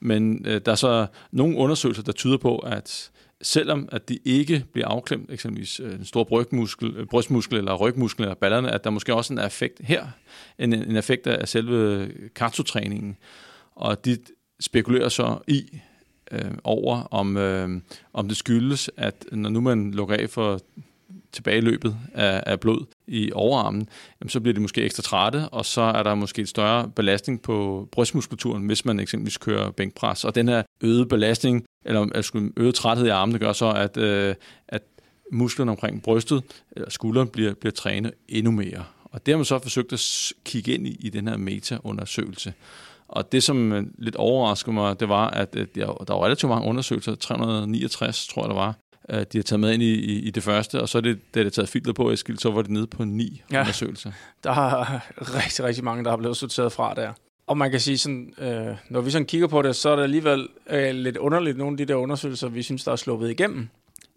Men 0.00 0.46
øh, 0.46 0.60
der 0.66 0.72
er 0.72 0.76
så 0.76 1.06
nogle 1.32 1.56
undersøgelser, 1.56 2.02
der 2.02 2.12
tyder 2.12 2.36
på, 2.36 2.56
at 2.56 3.10
selvom 3.42 3.88
at 3.92 4.08
de 4.08 4.18
ikke 4.24 4.64
bliver 4.72 4.88
afklemt, 4.88 5.30
eksempelvis 5.30 5.80
øh, 5.80 5.94
en 5.94 6.04
stor 6.04 6.24
brystmuskel, 6.24 6.96
øh, 6.96 7.06
brystmuskel 7.06 7.58
eller 7.58 7.74
rygmuskel 7.74 8.22
eller 8.22 8.34
ballerne, 8.34 8.70
at 8.70 8.84
der 8.84 8.90
måske 8.90 9.14
også 9.14 9.34
er 9.34 9.38
en 9.38 9.46
effekt 9.46 9.80
her, 9.80 10.06
en, 10.58 10.72
en 10.72 10.96
effekt 10.96 11.26
af 11.26 11.48
selve 11.48 12.08
kartotræningen. 12.34 13.16
Og 13.74 14.04
de 14.04 14.18
spekulerer 14.60 15.08
så 15.08 15.38
i 15.48 15.80
øh, 16.32 16.50
over, 16.64 17.00
om, 17.00 17.36
øh, 17.36 17.80
om 18.12 18.28
det 18.28 18.36
skyldes, 18.36 18.90
at 18.96 19.24
når 19.32 19.50
nu 19.50 19.60
man 19.60 19.90
lukker 19.90 20.16
af 20.16 20.30
for 20.30 20.60
tilbageløbet 21.32 21.96
af, 22.14 22.42
af 22.46 22.60
blod 22.60 22.84
i 23.06 23.32
overarmen, 23.32 23.88
jamen, 24.20 24.30
så 24.30 24.40
bliver 24.40 24.54
de 24.54 24.60
måske 24.60 24.82
ekstra 24.82 25.02
trætte, 25.02 25.48
og 25.48 25.64
så 25.64 25.80
er 25.80 26.02
der 26.02 26.14
måske 26.14 26.42
et 26.42 26.48
større 26.48 26.88
belastning 26.88 27.42
på 27.42 27.88
brystmuskulaturen, 27.92 28.66
hvis 28.66 28.84
man 28.84 29.00
eksempelvis 29.00 29.38
kører 29.38 29.70
bænkpres. 29.70 30.24
Og 30.24 30.34
den 30.34 30.48
her 30.48 30.62
øgede 30.80 31.06
belastning, 31.06 31.64
eller 31.84 32.06
altså 32.14 32.50
øget 32.56 32.74
træthed 32.74 33.06
i 33.06 33.10
armene, 33.10 33.38
gør 33.38 33.52
så, 33.52 33.72
at, 33.72 33.96
øh, 33.96 34.34
at 34.68 34.82
musklerne 35.32 35.70
omkring 35.70 36.02
brystet, 36.02 36.42
eller 36.72 36.90
skulderen, 36.90 37.28
bliver, 37.28 37.54
bliver 37.54 37.72
trænet 37.72 38.12
endnu 38.28 38.50
mere. 38.50 38.84
Og 39.04 39.26
det 39.26 39.32
har 39.32 39.36
man 39.38 39.44
så 39.44 39.58
forsøgt 39.58 39.92
at 39.92 40.32
kigge 40.44 40.74
ind 40.74 40.86
i, 40.86 40.96
i 41.00 41.08
den 41.08 41.28
her 41.28 41.36
meta-undersøgelse. 41.36 42.52
Og 43.08 43.32
det, 43.32 43.42
som 43.42 43.72
øh, 43.72 43.84
lidt 43.98 44.16
overraskede 44.16 44.74
mig, 44.74 45.00
det 45.00 45.08
var, 45.08 45.28
at 45.28 45.54
der 45.54 45.86
var 45.86 46.24
relativt 46.24 46.50
mange 46.50 46.68
undersøgelser, 46.68 47.14
369 47.14 48.26
tror 48.26 48.42
jeg, 48.42 48.48
der 48.48 48.54
var, 48.54 48.74
øh, 49.10 49.24
de 49.32 49.38
har 49.38 49.42
taget 49.42 49.60
med 49.60 49.72
ind 49.72 49.82
i, 49.82 49.94
i, 49.94 50.18
i 50.18 50.30
det 50.30 50.42
første, 50.42 50.80
og 50.80 50.88
så 50.88 50.98
er 50.98 51.02
det, 51.02 51.34
da 51.34 51.40
det 51.40 51.46
er 51.46 51.50
taget 51.50 51.68
filter 51.68 51.92
på, 51.92 52.10
Eskild, 52.10 52.38
så 52.38 52.50
var 52.50 52.62
det 52.62 52.70
nede 52.70 52.86
på 52.86 53.04
ni 53.04 53.42
ja. 53.52 53.60
undersøgelser. 53.60 54.12
Der 54.44 54.50
er 54.50 55.00
rigtig, 55.44 55.64
rigtig 55.64 55.84
mange, 55.84 56.04
der 56.04 56.10
har 56.10 56.16
blevet 56.16 56.36
sorteret 56.36 56.72
fra 56.72 56.94
der. 56.94 57.12
Og 57.46 57.58
man 57.58 57.70
kan 57.70 57.80
sige 57.80 57.98
sådan, 57.98 58.34
øh, 58.38 58.76
når 58.90 59.00
vi 59.00 59.10
sådan 59.10 59.26
kigger 59.26 59.46
på 59.46 59.62
det, 59.62 59.76
så 59.76 59.90
er 59.90 59.96
det 59.96 60.02
alligevel 60.02 60.48
øh, 60.70 60.94
lidt 60.94 61.16
underligt, 61.16 61.58
nogle 61.58 61.72
af 61.72 61.76
de 61.76 61.84
der 61.84 61.94
undersøgelser, 61.94 62.48
vi 62.48 62.62
synes, 62.62 62.84
der 62.84 62.92
er 62.92 62.96
sluppet 62.96 63.30
igennem. 63.30 63.68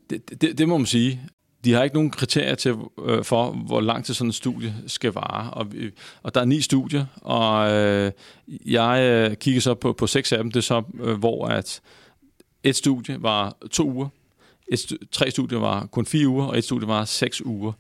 Det, 0.10 0.42
det, 0.42 0.58
det 0.58 0.68
må 0.68 0.78
man 0.78 0.86
sige. 0.86 1.22
De 1.66 1.74
har 1.74 1.84
ikke 1.84 1.96
nogen 1.96 2.12
kriterier 2.12 2.56
til, 2.56 2.76
øh, 3.06 3.24
for, 3.24 3.52
hvor 3.52 3.82
lang 3.82 4.06
tid 4.06 4.14
sådan 4.14 4.30
en 4.30 4.34
studie 4.34 4.76
skal 4.88 5.12
vare. 5.14 5.52
Og, 5.52 5.68
og 6.24 6.36
der 6.36 6.42
er 6.42 6.46
ni 6.46 6.62
studier, 6.62 7.06
og 7.22 7.72
øh, 7.72 8.12
jeg 8.66 9.02
øh, 9.02 9.36
kigger 9.38 9.62
så 9.62 9.74
på, 9.74 9.94
på 9.94 10.08
seks 10.08 10.32
af 10.32 10.38
dem. 10.38 10.52
Det 10.52 10.58
er 10.58 10.64
så, 10.64 10.84
øh, 11.00 11.18
hvor 11.18 11.48
at 11.48 11.82
et 12.64 12.76
studie 12.76 13.18
var 13.20 13.58
to 13.72 13.92
uger, 13.92 14.08
et, 14.68 14.98
tre 15.12 15.32
studier 15.32 15.60
var 15.60 15.86
kun 15.86 16.06
fire 16.06 16.28
uger, 16.28 16.46
og 16.46 16.58
et 16.58 16.64
studie 16.64 16.88
var 16.88 17.06
seks 17.06 17.46
uger. 17.46 17.72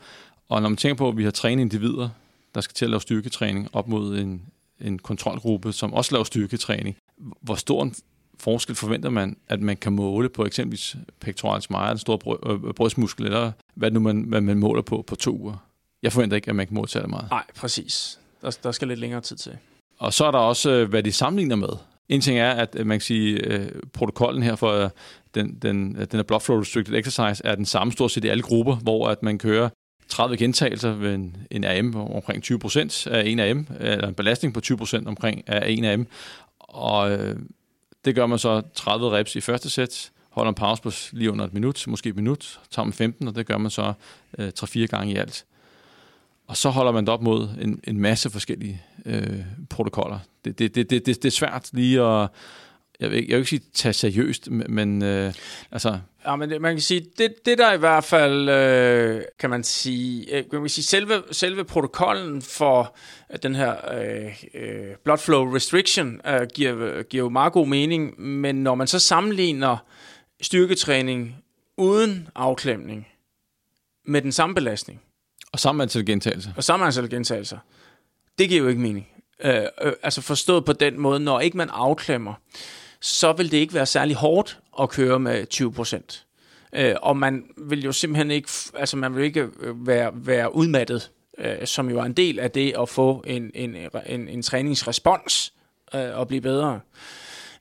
Og 0.49 0.61
når 0.61 0.69
man 0.69 0.77
tænker 0.77 0.95
på, 0.95 1.09
at 1.09 1.17
vi 1.17 1.23
har 1.23 1.31
trænet 1.31 1.61
individer, 1.61 2.09
der 2.55 2.61
skal 2.61 2.73
til 2.73 2.85
at 2.85 2.91
lave 2.91 3.01
styrketræning 3.01 3.69
op 3.73 3.87
mod 3.87 4.17
en, 4.17 4.41
en 4.81 4.99
kontrolgruppe, 4.99 5.73
som 5.73 5.93
også 5.93 6.11
laver 6.11 6.23
styrketræning, 6.23 6.97
hvor 7.41 7.55
stor 7.55 7.83
en 7.83 7.95
forskel 8.39 8.75
forventer 8.75 9.09
man, 9.09 9.37
at 9.47 9.61
man 9.61 9.77
kan 9.77 9.93
måle 9.93 10.29
på 10.29 10.45
eksempelvis 10.45 10.95
pectoral 11.19 11.61
smile, 11.61 11.89
den 11.89 11.97
store 11.97 12.17
bry- 12.17 12.67
øh, 12.67 12.73
brystmuskel, 12.73 13.25
eller 13.25 13.51
hvad 13.75 13.91
nu 13.91 13.99
man, 13.99 14.21
hvad 14.21 14.41
man 14.41 14.57
måler 14.57 14.81
på 14.81 15.03
på 15.07 15.15
to 15.15 15.37
uger. 15.37 15.65
Jeg 16.03 16.13
forventer 16.13 16.35
ikke, 16.35 16.49
at 16.49 16.55
man 16.55 16.67
kan 16.67 16.75
måle 16.75 16.89
særlig 16.89 17.09
meget. 17.09 17.29
Nej, 17.29 17.43
præcis. 17.55 18.19
Der, 18.41 18.57
der 18.63 18.71
skal 18.71 18.87
lidt 18.87 18.99
længere 18.99 19.21
tid 19.21 19.35
til. 19.35 19.57
Og 19.99 20.13
så 20.13 20.25
er 20.25 20.31
der 20.31 20.39
også, 20.39 20.71
øh, 20.71 20.89
hvad 20.89 21.03
de 21.03 21.11
sammenligner 21.11 21.55
med. 21.55 21.69
En 22.09 22.21
ting 22.21 22.39
er, 22.39 22.51
at 22.51 22.75
øh, 22.79 22.87
man 22.87 22.97
kan 22.97 23.01
sige, 23.01 23.45
at 23.45 23.71
protokollen 23.93 24.43
her 24.43 24.55
for 24.55 24.91
den, 25.35 25.57
den, 25.61 25.95
den 25.95 26.07
her 26.11 26.23
blood 26.23 26.39
flow 26.39 26.59
restricted 26.59 26.95
exercise 26.95 27.45
er 27.45 27.55
den 27.55 27.65
samme 27.65 27.93
stort 27.93 28.11
set 28.11 28.25
i 28.25 28.27
alle 28.27 28.43
grupper, 28.43 28.75
hvor 28.75 29.07
at 29.07 29.23
man 29.23 29.37
kører 29.37 29.69
30 30.09 30.37
gentagelser 30.37 30.93
ved 30.93 31.13
en, 31.13 31.37
en 31.51 31.63
AM 31.63 31.95
omkring 31.95 32.43
20% 32.65 33.09
af 33.09 33.23
en 33.25 33.39
AM, 33.39 33.67
eller 33.79 34.07
en 34.07 34.13
belastning 34.13 34.53
på 34.53 34.61
20% 34.65 35.07
omkring 35.07 35.49
af 35.49 35.69
en 35.69 35.85
AM. 35.85 36.07
Og 36.59 37.11
øh, 37.11 37.35
det 38.05 38.15
gør 38.15 38.25
man 38.25 38.39
så 38.39 38.61
30 38.73 39.11
reps 39.11 39.35
i 39.35 39.41
første 39.41 39.69
sæt, 39.69 40.11
holder 40.29 40.49
en 40.49 40.55
pause 40.55 40.81
på 40.81 40.91
lige 41.11 41.31
under 41.31 41.45
et 41.45 41.53
minut, 41.53 41.83
måske 41.87 42.09
et 42.09 42.15
minut, 42.15 42.59
tager 42.71 42.83
man 42.85 42.93
15, 42.93 43.27
og 43.27 43.35
det 43.35 43.45
gør 43.45 43.57
man 43.57 43.71
så 43.71 43.93
øh, 44.37 44.51
3-4 44.59 44.85
gange 44.85 45.13
i 45.13 45.15
alt. 45.15 45.45
Og 46.47 46.57
så 46.57 46.69
holder 46.69 46.91
man 46.91 47.05
det 47.05 47.13
op 47.13 47.21
mod 47.21 47.49
en, 47.61 47.79
en 47.83 47.99
masse 47.99 48.29
forskellige 48.29 48.81
øh, 49.05 49.39
protokoller. 49.69 50.19
Det, 50.45 50.59
det, 50.59 50.75
det, 50.75 50.89
det, 50.89 51.05
det, 51.05 51.23
det 51.23 51.25
er 51.25 51.31
svært 51.31 51.69
lige 51.73 52.01
at, 52.01 52.29
jeg 52.99 53.12
vil, 53.12 53.17
jeg 53.17 53.27
vil 53.27 53.38
ikke 53.38 53.49
sige 53.49 53.62
tage 53.73 53.93
seriøst, 53.93 54.51
men 54.51 55.03
øh, 55.03 55.34
altså... 55.71 55.99
Ja, 56.25 56.36
men 56.36 56.49
det, 56.49 56.62
man 56.62 56.75
kan 56.75 56.81
sige, 56.81 57.05
det, 57.17 57.34
det 57.45 57.58
der 57.58 57.73
i 57.73 57.77
hvert 57.77 58.03
fald, 58.03 58.49
øh, 58.49 59.21
kan 59.39 59.49
man 59.49 59.63
sige, 59.63 60.38
øh, 60.38 60.43
kan 60.49 60.60
man 60.60 60.69
sige 60.69 60.86
selve, 60.86 61.23
selve 61.31 61.63
protokollen 61.63 62.41
for 62.41 62.95
øh, 63.34 63.39
den 63.43 63.55
her 63.55 63.75
øh, 63.99 64.43
øh, 64.53 64.95
blood 65.03 65.17
flow 65.17 65.55
restriction 65.55 66.21
øh, 66.27 66.47
giver, 66.55 67.03
giver 67.03 67.23
jo 67.23 67.29
meget 67.29 67.53
god 67.53 67.67
mening, 67.67 68.21
men 68.21 68.55
når 68.55 68.75
man 68.75 68.88
så 68.88 68.99
sammenligner 68.99 69.77
styrketræning 70.41 71.36
uden 71.77 72.27
afklemning 72.36 73.08
med 74.05 74.21
den 74.21 74.31
samme 74.31 74.55
belastning. 74.55 75.01
Og 75.51 75.60
samme 75.60 75.84
antal 75.84 76.05
gentagelser. 76.05 76.51
Og 76.58 76.63
samme 76.63 76.86
antal 76.86 77.10
gentagelser. 77.10 77.58
Det 78.38 78.49
giver 78.49 78.62
jo 78.62 78.67
ikke 78.67 78.81
mening. 78.81 79.08
Øh, 79.43 79.63
øh, 79.81 79.93
altså 80.03 80.21
forstået 80.21 80.65
på 80.65 80.73
den 80.73 80.99
måde, 80.99 81.19
når 81.19 81.39
ikke 81.39 81.58
man 81.58 81.69
afklemmer, 81.69 82.34
så 83.01 83.34
vil 83.34 83.51
det 83.51 83.58
ikke 83.58 83.73
være 83.73 83.86
særlig 83.86 84.15
hårdt 84.15 84.60
at 84.81 84.89
køre 84.89 85.19
med 85.19 85.45
20 85.45 85.73
procent. 85.73 86.25
Øh, 86.75 86.95
og 87.01 87.17
man 87.17 87.43
vil 87.58 87.84
jo 87.84 87.91
simpelthen 87.91 88.31
ikke, 88.31 88.49
altså 88.73 88.97
man 88.97 89.15
vil 89.15 89.23
ikke 89.23 89.47
øh, 89.60 89.88
være, 89.88 90.12
være 90.13 90.55
udmattet, 90.55 91.12
øh, 91.38 91.67
som 91.67 91.89
jo 91.89 91.99
er 91.99 92.03
en 92.03 92.13
del 92.13 92.39
af 92.39 92.51
det 92.51 92.73
at 92.79 92.89
få 92.89 93.23
en, 93.27 93.51
en, 93.53 93.75
en, 94.05 94.27
en 94.27 94.41
træningsrespons 94.41 95.53
øh, 95.95 96.17
og 96.19 96.27
blive 96.27 96.41
bedre. 96.41 96.79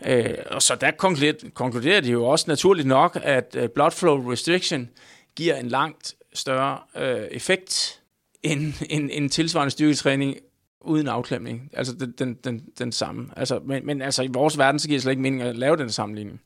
Øh, 0.07 0.35
og 0.51 0.62
så 0.62 0.75
der 0.75 0.90
konkluderer, 0.90 1.35
konkluderer 1.55 2.01
de 2.01 2.11
jo 2.11 2.25
også 2.25 2.44
naturligt 2.49 2.88
nok, 2.88 3.18
at 3.23 3.57
øh, 3.59 3.68
blood 3.68 3.90
flow 3.90 4.31
restriction 4.31 4.90
giver 5.37 5.57
en 5.57 5.68
langt 5.68 6.14
større 6.35 6.79
øh, 6.97 7.27
effekt 7.31 8.01
end 8.42 8.73
en, 8.90 9.11
en 9.11 9.29
tilsvarende 9.29 9.70
styrketræning 9.70 10.37
uden 10.85 11.09
afklemning. 11.09 11.70
Altså 11.73 11.94
den, 11.94 12.14
den, 12.18 12.35
den, 12.44 12.64
den 12.79 12.92
samme. 12.92 13.27
Altså, 13.37 13.61
men, 13.64 13.87
men 13.87 14.03
altså 14.03 14.23
i 14.23 14.29
vores 14.33 14.59
verden, 14.59 14.79
så 14.79 14.88
giver 14.88 14.99
det 14.99 15.03
slet 15.03 15.12
ikke 15.12 15.23
mening 15.23 15.42
at 15.42 15.57
lave 15.57 15.77
den 15.77 15.90
sammenligning. 15.90 16.40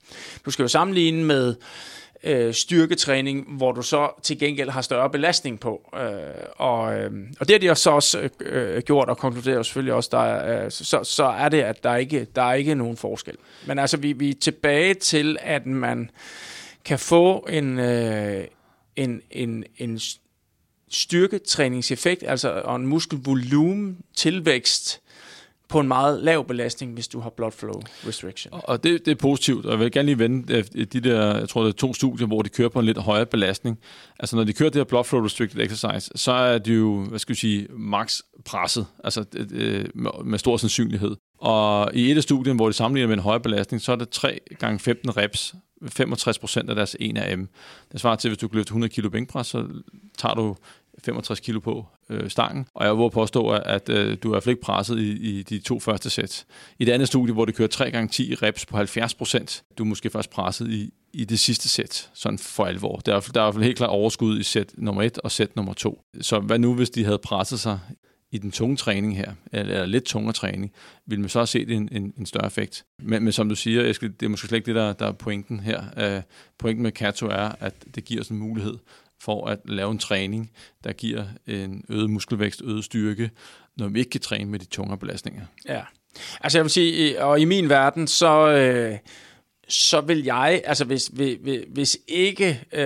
Du 0.45 0.51
skal 0.51 0.63
jo 0.63 0.69
sammenligne 0.69 1.25
med 1.25 1.55
øh, 2.25 2.55
styrketræning, 2.55 3.57
hvor 3.57 3.73
du 3.73 3.83
så 3.83 4.11
til 4.23 4.39
gengæld 4.39 4.71
har 4.71 4.83
større 4.83 5.11
belastning 5.11 5.61
på. 5.61 5.91
Øh, 6.01 6.11
og, 6.57 6.99
øh, 6.99 7.11
og 7.41 7.49
det 7.49 7.55
har 7.55 7.75
de 7.75 7.81
så 7.81 7.91
også 7.91 8.29
øh, 8.41 8.83
gjort, 8.83 9.09
og 9.09 9.19
konkluderer 9.19 9.63
selvfølgelig 9.63 9.95
også, 9.95 10.09
der 10.13 10.19
er, 10.19 10.65
øh, 10.65 10.71
så, 10.71 11.05
så 11.05 11.25
er 11.25 11.49
det, 11.49 11.61
at 11.61 11.85
der 11.85 11.97
ikke 11.97 12.27
der 12.37 12.43
er 12.43 12.55
ikke 12.55 12.75
nogen 12.75 12.97
forskel. 12.97 13.37
Men 13.67 13.79
altså, 13.79 13.97
vi, 13.97 14.13
vi 14.13 14.31
er 14.31 14.35
tilbage 14.41 14.95
til, 14.95 15.37
at 15.41 15.67
man 15.67 16.11
kan 16.85 16.99
få 16.99 17.47
en, 17.51 17.79
øh, 17.79 18.45
en, 18.97 19.21
en, 19.31 19.65
en 19.77 20.01
styrketræningseffekt, 20.91 22.25
altså 22.27 22.63
og 22.65 22.77
en 22.77 22.87
muskelvolumen 22.87 23.97
tilvækst 24.17 25.01
på 25.69 25.81
en 25.81 25.89
meget 25.89 26.23
lav 26.23 26.47
belastning, 26.47 26.93
hvis 26.93 27.09
du 27.09 27.21
har 27.21 27.31
blood 27.31 27.53
flow 27.53 27.81
restriction. 28.07 28.61
Og 28.65 28.85
det, 28.85 29.07
det 29.07 29.11
er 29.11 29.17
positivt, 29.17 29.67
og 29.67 29.73
jeg 29.73 29.79
vil 29.79 29.93
gerne 29.93 30.07
lige 30.07 30.19
vende 30.19 30.55
øh, 30.55 30.87
de 30.93 31.01
der, 31.01 31.39
jeg 31.39 31.49
tror 31.49 31.63
det 31.63 31.69
er 31.69 31.77
to 31.77 31.95
studier, 31.95 32.27
hvor 32.27 32.43
de 32.43 32.49
kører 32.49 32.69
på 32.69 32.81
en 32.81 32.87
lidt 32.87 32.99
højere 32.99 33.27
belastning. 33.27 33.79
Altså 34.19 34.37
når 34.37 34.45
de 34.45 34.53
kører 34.53 34.71
det 34.71 34.79
her 34.79 34.85
blood 34.85 35.05
flow 35.05 35.25
restricted 35.25 35.61
exercise, 35.61 36.11
så 36.15 36.33
er 36.33 36.59
de 36.59 36.73
jo, 36.73 37.05
hvad 37.05 37.19
skal 37.19 37.35
vi 37.35 37.39
sige, 37.39 37.67
max 37.71 38.21
presset, 38.45 38.87
altså 39.05 39.25
øh, 39.37 39.47
øh, 39.51 39.85
med 40.25 40.39
stor 40.39 40.57
sandsynlighed. 40.57 41.17
Og 41.39 41.95
i 41.95 42.11
et 42.11 42.17
af 42.17 42.23
studierne, 42.23 42.57
hvor 42.57 42.67
de 42.67 42.73
sammenligner 42.73 43.09
med 43.09 43.17
en 43.17 43.23
højere 43.23 43.41
belastning, 43.41 43.83
så 43.83 43.93
er 43.93 43.97
det 43.97 44.09
3 44.09 44.41
gange 44.59 44.79
15 44.79 45.17
reps, 45.17 45.55
65% 45.83 46.69
af 46.69 46.75
deres 46.75 46.97
1RM. 47.01 47.47
Det 47.93 48.01
svarer 48.01 48.17
til, 48.17 48.31
hvis 48.31 48.39
du 48.39 48.49
kan 48.49 48.57
løfte 48.57 48.71
100 48.71 48.93
kilo 48.93 49.11
bænkpres, 49.11 49.47
så 49.47 49.67
tager 50.19 50.35
du 50.35 50.57
65 51.05 51.41
kilo 51.41 51.61
på 51.61 51.87
øh, 52.11 52.31
stangen, 52.31 52.67
og 52.75 52.87
jeg 52.87 52.99
vil 52.99 53.11
påstå, 53.11 53.49
at, 53.49 53.63
at 53.65 53.89
øh, 53.89 54.17
du 54.23 54.29
er 54.29 54.33
i 54.33 54.35
hvert 54.35 54.43
fald 54.43 54.53
ikke 54.53 54.63
presset 54.63 54.99
i, 54.99 55.39
i 55.39 55.43
de 55.43 55.59
to 55.59 55.81
første 55.81 56.11
sæt. 56.11 56.45
I 56.79 56.85
det 56.85 56.93
andet 56.93 57.09
studie, 57.09 57.35
hvor 57.35 57.45
det 57.45 57.55
kører 57.55 57.69
3 57.69 57.91
gange 57.91 58.09
10 58.09 58.35
reps 58.35 58.67
på 58.67 58.77
70 58.77 59.15
procent, 59.15 59.63
du 59.79 59.83
er 59.83 59.89
måske 59.89 60.11
først 60.11 60.31
presset 60.31 60.71
i, 60.71 60.93
i 61.13 61.25
det 61.25 61.39
sidste 61.39 61.69
sæt, 61.69 62.11
sådan 62.15 62.39
for 62.39 62.65
alvor. 62.65 62.97
Der 62.97 63.17
er, 63.17 63.21
der 63.21 63.41
er 63.41 63.45
i 63.45 63.47
hvert 63.47 63.55
fald 63.55 63.65
helt 63.65 63.77
klart 63.77 63.91
overskud 63.91 64.41
i 64.41 64.43
sæt 64.43 64.73
nummer 64.77 65.03
1 65.03 65.19
og 65.19 65.31
sæt 65.31 65.57
nummer 65.57 65.75
2. 65.75 66.03
Så 66.21 66.39
hvad 66.41 66.59
nu, 66.59 66.75
hvis 66.75 66.91
de 66.91 67.05
havde 67.05 67.19
presset 67.19 67.61
sig 67.61 67.79
i 68.31 68.39
den 68.39 68.51
tunge 68.51 68.77
træning 68.77 69.17
her, 69.17 69.33
eller, 69.53 69.87
lidt 69.87 70.05
tungere 70.05 70.33
træning, 70.33 70.73
vil 71.07 71.21
man 71.21 71.29
så 71.29 71.39
have 71.39 71.47
set 71.47 71.71
en, 71.71 71.89
en, 71.93 72.13
en 72.19 72.27
større 72.27 72.47
effekt. 72.47 72.85
Men, 72.99 73.23
men 73.23 73.33
som 73.33 73.49
du 73.49 73.55
siger, 73.55 73.87
Eske, 73.87 74.09
det 74.09 74.27
er 74.27 74.31
måske 74.31 74.47
slet 74.47 74.57
ikke 74.57 74.67
det, 74.67 74.75
der, 74.75 74.93
der 74.93 75.07
er 75.07 75.13
pointen 75.13 75.61
her. 75.61 76.17
Uh, 76.17 76.23
pointen 76.59 76.83
med 76.83 76.93
Kato 76.93 77.27
er, 77.27 77.53
at 77.61 77.75
det 77.95 78.05
giver 78.05 78.21
os 78.21 78.29
en 78.29 78.39
mulighed 78.39 78.75
for 79.21 79.47
at 79.47 79.59
lave 79.65 79.91
en 79.91 79.99
træning, 79.99 80.51
der 80.85 80.93
giver 80.93 81.25
en 81.47 81.85
øget 81.89 82.11
muskelvækst, 82.11 82.63
øget 82.65 82.85
styrke, 82.85 83.31
når 83.77 83.89
vi 83.89 83.99
ikke 83.99 84.11
kan 84.11 84.21
træne 84.21 84.51
med 84.51 84.59
de 84.59 84.65
tungere 84.65 84.99
belastninger. 84.99 85.43
Ja, 85.69 85.83
altså 86.41 86.59
jeg 86.59 86.65
vil 86.65 86.71
sige, 86.71 87.23
og 87.23 87.41
i 87.41 87.45
min 87.45 87.69
verden, 87.69 88.07
så... 88.07 88.49
Øh 88.49 88.99
så 89.69 90.01
vil 90.01 90.25
jeg, 90.25 90.63
altså 90.65 90.85
hvis, 90.85 91.11
hvis, 91.13 91.65
hvis 91.69 91.99
ikke 92.09 92.63
øh, 92.73 92.83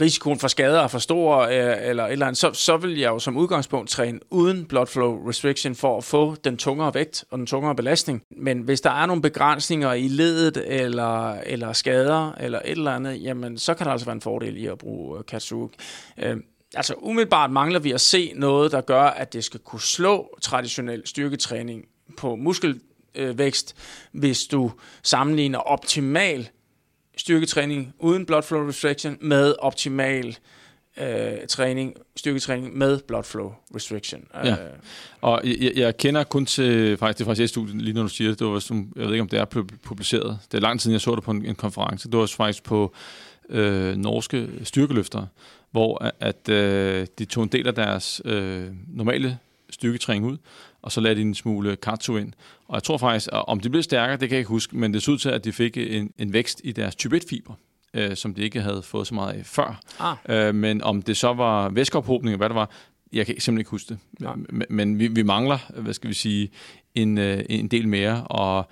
risikoen 0.00 0.38
for 0.38 0.48
skader 0.48 0.80
er 0.80 0.88
for 0.88 0.98
stor, 0.98 1.38
øh, 1.38 1.52
eller 1.52 2.06
eller 2.06 2.26
andet, 2.26 2.38
så, 2.38 2.52
så 2.52 2.76
vil 2.76 2.98
jeg 2.98 3.08
jo 3.08 3.18
som 3.18 3.36
udgangspunkt 3.36 3.90
træne 3.90 4.20
uden 4.30 4.64
blood 4.64 4.86
flow 4.86 5.28
restriction 5.28 5.74
for 5.74 5.98
at 5.98 6.04
få 6.04 6.34
den 6.34 6.56
tungere 6.56 6.94
vægt 6.94 7.24
og 7.30 7.38
den 7.38 7.46
tungere 7.46 7.74
belastning. 7.74 8.22
Men 8.30 8.60
hvis 8.60 8.80
der 8.80 8.90
er 8.90 9.06
nogle 9.06 9.22
begrænsninger 9.22 9.92
i 9.92 10.08
ledet, 10.08 10.64
eller, 10.66 11.32
eller 11.32 11.72
skader, 11.72 12.32
eller 12.32 12.58
et 12.64 12.70
eller 12.70 12.92
andet, 12.92 13.22
jamen 13.22 13.58
så 13.58 13.74
kan 13.74 13.86
der 13.86 13.92
altså 13.92 14.06
være 14.06 14.14
en 14.14 14.20
fordel 14.20 14.56
i 14.56 14.66
at 14.66 14.78
bruge 14.78 15.18
øh, 15.18 15.24
Katsuk. 15.24 15.70
Øh, 16.18 16.36
altså 16.74 16.94
umiddelbart 16.94 17.50
mangler 17.50 17.78
vi 17.78 17.92
at 17.92 18.00
se 18.00 18.32
noget, 18.36 18.72
der 18.72 18.80
gør, 18.80 19.02
at 19.02 19.32
det 19.32 19.44
skal 19.44 19.60
kunne 19.60 19.80
slå 19.80 20.38
traditionel 20.42 21.02
styrketræning 21.04 21.84
på 22.16 22.36
muskel 22.36 22.80
øh, 23.14 23.38
vækst, 23.38 23.76
hvis 24.12 24.44
du 24.44 24.72
sammenligner 25.02 25.58
optimal 25.58 26.48
styrketræning 27.16 27.94
uden 27.98 28.26
blood 28.26 28.42
flow 28.42 28.68
restriction 28.68 29.18
med 29.20 29.54
optimal 29.58 30.38
øh, 31.00 31.46
træning, 31.48 31.94
styrketræning 32.16 32.78
med 32.78 33.00
blood 33.00 33.24
flow 33.24 33.54
restriction. 33.74 34.20
Øh, 34.40 34.46
ja. 34.46 34.52
Øh. 34.52 34.70
Og 35.20 35.40
jeg, 35.44 35.72
jeg 35.76 35.96
kender 35.96 36.24
kun 36.24 36.46
til 36.46 36.96
faktisk 36.96 37.18
det 37.18 37.26
faktisk 37.26 37.52
studie 37.52 37.78
lige 37.78 37.94
når 37.94 38.02
du 38.02 38.08
siger 38.08 38.30
det, 38.30 38.38
det 38.38 38.46
var 38.46 38.58
som, 38.58 38.92
jeg 38.96 39.04
ved 39.04 39.12
ikke 39.12 39.22
om 39.22 39.28
det 39.28 39.38
er 39.38 39.44
publiceret. 39.82 40.38
Det 40.52 40.56
er 40.56 40.60
lang 40.60 40.80
tid 40.80 40.82
siden 40.82 40.92
jeg 40.92 41.00
så 41.00 41.14
det 41.14 41.24
på 41.24 41.30
en, 41.30 41.44
en 41.46 41.54
konference. 41.54 42.10
Det 42.10 42.18
var 42.18 42.26
faktisk 42.36 42.64
på 42.64 42.94
øh, 43.48 43.96
norske 43.96 44.48
styrkeløftere, 44.64 45.26
hvor 45.70 46.12
at 46.20 46.48
øh, 46.48 47.06
de 47.18 47.24
tog 47.24 47.42
en 47.42 47.48
del 47.48 47.66
af 47.66 47.74
deres 47.74 48.22
øh, 48.24 48.66
normale 48.88 49.38
styrketræning 49.70 50.26
ud, 50.26 50.36
og 50.82 50.92
så 50.92 51.00
lagde 51.00 51.16
de 51.16 51.20
en 51.20 51.34
smule 51.34 51.76
katsu 51.76 52.16
ind. 52.16 52.32
Og 52.68 52.74
jeg 52.74 52.82
tror 52.82 52.98
faktisk, 52.98 53.28
at 53.32 53.44
om 53.48 53.60
de 53.60 53.70
blev 53.70 53.82
stærkere, 53.82 54.16
det 54.16 54.28
kan 54.28 54.36
jeg 54.36 54.38
ikke 54.38 54.48
huske, 54.48 54.76
men 54.76 54.94
det 54.94 55.02
så 55.02 55.10
ud 55.10 55.18
til, 55.18 55.28
at 55.28 55.44
de 55.44 55.52
fik 55.52 55.76
en, 55.76 56.12
en 56.18 56.32
vækst 56.32 56.60
i 56.64 56.72
deres 56.72 56.96
type 56.96 57.16
1-fiber. 57.16 57.54
øh, 57.94 58.16
som 58.16 58.34
de 58.34 58.42
ikke 58.42 58.60
havde 58.60 58.82
fået 58.82 59.06
så 59.06 59.14
meget 59.14 59.32
af 59.34 59.46
før. 59.46 59.80
Ah. 59.98 60.16
Øh, 60.28 60.54
men 60.54 60.82
om 60.82 61.02
det 61.02 61.16
så 61.16 61.32
var 61.32 61.68
væskeophobning, 61.68 62.36
hvad 62.36 62.48
det 62.48 62.54
var, 62.54 62.70
jeg 63.12 63.26
kan 63.26 63.34
simpelthen 63.34 63.58
ikke 63.58 63.70
huske 63.70 63.88
det. 63.88 63.98
Nej. 64.20 64.34
Men, 64.48 64.66
men 64.70 64.98
vi, 64.98 65.08
vi 65.08 65.22
mangler, 65.22 65.58
hvad 65.76 65.94
skal 65.94 66.08
vi 66.08 66.14
sige, 66.14 66.50
en, 66.94 67.18
øh, 67.18 67.44
en 67.48 67.68
del 67.68 67.88
mere, 67.88 68.24
og 68.24 68.68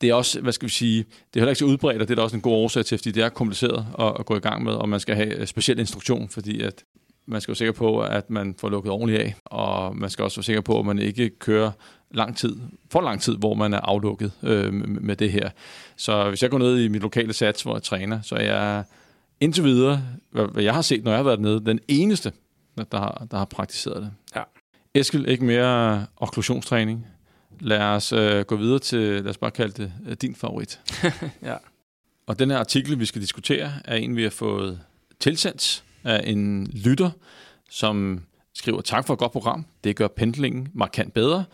det 0.00 0.10
er 0.10 0.14
også, 0.14 0.40
hvad 0.40 0.52
skal 0.52 0.66
vi 0.66 0.72
sige, 0.72 0.98
det 0.98 1.36
er 1.36 1.40
heller 1.40 1.50
ikke 1.50 1.58
så 1.58 1.64
udbredt, 1.64 2.02
og 2.02 2.08
det 2.08 2.14
er 2.14 2.16
der 2.16 2.22
også 2.22 2.36
en 2.36 2.42
god 2.42 2.52
årsag 2.52 2.84
til, 2.84 2.98
fordi 2.98 3.10
det 3.10 3.22
er 3.22 3.28
kompliceret 3.28 3.86
at, 3.98 4.12
at 4.18 4.26
gå 4.26 4.36
i 4.36 4.40
gang 4.40 4.64
med, 4.64 4.72
og 4.72 4.88
man 4.88 5.00
skal 5.00 5.14
have 5.14 5.46
speciel 5.46 5.78
instruktion, 5.78 6.28
fordi 6.28 6.60
at 6.60 6.84
man 7.26 7.40
skal 7.40 7.52
være 7.52 7.56
sikker 7.56 7.72
på, 7.72 8.00
at 8.00 8.30
man 8.30 8.54
får 8.58 8.68
lukket 8.68 8.92
ordentligt 8.92 9.20
af, 9.20 9.34
og 9.44 9.96
man 9.96 10.10
skal 10.10 10.22
også 10.22 10.36
være 10.36 10.44
sikker 10.44 10.60
på, 10.60 10.78
at 10.78 10.86
man 10.86 10.98
ikke 10.98 11.28
kører 11.28 11.70
lang 12.10 12.36
tid, 12.36 12.56
for 12.90 13.00
lang 13.00 13.20
tid, 13.20 13.36
hvor 13.36 13.54
man 13.54 13.74
er 13.74 13.80
aflukket 13.80 14.32
øh, 14.42 14.72
med 15.02 15.16
det 15.16 15.32
her. 15.32 15.50
Så 15.96 16.28
hvis 16.28 16.42
jeg 16.42 16.50
går 16.50 16.58
ned 16.58 16.78
i 16.78 16.88
mit 16.88 17.02
lokale 17.02 17.32
sats, 17.32 17.62
hvor 17.62 17.74
jeg 17.74 17.82
træner, 17.82 18.20
så 18.22 18.34
er 18.34 18.44
jeg 18.44 18.84
indtil 19.40 19.64
videre, 19.64 20.02
hvad, 20.30 20.62
jeg 20.62 20.74
har 20.74 20.82
set, 20.82 21.04
når 21.04 21.10
jeg 21.10 21.18
har 21.18 21.24
været 21.24 21.40
nede, 21.40 21.64
den 21.64 21.80
eneste, 21.88 22.32
der 22.92 22.98
har, 22.98 23.26
der 23.30 23.36
har 23.36 23.44
praktiseret 23.44 24.02
det. 24.02 24.10
Ja. 24.36 24.42
Eskild, 24.94 25.28
ikke 25.28 25.44
mere 25.44 26.06
okklusionstræning. 26.16 27.06
Lad 27.60 27.80
os 27.80 28.12
øh, 28.12 28.44
gå 28.44 28.56
videre 28.56 28.78
til, 28.78 29.00
lad 29.00 29.30
os 29.30 29.38
bare 29.38 29.50
kalde 29.50 29.82
det, 29.82 29.92
øh, 30.08 30.16
din 30.22 30.34
favorit. 30.34 30.80
Ja. 31.42 31.56
Og 32.26 32.38
den 32.38 32.50
her 32.50 32.58
artikel, 32.58 33.00
vi 33.00 33.04
skal 33.04 33.22
diskutere, 33.22 33.72
er 33.84 33.96
en, 33.96 34.16
vi 34.16 34.22
har 34.22 34.30
fået 34.30 34.80
tilsendt 35.20 35.84
af 36.06 36.30
en 36.30 36.66
lytter, 36.66 37.10
som 37.70 38.20
skriver, 38.54 38.80
tak 38.80 39.06
for 39.06 39.12
et 39.12 39.18
godt 39.18 39.32
program. 39.32 39.66
Det 39.84 39.96
gør 39.96 40.08
pendlingen 40.08 40.68
markant 40.74 41.14
bedre. 41.14 41.44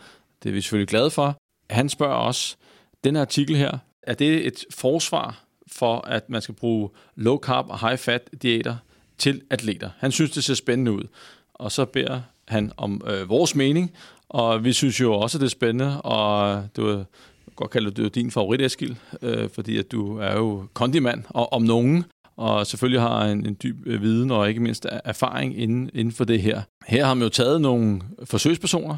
Det 0.43 0.49
er 0.49 0.53
vi 0.53 0.61
selvfølgelig 0.61 0.87
glade 0.87 1.11
for. 1.11 1.37
Han 1.69 1.89
spørger 1.89 2.15
også, 2.15 2.55
den 3.03 3.15
her 3.15 3.21
artikel 3.21 3.55
her, 3.55 3.77
er 4.03 4.13
det 4.13 4.47
et 4.47 4.65
forsvar 4.71 5.43
for, 5.67 6.07
at 6.07 6.29
man 6.29 6.41
skal 6.41 6.55
bruge 6.55 6.89
low 7.15 7.37
carb 7.37 7.65
og 7.69 7.87
high 7.87 7.97
fat 7.97 8.29
diæter 8.41 8.75
til 9.17 9.41
atleter? 9.49 9.89
Han 9.97 10.11
synes, 10.11 10.31
det 10.31 10.43
ser 10.43 10.53
spændende 10.53 10.91
ud. 10.91 11.03
Og 11.53 11.71
så 11.71 11.85
beder 11.85 12.21
han 12.47 12.71
om 12.77 13.01
øh, 13.07 13.29
vores 13.29 13.55
mening, 13.55 13.91
og 14.29 14.63
vi 14.63 14.73
synes 14.73 15.01
jo 15.01 15.13
også, 15.13 15.37
det 15.37 15.45
er 15.45 15.49
spændende, 15.49 16.01
og 16.01 16.63
du 16.75 16.87
er 16.87 17.03
godt 17.55 17.71
kalde 17.71 17.91
det, 17.91 18.15
din 18.15 18.31
favorit, 18.31 18.61
Eskild, 18.61 18.95
øh, 19.21 19.49
fordi 19.49 19.77
at 19.77 19.91
du 19.91 20.17
er 20.17 20.33
jo 20.35 20.67
kondimand 20.73 21.23
og, 21.29 21.53
om 21.53 21.61
nogen, 21.61 22.05
og 22.37 22.67
selvfølgelig 22.67 23.01
har 23.01 23.25
en, 23.25 23.45
en 23.45 23.57
dyb 23.63 23.77
øh, 23.85 24.01
viden 24.01 24.31
og 24.31 24.49
ikke 24.49 24.61
mindst 24.61 24.87
erfaring 25.03 25.59
inden, 25.59 25.89
inden 25.93 26.11
for 26.11 26.23
det 26.23 26.41
her. 26.41 26.61
Her 26.87 27.05
har 27.05 27.13
man 27.13 27.23
jo 27.23 27.29
taget 27.29 27.61
nogle 27.61 28.01
forsøgspersoner 28.23 28.97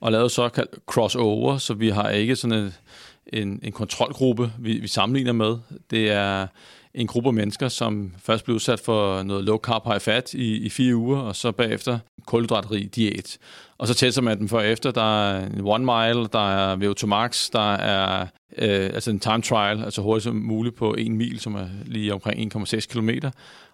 og 0.00 0.12
lavet 0.12 0.30
såkaldt 0.30 0.78
crossover, 0.86 1.58
så 1.58 1.74
vi 1.74 1.88
har 1.88 2.08
ikke 2.10 2.36
sådan 2.36 2.58
et, 2.58 2.80
en, 3.26 3.60
en 3.62 3.72
kontrolgruppe, 3.72 4.52
vi, 4.58 4.78
vi 4.78 4.88
sammenligner 4.88 5.32
med. 5.32 5.56
Det 5.90 6.10
er 6.10 6.46
en 6.94 7.06
gruppe 7.06 7.32
mennesker, 7.32 7.68
som 7.68 8.12
først 8.18 8.44
blev 8.44 8.54
udsat 8.54 8.80
for 8.80 9.22
noget 9.22 9.44
low 9.44 9.58
carb 9.58 9.86
high 9.86 10.00
fat 10.00 10.34
i, 10.34 10.56
i 10.56 10.68
fire 10.68 10.96
uger, 10.96 11.18
og 11.18 11.36
så 11.36 11.52
bagefter 11.52 11.98
kulhydratrig 12.28 12.94
diæt. 12.94 13.38
Og 13.78 13.88
så 13.88 13.94
tester 13.94 14.22
man 14.22 14.38
dem 14.38 14.48
for 14.48 14.60
efter. 14.60 14.90
Der 14.90 15.30
er 15.30 15.46
en 15.46 15.60
one 15.60 15.84
mile, 15.84 16.28
der 16.32 16.50
er 16.50 16.76
VO2 16.76 17.06
max, 17.06 17.50
der 17.50 17.74
er 17.74 18.26
øh, 18.58 18.90
altså 18.94 19.10
en 19.10 19.20
time 19.20 19.42
trial, 19.42 19.84
altså 19.84 20.02
hurtigt 20.02 20.24
som 20.24 20.36
muligt 20.36 20.76
på 20.76 20.94
en 20.94 21.16
mil, 21.16 21.40
som 21.40 21.54
er 21.54 21.66
lige 21.84 22.12
omkring 22.12 22.56
1,6 22.56 22.86
km. 22.86 23.10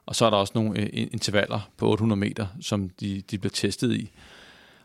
Og 0.06 0.16
så 0.16 0.26
er 0.26 0.30
der 0.30 0.36
også 0.36 0.52
nogle 0.54 0.80
øh, 0.80 0.88
intervaller 0.92 1.70
på 1.76 1.90
800 1.90 2.20
meter, 2.20 2.46
som 2.60 2.88
de, 3.00 3.22
de 3.30 3.38
bliver 3.38 3.52
testet 3.52 3.92
i. 3.92 4.10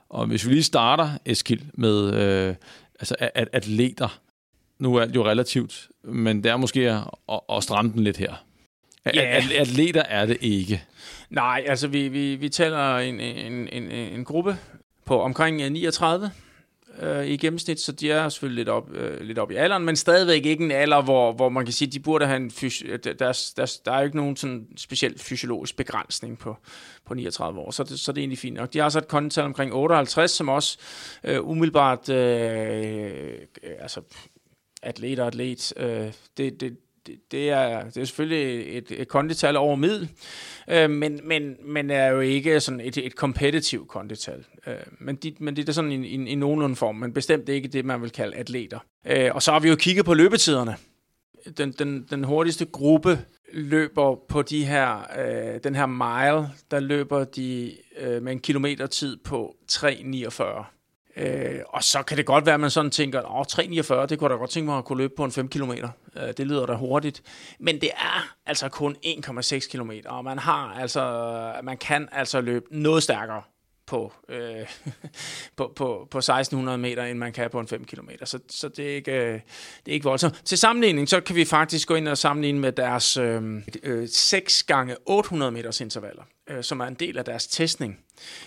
Og 0.09 0.27
hvis 0.27 0.47
vi 0.47 0.51
lige 0.51 0.63
starter, 0.63 1.09
Eskild, 1.25 1.61
med 1.73 2.13
øh, 2.13 2.55
altså 2.99 3.15
at, 3.19 3.47
atleter. 3.53 4.19
Nu 4.79 4.95
er 4.95 5.01
alt 5.01 5.15
jo 5.15 5.25
relativt, 5.25 5.87
men 6.03 6.43
det 6.43 6.51
er 6.51 6.57
måske 6.57 6.91
at, 6.91 7.03
at, 7.31 7.39
at 7.49 7.63
stramme 7.63 7.91
den 7.91 8.03
lidt 8.03 8.17
her. 8.17 8.33
At, 9.05 9.51
atleter 9.51 10.01
er 10.01 10.25
det 10.25 10.37
ikke. 10.41 10.83
Nej, 11.29 11.63
altså 11.67 11.87
vi, 11.87 12.07
vi, 12.07 12.35
vi 12.35 12.49
taler 12.49 12.97
en, 12.97 13.19
en, 13.19 13.67
en, 13.67 13.91
en 13.91 14.25
gruppe 14.25 14.57
på 15.05 15.21
omkring 15.21 15.61
øh, 15.61 15.71
39 15.71 16.31
øh, 17.01 17.25
i 17.25 17.37
gennemsnit, 17.37 17.79
så 17.79 17.91
de 17.91 18.11
er 18.11 18.29
selvfølgelig 18.29 18.59
lidt 18.59 18.69
op, 18.69 18.91
øh, 18.93 19.21
lidt 19.21 19.39
op 19.39 19.51
i 19.51 19.55
alderen, 19.55 19.85
men 19.85 19.95
stadigvæk 19.95 20.45
ikke 20.45 20.63
en 20.63 20.71
alder, 20.71 21.01
hvor, 21.01 21.31
hvor 21.31 21.49
man 21.49 21.65
kan 21.65 21.73
sige, 21.73 21.87
at 21.87 21.93
de 21.93 21.99
burde 21.99 22.25
have 22.25 22.37
en 22.37 22.51
fysi- 22.51 22.87
øh, 22.87 22.99
der, 23.03 23.13
der, 23.57 23.79
der, 23.85 23.91
er 23.91 23.99
jo 23.99 24.05
ikke 24.05 24.17
nogen 24.17 24.35
sådan 24.35 24.67
speciel 24.77 25.19
fysiologisk 25.19 25.77
begrænsning 25.77 26.39
på, 26.39 26.57
på 27.05 27.13
39 27.13 27.59
år, 27.59 27.71
så 27.71 27.83
det, 27.83 27.99
så 27.99 28.11
det 28.11 28.17
er 28.17 28.21
egentlig 28.21 28.39
fint 28.39 28.55
nok. 28.55 28.73
De 28.73 28.79
har 28.79 28.89
så 28.89 28.97
et 28.97 29.07
kondital 29.07 29.43
omkring 29.43 29.73
58, 29.73 30.31
som 30.31 30.49
også 30.49 30.77
øh, 31.23 31.49
umiddelbart, 31.49 32.09
øh, 32.09 33.11
øh, 33.63 33.75
altså 33.79 34.01
atlet 34.81 35.19
og 35.19 35.27
atlet, 35.27 35.73
øh, 35.77 36.13
det, 36.37 36.61
det, 36.61 36.77
det 37.07 37.31
det, 37.31 37.49
er, 37.49 37.83
det 37.83 37.97
er 37.97 38.05
selvfølgelig 38.05 38.77
et, 38.77 38.91
et 38.91 39.07
kondital 39.07 39.57
over 39.57 39.75
middel, 39.75 40.09
øh, 40.69 40.89
men, 40.89 41.19
men, 41.23 41.55
men 41.65 41.89
er 41.89 42.07
jo 42.07 42.19
ikke 42.19 42.59
sådan 42.59 42.79
et, 42.79 42.97
et 42.97 43.15
kompetitivt 43.15 43.87
kondital. 43.87 44.45
Øh, 44.67 44.73
men, 44.99 45.15
de, 45.15 45.35
men 45.39 45.55
det 45.55 45.69
er 45.69 45.73
sådan 45.73 45.91
i, 45.91 46.07
i, 46.07 46.29
i 46.29 46.35
nogenlunde 46.35 46.75
form, 46.75 46.95
men 46.95 47.13
bestemt 47.13 47.49
ikke 47.49 47.67
det, 47.67 47.85
man 47.85 48.01
vil 48.01 48.09
kalde 48.09 48.35
atleter. 48.35 48.79
Øh, 49.05 49.31
og 49.35 49.43
så 49.43 49.51
har 49.51 49.59
vi 49.59 49.69
jo 49.69 49.75
kigget 49.75 50.05
på 50.05 50.13
løbetiderne. 50.13 50.75
Den, 51.57 51.71
den, 51.71 52.07
den 52.09 52.23
hurtigste 52.23 52.65
gruppe 52.65 53.19
løber 53.53 54.15
på 54.29 54.41
de 54.41 54.65
her, 54.65 55.07
øh, 55.19 55.59
den 55.63 55.75
her 55.75 55.85
mile, 55.85 56.49
der 56.71 56.79
løber 56.79 57.23
de 57.23 57.77
øh, 57.99 58.23
med 58.23 58.31
en 58.31 58.39
kilometertid 58.39 59.17
på 59.17 59.55
3,49. 59.71 60.78
Øh, 61.19 61.59
og 61.67 61.83
så 61.83 62.03
kan 62.03 62.17
det 62.17 62.25
godt 62.25 62.45
være, 62.45 62.53
at 62.53 62.59
man 62.59 62.69
sådan 62.69 62.91
tænker, 62.91 63.35
åh, 63.35 63.45
3,49, 64.01 64.05
det 64.05 64.19
kunne 64.19 64.29
da 64.29 64.35
godt 64.35 64.49
tænke 64.49 64.65
mig 64.65 64.77
at 64.77 64.85
kunne 64.85 64.97
løbe 64.97 65.13
på 65.17 65.23
en 65.23 65.31
5 65.31 65.47
km. 65.47 65.71
Øh, 65.71 66.33
det 66.37 66.47
lyder 66.47 66.65
da 66.65 66.73
hurtigt. 66.73 67.21
Men 67.59 67.81
det 67.81 67.89
er 67.95 68.35
altså 68.45 68.69
kun 68.69 68.95
1,6 69.05 69.69
km, 69.71 69.91
og 70.05 70.23
man 70.23 70.39
har 70.39 70.73
altså, 70.79 71.53
man 71.63 71.77
kan 71.77 72.09
altså 72.11 72.41
løbe 72.41 72.65
noget 72.71 73.03
stærkere 73.03 73.41
på, 73.89 74.13
øh, 74.29 74.67
på, 75.57 75.73
på, 75.75 76.07
på 76.11 76.17
1600 76.17 76.77
meter, 76.77 77.03
end 77.03 77.19
man 77.19 77.33
kan 77.33 77.49
på 77.49 77.59
en 77.59 77.67
5 77.67 77.85
km. 77.85 78.09
Så, 78.23 78.39
så 78.49 78.69
det, 78.69 78.91
er 78.91 78.95
ikke, 78.95 79.11
øh, 79.11 79.33
det 79.85 79.91
er 79.91 79.93
ikke 79.93 80.03
voldsomt. 80.03 80.41
Til 80.45 80.57
sammenligning, 80.57 81.09
så 81.09 81.21
kan 81.21 81.35
vi 81.35 81.45
faktisk 81.45 81.87
gå 81.87 81.95
ind 81.95 82.07
og 82.07 82.17
sammenligne 82.17 82.59
med 82.59 82.71
deres 82.71 83.17
øh, 83.17 83.61
øh, 83.83 84.07
6 84.11 84.63
gange 84.63 84.95
800 85.05 85.51
meters 85.51 85.81
intervaller, 85.81 86.23
øh, 86.49 86.63
som 86.63 86.79
er 86.79 86.85
en 86.85 86.93
del 86.93 87.17
af 87.17 87.25
deres 87.25 87.47
testning, 87.47 87.99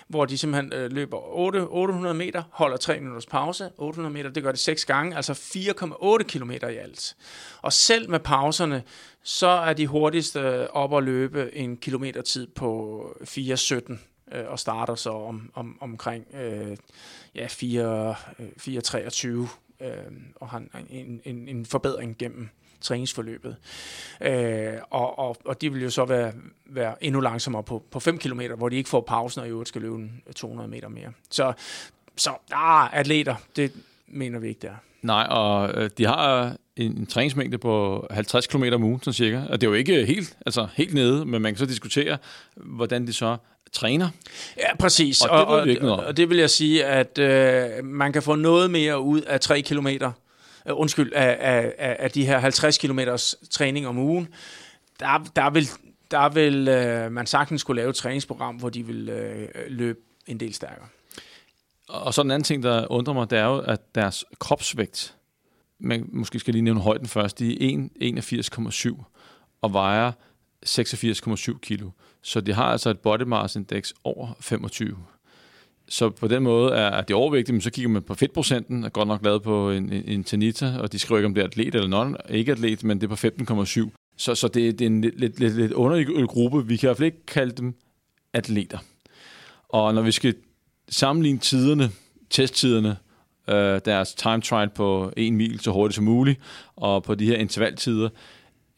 hvor 0.08 0.24
de 0.24 0.38
simpelthen 0.38 0.72
øh, 0.72 0.92
løber 0.92 1.36
8, 1.36 1.58
800 1.68 2.14
meter, 2.14 2.42
holder 2.50 2.76
3 2.76 3.00
minutters 3.00 3.26
pause, 3.26 3.70
800 3.78 4.12
meter, 4.12 4.30
det 4.30 4.42
gør 4.42 4.50
det 4.50 4.60
6 4.60 4.84
gange, 4.84 5.16
altså 5.16 5.32
4,8 5.32 6.22
km 6.22 6.50
i 6.50 6.56
alt. 6.76 7.16
Og 7.62 7.72
selv 7.72 8.10
med 8.10 8.20
pauserne, 8.20 8.82
så 9.22 9.48
er 9.48 9.72
de 9.72 9.86
hurtigste 9.86 10.40
øh, 10.40 10.66
op 10.70 10.96
at 10.96 11.02
løbe 11.02 11.56
en 11.56 11.76
kilometertid 11.76 12.46
på 12.46 13.02
4,17 13.20 13.98
øh, 14.32 14.44
og 14.46 14.58
starter 14.58 14.94
så 14.94 15.10
om, 15.10 15.50
om, 15.54 15.78
omkring 15.80 16.26
øh, 16.34 16.76
ja, 17.34 17.46
4, 17.46 18.14
4.23 18.60 19.28
øh, 19.28 19.40
øh, 19.80 20.12
og 20.36 20.48
har 20.48 20.62
en, 20.90 21.20
en, 21.24 21.48
en 21.48 21.66
forbedring 21.66 22.18
gennem 22.18 22.48
træningsforløbet. 22.82 23.56
Øh, 24.20 24.72
og, 24.90 25.18
og, 25.18 25.36
og 25.44 25.60
de 25.60 25.72
vil 25.72 25.82
jo 25.82 25.90
så 25.90 26.04
være, 26.04 26.32
være 26.66 27.04
endnu 27.04 27.20
langsommere 27.20 27.62
på, 27.62 27.82
på 27.90 28.00
5 28.00 28.18
km, 28.18 28.40
hvor 28.56 28.68
de 28.68 28.76
ikke 28.76 28.88
får 28.88 29.00
pausen 29.00 29.40
og 29.40 29.46
i 29.46 29.50
øvrigt 29.50 29.68
skal 29.68 29.82
løbe 29.82 30.08
200 30.36 30.68
meter 30.68 30.88
mere. 30.88 31.12
Så, 31.30 31.52
så 32.16 32.30
ah, 32.52 32.98
atleter, 32.98 33.34
det 33.56 33.72
mener 34.06 34.38
vi 34.38 34.48
ikke 34.48 34.60
der. 34.62 34.74
Nej, 35.02 35.26
og 35.30 35.70
øh, 35.74 35.90
de 35.98 36.06
har 36.06 36.56
en, 36.76 36.92
en 36.92 37.06
træningsmængde 37.06 37.58
på 37.58 38.06
50 38.10 38.46
km 38.46 38.64
om 38.72 38.84
ugen, 38.84 39.00
sådan 39.00 39.12
cirka. 39.12 39.40
Og 39.48 39.60
det 39.60 39.66
er 39.66 39.70
jo 39.70 39.74
ikke 39.74 40.06
helt, 40.06 40.36
altså 40.46 40.66
helt 40.74 40.94
nede, 40.94 41.24
men 41.24 41.42
man 41.42 41.52
kan 41.52 41.58
så 41.58 41.66
diskutere, 41.66 42.18
hvordan 42.56 43.06
de 43.06 43.12
så 43.12 43.36
træner. 43.72 44.08
Ja, 44.58 44.76
præcis. 44.76 45.22
Og 45.22 45.66
det, 45.66 45.78
og, 45.78 45.88
og, 45.88 45.98
og, 45.98 46.06
og 46.06 46.16
det 46.16 46.30
vil 46.30 46.38
jeg 46.38 46.50
sige, 46.50 46.84
at 46.84 47.18
øh, 47.18 47.84
man 47.84 48.12
kan 48.12 48.22
få 48.22 48.34
noget 48.34 48.70
mere 48.70 49.00
ud 49.00 49.20
af 49.20 49.40
3 49.40 49.60
km, 49.60 49.88
øh, 50.68 50.78
undskyld, 50.78 51.12
af, 51.12 51.36
af, 51.78 51.96
af 51.98 52.10
de 52.10 52.26
her 52.26 52.38
50 52.38 52.78
km 52.78 53.00
træning 53.50 53.86
om 53.86 53.98
ugen. 53.98 54.28
Der, 55.00 55.30
der 55.36 55.50
vil, 55.50 55.68
der 56.10 56.28
vil 56.28 56.68
øh, 56.68 57.12
man 57.12 57.26
sagtens 57.26 57.60
skulle 57.60 57.80
lave 57.80 57.90
et 57.90 57.96
træningsprogram, 57.96 58.56
hvor 58.56 58.68
de 58.68 58.86
vil 58.86 59.08
øh, 59.08 59.48
løbe 59.68 59.98
en 60.26 60.40
del 60.40 60.54
stærkere. 60.54 60.86
Og 61.88 62.14
så 62.14 62.22
en 62.22 62.30
anden 62.30 62.44
ting, 62.44 62.62
der 62.62 62.92
undrer 62.92 63.14
mig, 63.14 63.30
det 63.30 63.38
er 63.38 63.44
jo, 63.44 63.58
at 63.58 63.94
deres 63.94 64.24
kropsvægt, 64.38 65.16
man 65.78 66.08
måske 66.12 66.38
skal 66.38 66.54
lige 66.54 66.62
nævne 66.62 66.80
højden 66.80 67.06
først, 67.06 67.38
de 67.38 67.74
er 67.74 67.88
81,7 68.98 69.04
og 69.62 69.72
vejer 69.72 70.12
86,7 70.66 71.58
kilo. 71.58 71.90
Så 72.22 72.40
de 72.40 72.52
har 72.52 72.64
altså 72.64 72.90
et 72.90 72.98
body 72.98 73.22
mass 73.22 73.56
index 73.56 73.92
over 74.04 74.28
25. 74.40 74.96
Så 75.92 76.10
på 76.10 76.28
den 76.28 76.42
måde 76.42 76.74
er, 76.74 77.00
det 77.00 77.16
overvægtigt, 77.16 77.54
men 77.54 77.60
så 77.60 77.70
kigger 77.70 77.88
man 77.88 78.02
på 78.02 78.14
fedtprocenten, 78.14 78.84
er 78.84 78.88
godt 78.88 79.08
nok 79.08 79.24
lavet 79.24 79.42
på 79.42 79.70
en, 79.70 79.92
en, 79.92 80.04
en 80.08 80.24
Tanita, 80.24 80.78
og 80.78 80.92
de 80.92 80.98
skriver 80.98 81.18
ikke, 81.18 81.26
om 81.26 81.34
det 81.34 81.40
er 81.40 81.46
atlet 81.46 81.74
eller 81.74 81.88
non, 81.88 82.16
ikke 82.30 82.52
atlet, 82.52 82.84
men 82.84 83.00
det 83.00 83.10
er 83.10 83.30
på 83.48 83.52
15,7. 83.62 83.90
Så, 84.16 84.34
så 84.34 84.48
det, 84.48 84.78
det 84.78 84.84
er 84.84 84.86
en 84.86 85.00
lidt, 85.00 85.20
lidt, 85.20 85.40
lidt, 85.40 85.56
lidt 85.56 85.72
underlig 85.72 86.28
gruppe. 86.28 86.66
Vi 86.66 86.76
kan 86.76 86.86
i 86.86 86.88
hvert 86.88 86.96
fald 86.96 87.06
ikke 87.06 87.26
kalde 87.26 87.52
dem 87.52 87.74
atleter. 88.32 88.78
Og 89.68 89.94
når 89.94 90.02
vi 90.02 90.12
skal 90.12 90.34
sammenligne 90.88 91.38
tiderne, 91.38 91.90
testtiderne, 92.30 92.96
øh, 93.48 93.80
deres 93.84 94.14
time 94.14 94.40
trial 94.40 94.70
på 94.70 95.12
en 95.16 95.36
mil 95.36 95.60
så 95.60 95.70
hurtigt 95.70 95.94
som 95.94 96.04
muligt, 96.04 96.40
og 96.76 97.02
på 97.02 97.14
de 97.14 97.26
her 97.26 97.36
intervaltider, 97.36 98.08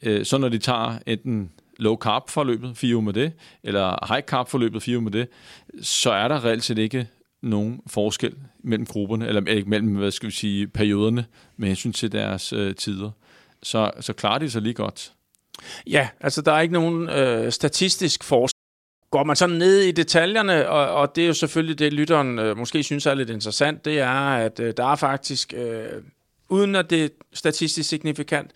Øh, 0.04 0.24
så 0.24 0.38
når 0.38 0.48
de 0.48 0.58
tager 0.58 0.98
enten 1.06 1.50
low 1.78 1.96
carb 1.96 2.30
forløbet, 2.30 2.76
fire 2.76 2.94
uger 2.94 3.04
med 3.04 3.12
det, 3.12 3.32
eller 3.62 4.14
high 4.14 4.22
carb 4.22 4.48
forløbet, 4.48 4.82
fire 4.82 4.96
uger 4.96 5.04
med 5.04 5.12
det, 5.12 5.28
så 5.82 6.10
er 6.10 6.28
der 6.28 6.44
reelt 6.44 6.64
set 6.64 6.78
ikke 6.78 7.08
nogen 7.42 7.80
forskel 7.86 8.34
mellem 8.62 8.86
grupperne, 8.86 9.28
eller 9.28 9.46
ikke 9.46 9.70
mellem, 9.70 9.94
hvad 9.96 10.10
skal 10.10 10.26
vi 10.26 10.32
sige, 10.32 10.66
perioderne 10.66 11.26
med 11.56 11.68
hensyn 11.68 11.92
til 11.92 12.12
deres 12.12 12.52
øh, 12.52 12.74
tider. 12.74 13.10
Så, 13.62 13.90
så 14.00 14.12
klarer 14.12 14.38
de 14.38 14.50
sig 14.50 14.62
lige 14.62 14.74
godt. 14.74 15.12
Ja, 15.86 16.08
altså 16.20 16.42
der 16.42 16.52
er 16.52 16.60
ikke 16.60 16.74
nogen 16.74 17.08
øh, 17.08 17.52
statistisk 17.52 18.24
forskel. 18.24 18.54
Går 19.10 19.24
man 19.24 19.36
sådan 19.36 19.56
ned 19.56 19.80
i 19.80 19.92
detaljerne, 19.92 20.68
og, 20.68 20.88
og 20.94 21.16
det 21.16 21.22
er 21.24 21.28
jo 21.28 21.34
selvfølgelig 21.34 21.78
det, 21.78 21.92
lytteren 21.92 22.38
øh, 22.38 22.56
måske 22.56 22.82
synes 22.82 23.06
er 23.06 23.14
lidt 23.14 23.30
interessant, 23.30 23.84
det 23.84 24.00
er, 24.00 24.10
at 24.36 24.60
øh, 24.60 24.74
der 24.76 24.86
er 24.86 24.96
faktisk, 24.96 25.54
øh, 25.56 26.02
uden 26.48 26.74
at 26.74 26.90
det 26.90 27.04
er 27.04 27.08
statistisk 27.32 27.88
signifikant, 27.88 28.50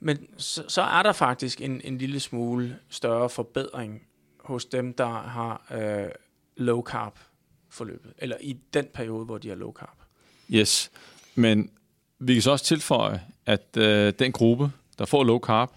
men 0.00 0.26
så, 0.36 0.64
så 0.68 0.82
er 0.82 1.02
der 1.02 1.12
faktisk 1.12 1.60
en, 1.60 1.80
en 1.84 1.98
lille 1.98 2.20
smule 2.20 2.78
større 2.88 3.30
forbedring 3.30 4.02
hos 4.40 4.64
dem, 4.64 4.92
der 4.94 5.08
har 5.08 5.66
øh, 5.74 6.10
low 6.56 6.82
carb 6.82 7.18
forløbet, 7.70 8.12
eller 8.18 8.36
i 8.40 8.56
den 8.74 8.86
periode, 8.94 9.24
hvor 9.24 9.38
de 9.38 9.48
har 9.48 9.56
low 9.56 9.72
carb. 9.72 9.96
Yes, 10.50 10.90
men 11.34 11.70
vi 12.18 12.32
kan 12.32 12.42
så 12.42 12.50
også 12.50 12.64
tilføje, 12.64 13.22
at 13.46 13.76
øh, 13.76 14.12
den 14.18 14.32
gruppe, 14.32 14.70
der 14.98 15.04
får 15.04 15.24
low 15.24 15.38
carb, 15.38 15.70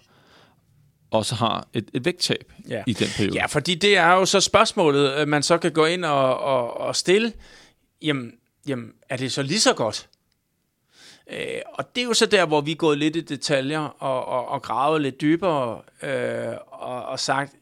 også 1.10 1.34
har 1.34 1.68
et, 1.72 1.90
et 1.92 2.04
vægttab 2.04 2.52
ja. 2.68 2.82
i 2.86 2.92
den 2.92 3.08
periode. 3.16 3.34
Ja, 3.34 3.46
fordi 3.46 3.74
det 3.74 3.96
er 3.96 4.12
jo 4.12 4.24
så 4.24 4.40
spørgsmålet, 4.40 5.28
man 5.28 5.42
så 5.42 5.58
kan 5.58 5.72
gå 5.72 5.84
ind 5.84 6.04
og, 6.04 6.38
og, 6.38 6.76
og 6.80 6.96
stille. 6.96 7.32
Jamen, 8.02 8.32
jamen, 8.66 8.92
er 9.08 9.16
det 9.16 9.32
så 9.32 9.42
lige 9.42 9.60
så 9.60 9.74
godt? 9.74 10.08
Øh, 11.30 11.60
og 11.74 11.94
det 11.94 12.00
er 12.00 12.04
jo 12.04 12.14
så 12.14 12.26
der, 12.26 12.46
hvor 12.46 12.60
vi 12.60 12.70
er 12.70 12.76
gået 12.76 12.98
lidt 12.98 13.16
i 13.16 13.20
detaljer 13.20 13.80
og, 13.80 14.24
og, 14.24 14.48
og 14.48 14.62
gravet 14.62 15.00
lidt 15.02 15.20
dybere 15.20 15.82
øh, 16.02 16.56
og, 16.66 17.04
og 17.04 17.20
sagt, 17.20 17.54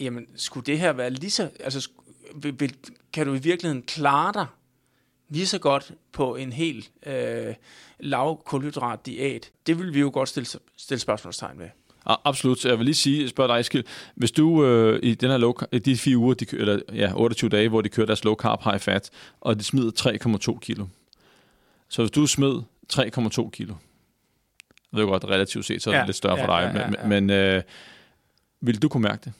jamen, 0.00 0.26
skulle 0.36 0.66
det 0.66 0.78
her 0.78 0.92
være 0.92 1.10
lige 1.10 1.30
så... 1.30 1.50
Altså, 1.60 1.88
vil, 2.34 2.60
vil, 2.60 2.74
kan 3.12 3.26
du 3.26 3.34
i 3.34 3.38
virkeligheden 3.38 3.82
klare 3.82 4.32
dig 4.32 4.46
lige 5.28 5.46
så 5.46 5.58
godt 5.58 5.92
på 6.12 6.36
en 6.36 6.52
helt 6.52 6.90
øh, 7.06 7.54
lav 8.00 8.42
kulhydrat 8.44 9.06
diæt? 9.06 9.50
Det 9.66 9.78
vil 9.78 9.94
vi 9.94 10.00
jo 10.00 10.10
godt 10.12 10.28
stille, 10.28 10.48
stille 10.76 11.00
spørgsmålstegn 11.00 11.58
ved. 11.58 11.68
Absolut. 12.06 12.64
Jeg 12.64 12.78
vil 12.78 12.84
lige 12.84 12.94
sige, 12.94 13.28
spørg 13.28 13.48
dig, 13.48 13.60
Eskild. 13.60 13.84
Hvis 14.14 14.32
du 14.32 14.64
øh, 14.64 15.00
i 15.02 15.14
den 15.14 15.30
her 15.30 15.36
low, 15.36 15.52
de 15.84 15.96
fire 15.96 16.16
uger, 16.16 16.34
de, 16.34 16.46
eller 16.52 16.78
ja, 16.94 17.12
28 17.14 17.50
dage, 17.50 17.68
hvor 17.68 17.80
de 17.80 17.88
kører 17.88 18.06
deres 18.06 18.24
low 18.24 18.34
carb, 18.34 18.62
high 18.64 18.78
fat, 18.78 19.10
og 19.40 19.58
de 19.58 19.64
smider 19.64 20.50
3,2 20.52 20.58
kilo. 20.58 20.86
Så 21.88 22.02
hvis 22.02 22.10
du 22.10 22.26
smed 22.26 22.62
3,2 22.92 23.50
kilo, 23.50 23.74
jeg 24.92 25.00
ved 25.00 25.06
godt, 25.06 25.24
relativt 25.24 25.66
set, 25.66 25.82
så 25.82 25.90
er 25.90 25.94
det 25.94 26.00
ja, 26.00 26.06
lidt 26.06 26.16
større 26.16 26.38
ja, 26.38 26.44
for 26.44 26.46
dig, 26.46 26.72
ja, 26.74 26.80
ja, 26.80 26.90
ja. 27.02 27.06
men, 27.06 27.26
men 27.26 27.30
øh, 27.30 27.62
vil 28.60 28.82
du 28.82 28.88
kunne 28.88 29.02
mærke 29.02 29.20
det? 29.24 29.32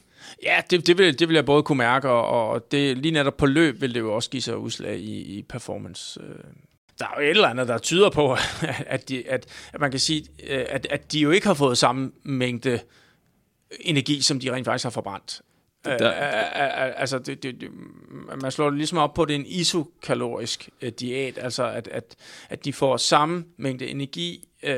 Ja, 0.43 0.61
det, 0.69 0.87
det, 0.87 0.97
vil, 0.97 1.19
det 1.19 1.27
vil 1.27 1.35
jeg 1.35 1.45
både 1.45 1.63
kunne 1.63 1.77
mærke, 1.77 2.09
og, 2.09 2.49
og 2.49 2.71
det, 2.71 2.97
lige 2.97 3.11
netop 3.11 3.37
på 3.37 3.45
løb 3.45 3.81
vil 3.81 3.93
det 3.93 3.99
jo 3.99 4.15
også 4.15 4.29
give 4.29 4.41
sig 4.41 4.57
udslag 4.57 4.99
i, 4.99 5.37
i 5.37 5.41
performance. 5.41 6.21
Øh. 6.21 6.35
Der 6.99 7.05
er 7.05 7.11
jo 7.17 7.21
et 7.21 7.29
eller 7.29 7.47
andet, 7.47 7.67
der 7.67 7.77
tyder 7.77 8.09
på, 8.09 8.37
at, 8.85 9.09
de, 9.09 9.29
at, 9.29 9.45
at 9.73 9.79
man 9.79 9.91
kan 9.91 9.99
sige, 9.99 10.25
øh, 10.47 10.65
at, 10.69 10.87
at 10.89 11.11
de 11.11 11.19
jo 11.19 11.31
ikke 11.31 11.47
har 11.47 11.53
fået 11.53 11.77
samme 11.77 12.11
mængde 12.23 12.79
energi, 13.79 14.21
som 14.21 14.39
de 14.39 14.53
rent 14.53 14.65
faktisk 14.65 14.83
har 14.83 14.89
forbrændt. 14.89 15.41
Der. 15.85 16.09
Altså, 16.09 17.19
det, 17.19 17.43
det, 17.43 17.61
det, 17.61 17.69
man 18.41 18.51
slår 18.51 18.69
det 18.69 18.77
ligesom 18.77 18.97
op 18.97 19.13
på, 19.13 19.25
det 19.25 19.35
er 19.35 19.39
en 19.39 19.45
isokalorisk 19.45 20.69
uh, 20.83 20.89
diæt, 20.89 21.37
altså 21.41 21.63
at, 21.63 21.87
at, 21.87 22.15
at 22.49 22.65
de 22.65 22.73
får 22.73 22.97
samme 22.97 23.45
mængde 23.57 23.87
energi 23.87 24.47
uh, 24.63 24.71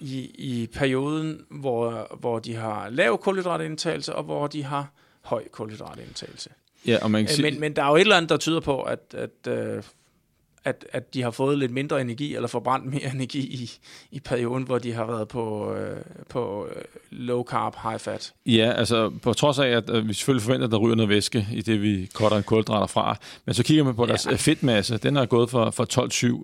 i, 0.00 0.30
i 0.38 0.68
perioden, 0.74 1.44
hvor, 1.50 2.16
hvor 2.20 2.38
de 2.38 2.54
har 2.54 2.88
lav 2.88 3.18
kulhydratindtagelse, 3.18 4.14
og 4.14 4.24
hvor 4.24 4.46
de 4.46 4.62
har 4.62 4.92
høj 5.20 5.48
kulhydratindtagelse. 5.48 6.50
Ja, 6.86 6.98
og 7.02 7.10
man 7.10 7.26
kan 7.26 7.34
sige... 7.34 7.50
men, 7.50 7.60
men 7.60 7.76
der 7.76 7.82
er 7.82 7.88
jo 7.88 7.96
et 7.96 8.00
eller 8.00 8.16
andet, 8.16 8.30
der 8.30 8.36
tyder 8.36 8.60
på, 8.60 8.82
at, 8.82 9.14
at 9.14 9.76
uh, 9.76 9.84
at, 10.64 10.86
at 10.92 11.14
de 11.14 11.22
har 11.22 11.30
fået 11.30 11.58
lidt 11.58 11.72
mindre 11.72 12.00
energi, 12.00 12.34
eller 12.34 12.48
forbrændt 12.48 12.86
mere 12.86 13.12
energi 13.14 13.38
i, 13.38 13.70
i 14.10 14.20
perioden, 14.20 14.64
hvor 14.64 14.78
de 14.78 14.92
har 14.92 15.06
været 15.06 15.28
på, 15.28 15.74
øh, 15.74 15.96
på 16.28 16.66
øh, 16.66 16.82
low 17.10 17.44
carb, 17.44 17.76
high 17.82 17.98
fat. 17.98 18.32
Ja, 18.46 18.72
altså 18.72 19.10
på 19.22 19.32
trods 19.32 19.58
af, 19.58 19.68
at 19.68 19.90
øh, 19.90 20.08
vi 20.08 20.14
selvfølgelig 20.14 20.42
forventer, 20.42 20.66
at 20.66 20.72
der 20.72 20.78
ryger 20.78 20.96
noget 20.96 21.08
væske 21.08 21.48
i 21.52 21.62
det, 21.62 21.82
vi 21.82 22.08
en 22.36 22.42
kulhydrater 22.42 22.86
fra, 22.86 23.16
men 23.46 23.54
så 23.54 23.62
kigger 23.62 23.84
man 23.84 23.94
på 23.94 24.06
deres 24.06 24.26
ja. 24.26 24.32
Øh, 24.32 24.38
fedtmasse, 24.38 24.98
den 24.98 25.16
er 25.16 25.26
gået 25.26 25.50
fra, 25.50 25.70
fra 25.70 25.86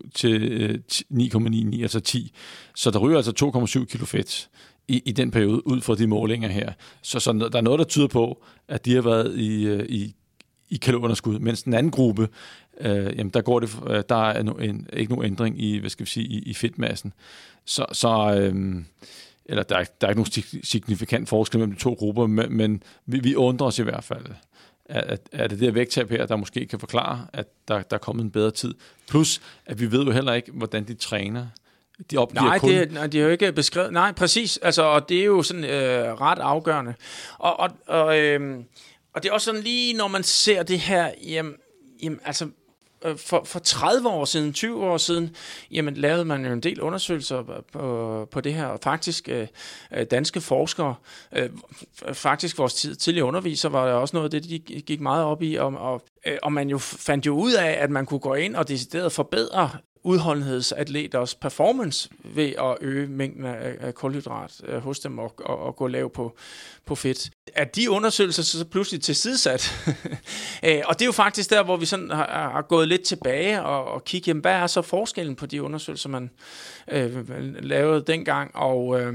12,7 0.00 0.10
til 0.14 0.42
øh, 0.42 0.78
9,99, 1.12 1.82
altså 1.82 2.00
10. 2.00 2.32
Så 2.74 2.90
der 2.90 2.98
ryger 2.98 3.16
altså 3.16 3.80
2,7 3.80 3.84
kilo 3.84 4.04
fedt 4.04 4.48
i, 4.88 5.02
i 5.06 5.12
den 5.12 5.30
periode, 5.30 5.66
ud 5.66 5.80
fra 5.80 5.94
de 5.94 6.06
målinger 6.06 6.48
her. 6.48 6.72
Så, 7.02 7.20
så 7.20 7.32
der 7.32 7.58
er 7.58 7.62
noget, 7.62 7.78
der 7.78 7.84
tyder 7.84 8.08
på, 8.08 8.44
at 8.68 8.84
de 8.84 8.94
har 8.94 9.02
været 9.02 9.38
i, 9.38 9.66
øh, 9.66 9.86
i 9.88 10.14
i 10.70 10.76
kalorunderskud, 10.76 11.38
mens 11.38 11.62
den 11.62 11.74
anden 11.74 11.92
gruppe, 11.92 12.28
øh, 12.80 13.18
jamen 13.18 13.30
der 13.30 13.40
går 13.40 13.60
det, 13.60 13.78
øh, 13.86 14.02
der 14.08 14.30
er 14.30 14.42
no, 14.42 14.52
en, 14.52 14.88
ikke 14.92 15.12
nogen 15.12 15.26
ændring 15.26 15.62
i, 15.62 15.78
hvad 15.78 15.90
skal 15.90 16.06
vi 16.06 16.10
sige, 16.10 16.26
i, 16.26 16.38
i 16.38 16.54
fedtmassen. 16.54 17.12
Så, 17.64 17.86
så 17.92 18.36
øh, 18.38 18.82
eller 19.46 19.62
der 19.62 19.76
er, 19.76 19.84
der 20.00 20.06
er 20.06 20.10
ikke 20.10 20.22
nogen 20.22 20.62
signifikant 20.64 21.28
forskel 21.28 21.58
mellem 21.58 21.74
de 21.74 21.80
to 21.80 21.92
grupper, 21.92 22.26
men, 22.26 22.56
men 22.56 22.82
vi, 23.06 23.18
vi 23.18 23.34
undrer 23.34 23.66
os 23.66 23.78
i 23.78 23.82
hvert 23.82 24.04
fald. 24.04 24.26
Er, 24.88 25.16
er 25.32 25.46
det 25.46 25.58
det 25.58 25.66
her 25.66 25.72
vægttab 25.72 26.10
her, 26.10 26.26
der 26.26 26.36
måske 26.36 26.66
kan 26.66 26.80
forklare, 26.80 27.26
at 27.32 27.46
der, 27.68 27.82
der 27.82 27.96
er 27.96 28.00
kommet 28.00 28.24
en 28.24 28.30
bedre 28.30 28.50
tid? 28.50 28.74
Plus, 29.08 29.40
at 29.66 29.80
vi 29.80 29.92
ved 29.92 30.04
jo 30.04 30.10
heller 30.10 30.32
ikke, 30.32 30.52
hvordan 30.52 30.84
de 30.84 30.94
træner. 30.94 31.46
De 32.10 32.16
opgiver 32.16 32.44
nej, 32.44 32.58
kun... 32.58 32.70
det, 32.70 32.92
nej, 32.92 33.06
de 33.06 33.18
har 33.18 33.24
jo 33.24 33.30
ikke 33.30 33.52
beskrevet... 33.52 33.92
Nej, 33.92 34.12
præcis. 34.12 34.56
Altså, 34.56 34.82
og 34.82 35.08
det 35.08 35.20
er 35.20 35.24
jo 35.24 35.42
sådan 35.42 35.64
øh, 35.64 36.20
ret 36.20 36.38
afgørende. 36.38 36.94
Og, 37.38 37.60
og, 37.60 37.70
og 37.86 38.18
øh, 38.18 38.64
og 39.14 39.22
det 39.22 39.28
er 39.28 39.32
også 39.32 39.44
sådan 39.44 39.60
lige, 39.60 39.94
når 39.94 40.08
man 40.08 40.22
ser 40.22 40.62
det 40.62 40.78
her, 40.78 41.10
jamen, 41.26 41.54
jamen 42.02 42.20
altså, 42.24 42.48
øh, 43.04 43.16
for, 43.18 43.44
for 43.44 43.58
30 43.58 44.08
år 44.08 44.24
siden, 44.24 44.52
20 44.52 44.84
år 44.84 44.96
siden, 44.96 45.36
jamen 45.70 45.94
lavede 45.94 46.24
man 46.24 46.46
jo 46.46 46.52
en 46.52 46.60
del 46.60 46.80
undersøgelser 46.80 47.62
på, 47.72 48.28
på 48.30 48.40
det 48.40 48.54
her, 48.54 48.66
og 48.66 48.80
faktisk 48.82 49.28
øh, 49.28 49.46
øh 49.92 50.06
danske 50.10 50.40
forskere, 50.40 50.94
øh, 51.32 51.50
faktisk 52.12 52.58
vores 52.58 52.74
tid, 52.74 52.96
tidligere 52.96 53.26
undervisere, 53.26 53.72
var 53.72 53.86
der 53.86 53.92
også 53.92 54.16
noget 54.16 54.34
af 54.34 54.42
det, 54.42 54.50
de 54.50 54.80
gik 54.80 55.00
meget 55.00 55.24
op 55.24 55.42
i, 55.42 55.54
og, 55.54 55.66
og, 55.66 56.02
øh, 56.26 56.38
og 56.42 56.52
man 56.52 56.68
jo 56.68 56.78
fandt 56.78 57.26
jo 57.26 57.36
ud 57.36 57.52
af, 57.52 57.70
at 57.70 57.90
man 57.90 58.06
kunne 58.06 58.20
gå 58.20 58.34
ind 58.34 58.56
og 58.56 58.68
decideret 58.68 59.12
forbedre 59.12 59.70
udholdenhedsatleters 60.05 61.34
performance 61.34 62.11
ved 62.24 62.52
at 62.59 62.76
øge 62.80 63.07
mængden 63.07 63.44
af, 63.44 63.76
af 63.80 63.94
kulhydrat 63.94 64.61
øh, 64.64 64.78
hos 64.78 65.00
dem 65.00 65.18
og, 65.18 65.34
og, 65.38 65.59
og 65.59 65.76
gå 65.76 65.86
lav 65.86 66.11
på, 66.11 66.36
på 66.86 66.94
fedt. 66.94 67.30
Er 67.55 67.64
de 67.64 67.90
undersøgelser 67.90 68.42
så 68.42 68.64
pludselig 68.64 69.02
tilsidesat? 69.02 69.88
øh, 70.66 70.82
og 70.84 70.94
det 70.94 71.02
er 71.02 71.07
jo 71.07 71.12
faktisk 71.12 71.50
der, 71.50 71.62
hvor 71.62 71.76
vi 71.76 71.86
sådan 71.86 72.11
har, 72.11 72.50
har 72.52 72.62
gået 72.62 72.88
lidt 72.88 73.02
tilbage 73.02 73.62
og, 73.62 73.84
og 73.84 74.05
kigget, 74.05 74.28
jamen, 74.28 74.40
hvad 74.40 74.52
er 74.52 74.66
så 74.66 74.82
forskellen 74.82 75.36
på 75.36 75.46
de 75.46 75.62
undersøgelser, 75.62 76.09
man 76.09 76.30
øh, 76.90 77.28
lavede 77.64 78.05
dengang, 78.07 78.57
og 78.57 79.00
øh, 79.00 79.14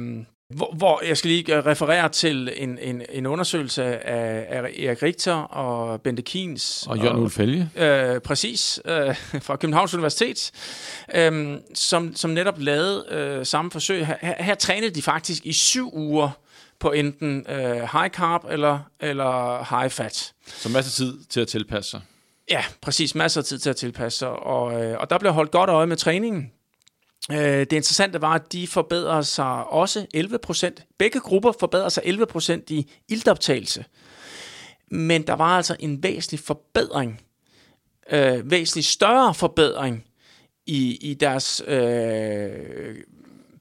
hvor, 0.50 0.74
hvor 0.78 1.06
jeg 1.08 1.18
skal 1.18 1.32
lige 1.32 1.62
referere 1.62 2.10
til 2.10 2.54
en, 2.56 2.78
en, 2.82 3.02
en 3.10 3.26
undersøgelse 3.26 3.84
af, 3.84 4.45
af 4.50 4.62
Erik 4.62 5.04
Richter 5.04 5.34
og 5.34 6.02
Bente 6.02 6.22
Kiens. 6.22 6.88
Og 6.88 6.97
Jørgen 6.97 7.24
Ulfelge. 7.24 7.70
Øh, 7.76 8.22
præcis, 8.22 8.80
øh, 8.86 9.16
fra 9.47 9.56
Københavns 9.56 9.93
Universitet, 9.93 10.52
øh, 11.16 11.58
som, 11.74 12.16
som 12.16 12.30
netop 12.30 12.56
lavede 12.58 13.06
øh, 13.10 13.45
samme 13.45 13.72
forsøg. 13.72 14.06
Her, 14.08 14.43
her 14.43 14.56
trænede 14.56 14.91
de 14.91 15.02
faktisk 15.02 15.45
i 15.45 15.54
syv 15.54 15.91
uger 15.93 16.30
på 16.80 16.91
enten 16.91 17.45
øh, 17.50 17.76
high 17.76 18.10
carb 18.10 18.45
eller, 18.50 18.80
eller 19.00 19.58
high 19.80 19.91
fat. 19.91 20.34
Så 20.47 20.70
masser 20.70 21.04
af 21.04 21.08
tid 21.08 21.20
til 21.30 21.41
at 21.41 21.47
tilpasse 21.47 21.91
sig. 21.91 22.02
Ja, 22.52 22.64
præcis. 22.82 23.16
Masser 23.16 23.41
af 23.41 23.45
tid 23.45 23.60
til 23.60 23.70
at 23.70 23.76
tilpasse 23.76 24.20
sig. 24.20 24.30
Og, 24.30 24.84
øh, 24.84 25.00
og 25.00 25.10
der 25.10 25.18
blev 25.18 25.34
holdt 25.34 25.52
godt 25.52 25.70
øje 25.70 25.88
med 25.88 25.97
træningen. 25.97 26.52
Øh, 27.32 27.38
det 27.38 27.74
interessante 27.74 28.22
var, 28.22 28.34
at 28.34 28.54
de 28.54 28.68
forbedrer 28.68 29.22
sig 29.22 29.68
også 29.68 30.06
11 30.14 30.38
procent. 30.38 30.84
Begge 30.98 31.20
grupper 31.20 31.52
forbedrer 31.60 31.90
sig 31.90 32.04
11 32.06 32.26
procent 32.26 32.70
i 32.70 32.92
iltoptagelse. 33.08 33.86
Men 34.92 35.28
der 35.28 35.34
var 35.34 35.58
altså 35.58 35.76
en 35.80 36.04
væsentlig 36.04 36.40
forbedring, 36.40 37.22
øh, 38.12 38.52
væsentlig 38.52 38.86
større 38.86 39.34
forbedring 39.34 40.06
i, 40.66 40.98
i 41.02 41.14
deres 41.14 41.62
øh, 41.68 42.96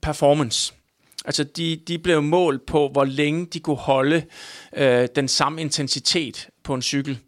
performance. 0.03 0.75
Altså 1.25 1.45
de, 1.45 1.81
de 1.89 1.99
blev 1.99 2.23
målt 2.23 2.67
på, 2.67 2.89
hvor 2.89 3.05
længe 3.05 3.47
de 3.47 3.61
kunne 3.61 3.77
holde 3.77 4.25
øh, 4.77 5.09
den 5.17 5.29
samme 5.29 5.61
intensitet 5.61 6.49
på 6.63 6.75
en 6.75 6.83
cykel. 6.83 7.19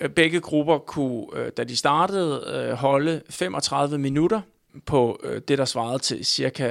Øh, 0.00 0.10
begge 0.10 0.40
grupper 0.40 0.78
kunne, 0.78 1.26
øh, 1.34 1.52
da 1.56 1.64
de 1.64 1.76
startede, 1.76 2.44
øh, 2.54 2.72
holde 2.72 3.22
35 3.30 3.98
minutter 3.98 4.40
på 4.86 5.20
øh, 5.24 5.40
det, 5.48 5.58
der 5.58 5.64
svarede 5.64 5.98
til 5.98 6.24
cirka 6.24 6.66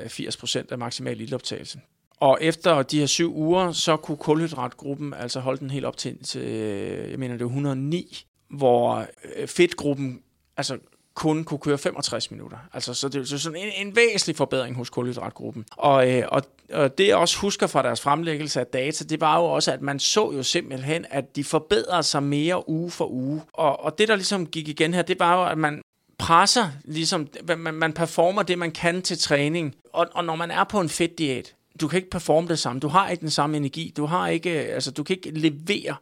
øh, 0.00 0.06
80% 0.06 0.64
af 0.70 0.78
maksimal 0.78 1.20
ildoptagelse. 1.20 1.80
Og 2.20 2.38
efter 2.40 2.82
de 2.82 2.98
her 2.98 3.06
syv 3.06 3.36
uger, 3.36 3.72
så 3.72 3.96
kunne 3.96 4.16
kulhydratgruppen 4.16 5.14
altså 5.14 5.40
holde 5.40 5.60
den 5.60 5.70
helt 5.70 5.84
op 5.84 5.96
til, 5.96 6.24
til 6.24 6.40
øh, 6.40 7.10
jeg 7.10 7.18
mener 7.18 7.34
det 7.34 7.44
var 7.44 7.50
109, 7.50 8.26
hvor 8.50 9.06
øh, 9.36 9.48
fedtgruppen 9.48 10.22
altså 10.56 10.78
kun 11.14 11.44
kunne 11.44 11.58
køre 11.58 11.78
65 11.78 12.30
minutter. 12.30 12.58
Altså, 12.72 12.94
så 12.94 13.08
det 13.08 13.32
er 13.32 13.36
sådan 13.36 13.58
en, 13.58 13.86
en 13.86 13.96
væsentlig 13.96 14.36
forbedring 14.36 14.76
hos 14.76 14.90
kulhydratgruppen. 14.90 15.64
Og, 15.70 16.12
øh, 16.12 16.22
og, 16.28 16.42
og 16.72 16.98
det 16.98 17.06
jeg 17.06 17.16
også 17.16 17.38
husker 17.38 17.66
fra 17.66 17.82
deres 17.82 18.00
fremlæggelse 18.00 18.60
af 18.60 18.66
data, 18.66 19.04
det 19.04 19.20
var 19.20 19.38
jo 19.38 19.44
også, 19.44 19.72
at 19.72 19.82
man 19.82 19.98
så 19.98 20.32
jo 20.32 20.42
simpelthen, 20.42 21.06
at 21.10 21.36
de 21.36 21.44
forbedrede 21.44 22.02
sig 22.02 22.22
mere 22.22 22.68
uge 22.68 22.90
for 22.90 23.06
uge. 23.06 23.42
Og, 23.52 23.84
og 23.84 23.98
det, 23.98 24.08
der 24.08 24.16
ligesom 24.16 24.46
gik 24.46 24.68
igen 24.68 24.94
her, 24.94 25.02
det 25.02 25.18
var 25.18 25.36
jo, 25.36 25.44
at 25.50 25.58
man 25.58 25.82
presser, 26.18 26.68
ligesom, 26.84 27.28
man, 27.58 27.74
man 27.74 27.92
performer 27.92 28.42
det, 28.42 28.58
man 28.58 28.70
kan 28.70 29.02
til 29.02 29.18
træning. 29.18 29.74
Og, 29.92 30.06
og 30.14 30.24
når 30.24 30.36
man 30.36 30.50
er 30.50 30.64
på 30.64 30.80
en 30.80 30.88
fedt 30.88 31.18
diæt, 31.18 31.54
du 31.80 31.88
kan 31.88 31.96
ikke 31.96 32.10
performe 32.10 32.48
det 32.48 32.58
samme. 32.58 32.80
Du 32.80 32.88
har 32.88 33.08
ikke 33.08 33.20
den 33.20 33.30
samme 33.30 33.56
energi. 33.56 33.92
Du 33.96 34.06
har 34.06 34.28
ikke, 34.28 34.50
altså, 34.50 34.90
du 34.90 35.02
kan 35.02 35.16
ikke 35.16 35.30
levere 35.30 35.96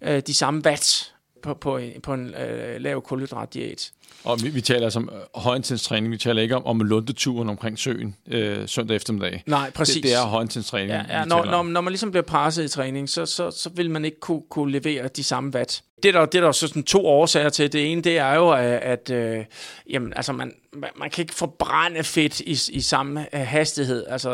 øh, 0.00 0.22
de 0.26 0.34
samme 0.34 0.62
watts 0.66 1.14
på, 1.46 1.54
på, 1.54 1.80
på 2.02 2.14
en 2.14 2.34
øh, 2.34 2.80
lav 2.80 3.02
kulhydratdiæt. 3.02 3.90
Og 4.24 4.42
vi, 4.42 4.48
vi 4.48 4.60
taler 4.60 4.84
altså 4.84 4.98
om 4.98 5.10
øh, 5.12 5.42
højintenstræning, 5.42 6.12
vi 6.12 6.18
taler 6.18 6.42
ikke 6.42 6.56
om, 6.56 6.66
om 6.66 6.80
lundeturen 6.80 7.48
omkring 7.48 7.78
søen 7.78 8.16
øh, 8.28 8.68
søndag 8.68 8.96
eftermiddag. 8.96 9.42
Nej, 9.46 9.70
præcis. 9.70 9.94
Det, 9.94 10.02
det 10.02 10.14
er 10.14 10.22
højintenstræning. 10.22 10.90
Ja, 10.90 11.18
ja, 11.18 11.24
når, 11.24 11.44
når, 11.44 11.62
når 11.62 11.80
man 11.80 11.90
ligesom 11.90 12.10
bliver 12.10 12.24
presset 12.24 12.64
i 12.64 12.68
træning, 12.68 13.08
så, 13.08 13.26
så, 13.26 13.50
så 13.50 13.70
vil 13.74 13.90
man 13.90 14.04
ikke 14.04 14.20
kunne, 14.20 14.42
kunne 14.50 14.72
levere 14.72 15.08
de 15.08 15.24
samme 15.24 15.52
watt. 15.54 15.82
Det 16.02 16.08
er 16.08 16.12
der, 16.12 16.26
det 16.26 16.38
er 16.38 16.42
der 16.42 16.52
så 16.52 16.68
sådan 16.68 16.82
to 16.82 17.06
årsager 17.06 17.48
til. 17.48 17.72
Det 17.72 17.92
ene, 17.92 18.02
det 18.02 18.18
er 18.18 18.34
jo, 18.34 18.50
at, 18.82 19.10
øh, 19.10 19.44
jamen, 19.90 20.12
altså 20.16 20.32
man, 20.32 20.52
man, 20.72 20.90
man 20.96 21.10
kan 21.10 21.22
ikke 21.22 21.34
forbrænde 21.34 22.04
fedt 22.04 22.40
i, 22.40 22.58
i 22.72 22.80
samme 22.80 23.36
øh, 23.36 23.40
hastighed. 23.40 24.06
Altså, 24.08 24.30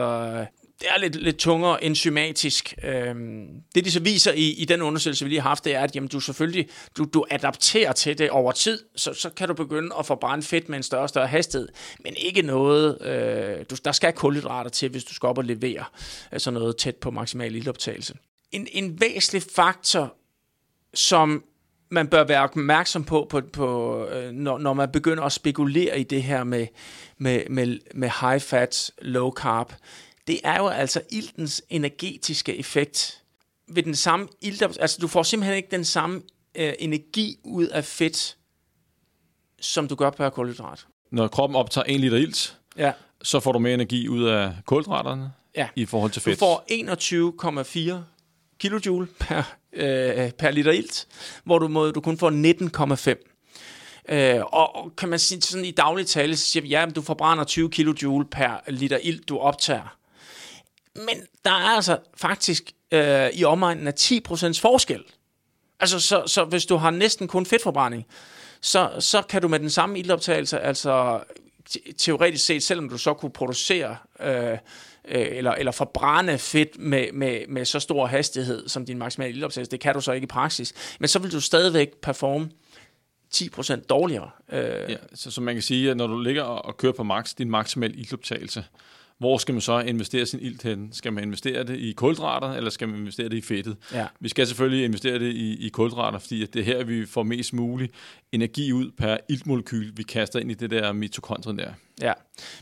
det 0.82 0.90
er 0.90 0.98
lidt, 0.98 1.16
lidt 1.16 1.36
tungere 1.36 1.84
enzymatisk. 1.84 2.74
Øhm, 2.84 3.46
det, 3.74 3.84
de 3.84 3.90
så 3.90 4.00
viser 4.00 4.32
i, 4.32 4.50
i 4.50 4.64
den 4.64 4.82
undersøgelse, 4.82 5.24
vi 5.24 5.28
lige 5.28 5.40
har 5.40 5.48
haft, 5.48 5.64
det 5.64 5.74
er, 5.74 5.80
at 5.80 5.96
jamen, 5.96 6.08
du 6.08 6.20
selvfølgelig 6.20 6.68
du, 6.96 7.04
du 7.04 7.24
adapterer 7.30 7.92
til 7.92 8.18
det 8.18 8.30
over 8.30 8.52
tid, 8.52 8.78
så, 8.96 9.14
så 9.14 9.30
kan 9.30 9.48
du 9.48 9.54
begynde 9.54 9.90
at 9.98 10.06
forbrænde 10.06 10.42
fedt 10.42 10.68
med 10.68 10.76
en 10.76 10.82
større 10.82 11.02
og 11.02 11.08
større 11.08 11.26
hastighed, 11.26 11.68
men 12.04 12.14
ikke 12.16 12.42
noget, 12.42 13.02
øh, 13.02 13.64
du, 13.70 13.76
der 13.84 13.92
skal 13.92 14.12
kulhydrater 14.12 14.70
til, 14.70 14.88
hvis 14.88 15.04
du 15.04 15.14
skal 15.14 15.26
op 15.26 15.38
og 15.38 15.44
levere 15.44 15.84
øh, 16.32 16.40
sådan 16.40 16.60
noget 16.60 16.76
tæt 16.76 16.96
på 16.96 17.10
maksimal 17.10 17.54
ildoptagelse. 17.54 18.14
En, 18.52 18.68
en 18.72 19.00
væsentlig 19.00 19.42
faktor, 19.54 20.14
som 20.94 21.44
man 21.90 22.08
bør 22.08 22.24
være 22.24 22.42
opmærksom 22.42 23.04
på, 23.04 23.26
på, 23.30 23.40
på 23.52 23.98
øh, 24.06 24.32
når, 24.32 24.58
når 24.58 24.72
man 24.72 24.92
begynder 24.92 25.22
at 25.22 25.32
spekulere 25.32 26.00
i 26.00 26.02
det 26.02 26.22
her 26.22 26.44
med, 26.44 26.66
med, 27.18 27.42
med, 27.50 27.78
med 27.94 28.10
high 28.20 28.40
fat, 28.40 28.90
low 29.02 29.30
carb, 29.30 29.72
det 30.26 30.40
er 30.44 30.58
jo 30.58 30.68
altså 30.68 31.02
iltens 31.10 31.62
energetiske 31.68 32.56
effekt. 32.56 33.22
Ved 33.68 33.82
den 33.82 33.94
samme 33.94 34.28
ilt, 34.40 34.62
altså 34.62 34.98
du 35.00 35.08
får 35.08 35.22
simpelthen 35.22 35.56
ikke 35.56 35.68
den 35.70 35.84
samme 35.84 36.22
øh, 36.54 36.72
energi 36.78 37.38
ud 37.44 37.66
af 37.66 37.84
fedt, 37.84 38.36
som 39.60 39.88
du 39.88 39.94
gør 39.94 40.10
per 40.10 40.30
kulhydrat. 40.30 40.86
Når 41.10 41.28
kroppen 41.28 41.56
optager 41.56 41.84
1 41.88 42.00
liter 42.00 42.16
ilt, 42.16 42.58
ja. 42.76 42.92
så 43.22 43.40
får 43.40 43.52
du 43.52 43.58
mere 43.58 43.74
energi 43.74 44.08
ud 44.08 44.24
af 44.24 44.52
kulhydraterne 44.66 45.32
ja. 45.56 45.68
i 45.76 45.86
forhold 45.86 46.10
til 46.10 46.22
fedt. 46.22 46.40
Du 46.40 46.44
får 46.44 46.64
21,4 47.98 48.02
kilojoule 48.58 49.06
per, 49.20 49.42
øh, 49.72 50.30
per 50.30 50.50
liter 50.50 50.72
ilt, 50.72 51.06
hvor 51.44 51.58
du, 51.58 51.68
må, 51.68 51.90
du 51.90 52.00
kun 52.00 52.18
får 52.18 52.30
19,5 53.14 53.28
Øh, 54.08 54.40
og, 54.52 54.92
kan 54.96 55.08
man 55.08 55.18
sige 55.18 55.42
sådan 55.42 55.64
i 55.64 55.70
daglig 55.70 56.06
tale, 56.06 56.36
så 56.36 56.46
siger 56.46 56.62
vi, 56.62 56.68
ja, 56.68 56.86
du 56.96 57.02
forbrænder 57.02 57.44
20 57.44 57.70
kJ 57.70 57.84
per 58.30 58.70
liter 58.70 58.98
ilt, 59.02 59.28
du 59.28 59.38
optager. 59.38 59.96
Men 60.94 61.26
der 61.44 61.50
er 61.50 61.76
altså 61.76 61.98
faktisk 62.16 62.72
øh, 62.92 63.28
i 63.32 63.44
omegnen 63.44 63.86
af 63.86 63.92
10% 64.00 64.60
forskel. 64.60 65.04
Altså, 65.80 66.00
så, 66.00 66.22
så 66.26 66.44
hvis 66.44 66.66
du 66.66 66.76
har 66.76 66.90
næsten 66.90 67.28
kun 67.28 67.46
fedtforbrænding, 67.46 68.06
så, 68.60 68.90
så 68.98 69.22
kan 69.22 69.42
du 69.42 69.48
med 69.48 69.58
den 69.58 69.70
samme 69.70 69.98
ildoptagelse, 69.98 70.60
altså 70.60 71.20
teoretisk 71.98 72.46
set, 72.46 72.62
selvom 72.62 72.88
du 72.88 72.98
så 72.98 73.14
kunne 73.14 73.32
producere 73.32 73.96
øh, 74.20 74.52
øh, 74.52 74.58
eller, 75.08 75.52
eller 75.52 75.72
forbrænde 75.72 76.38
fedt 76.38 76.78
med, 76.78 77.12
med, 77.12 77.46
med 77.48 77.64
så 77.64 77.80
stor 77.80 78.06
hastighed 78.06 78.68
som 78.68 78.86
din 78.86 78.98
maksimale 78.98 79.32
ildoptagelse, 79.32 79.70
det 79.70 79.80
kan 79.80 79.94
du 79.94 80.00
så 80.00 80.12
ikke 80.12 80.24
i 80.24 80.26
praksis, 80.26 80.74
men 81.00 81.08
så 81.08 81.18
vil 81.18 81.32
du 81.32 81.40
stadigvæk 81.40 81.88
performe 82.02 82.50
10% 83.34 83.86
dårligere. 83.86 84.30
Øh. 84.52 84.90
Ja, 84.90 84.96
så, 85.14 85.30
så 85.30 85.40
man 85.40 85.54
kan 85.54 85.62
sige, 85.62 85.90
at 85.90 85.96
når 85.96 86.06
du 86.06 86.20
ligger 86.20 86.42
og, 86.42 86.64
og 86.64 86.76
kører 86.76 86.92
på 86.92 87.02
max, 87.02 87.34
din 87.38 87.50
maksimale 87.50 87.94
ildoptagelse, 87.94 88.64
hvor 89.22 89.38
skal 89.38 89.54
man 89.54 89.60
så 89.60 89.80
investere 89.80 90.26
sin 90.26 90.40
ilt 90.40 90.62
hen? 90.62 90.88
Skal 90.92 91.12
man 91.12 91.24
investere 91.24 91.64
det 91.64 91.78
i 91.78 91.92
kulhydrater, 91.92 92.52
eller 92.52 92.70
skal 92.70 92.88
man 92.88 92.98
investere 92.98 93.28
det 93.28 93.36
i 93.36 93.40
fedtet? 93.40 93.76
Ja. 93.92 94.06
Vi 94.20 94.28
skal 94.28 94.46
selvfølgelig 94.46 94.84
investere 94.84 95.18
det 95.18 95.32
i, 95.32 95.66
i 95.66 95.68
kulhydrater, 95.68 96.18
fordi 96.18 96.46
det 96.46 96.60
er 96.60 96.64
her, 96.64 96.84
vi 96.84 97.06
får 97.06 97.22
mest 97.22 97.52
mulig 97.52 97.90
energi 98.32 98.72
ud 98.72 98.90
per 98.90 99.16
iltmolekyl, 99.28 99.92
vi 99.96 100.02
kaster 100.02 100.38
ind 100.40 100.50
i 100.50 100.54
det 100.54 100.70
der 100.70 100.92
mitokondrien 100.92 101.58
der. 101.58 101.70
Ja, 102.00 102.12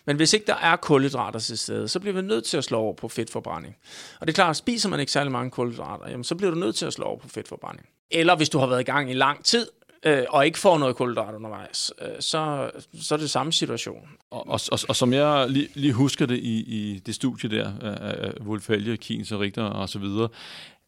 men 0.05 0.17
hvis 0.17 0.33
ikke 0.33 0.47
der 0.47 0.55
er 0.55 0.77
kulhydrater 0.77 1.39
til 1.39 1.59
stede, 1.59 1.89
så 1.89 2.01
bliver 2.01 2.15
vi 2.15 2.23
nødt 2.23 2.45
til 2.45 2.57
at 2.57 2.65
slå 2.65 2.79
over 2.79 2.95
på 2.95 3.09
fedtforbrænding. 3.09 3.77
Og 4.21 4.27
det 4.27 4.33
er 4.33 4.35
klart, 4.35 4.57
spiser 4.57 4.89
man 4.89 5.01
ikke 5.01 5.13
særlig 5.13 5.33
mange 5.33 5.51
kulhydrater, 5.51 6.11
jamen, 6.11 6.25
så 6.25 6.35
bliver 6.35 6.51
du 6.51 6.59
nødt 6.59 6.75
til 6.75 6.87
at 6.87 6.93
slå 6.93 7.05
over 7.05 7.19
på 7.19 7.29
fedtforbrænding. 7.29 7.87
Eller 8.11 8.37
hvis 8.37 8.49
du 8.49 8.59
har 8.59 8.67
været 8.67 8.81
i 8.81 8.85
gang 8.85 9.11
i 9.11 9.15
lang 9.15 9.45
tid, 9.45 9.67
øh, 10.07 10.25
og 10.29 10.47
ikke 10.47 10.59
får 10.59 10.79
noget 10.79 10.97
kulhydrat 10.97 11.35
undervejs, 11.35 11.93
øh, 12.03 12.09
så, 12.21 12.71
så 13.01 13.15
er 13.15 13.19
det 13.19 13.31
samme 13.31 13.53
situation. 13.53 14.09
Og, 14.31 14.49
og, 14.49 14.61
og, 14.73 14.79
og 14.89 14.97
som 14.97 15.13
jeg 15.13 15.47
lige, 15.51 15.69
lige 15.75 15.93
husker 15.93 16.27
det 16.27 16.37
i, 16.37 16.59
i 16.59 16.99
det 16.99 17.15
studie 17.15 17.51
der, 17.51 17.73
af 17.83 18.33
Wolfelje, 18.41 18.97
Keynes 18.97 19.33
og 19.33 19.41
Richter 19.41 19.63
og 19.63 19.89
så 19.89 19.99
videre, 19.99 20.29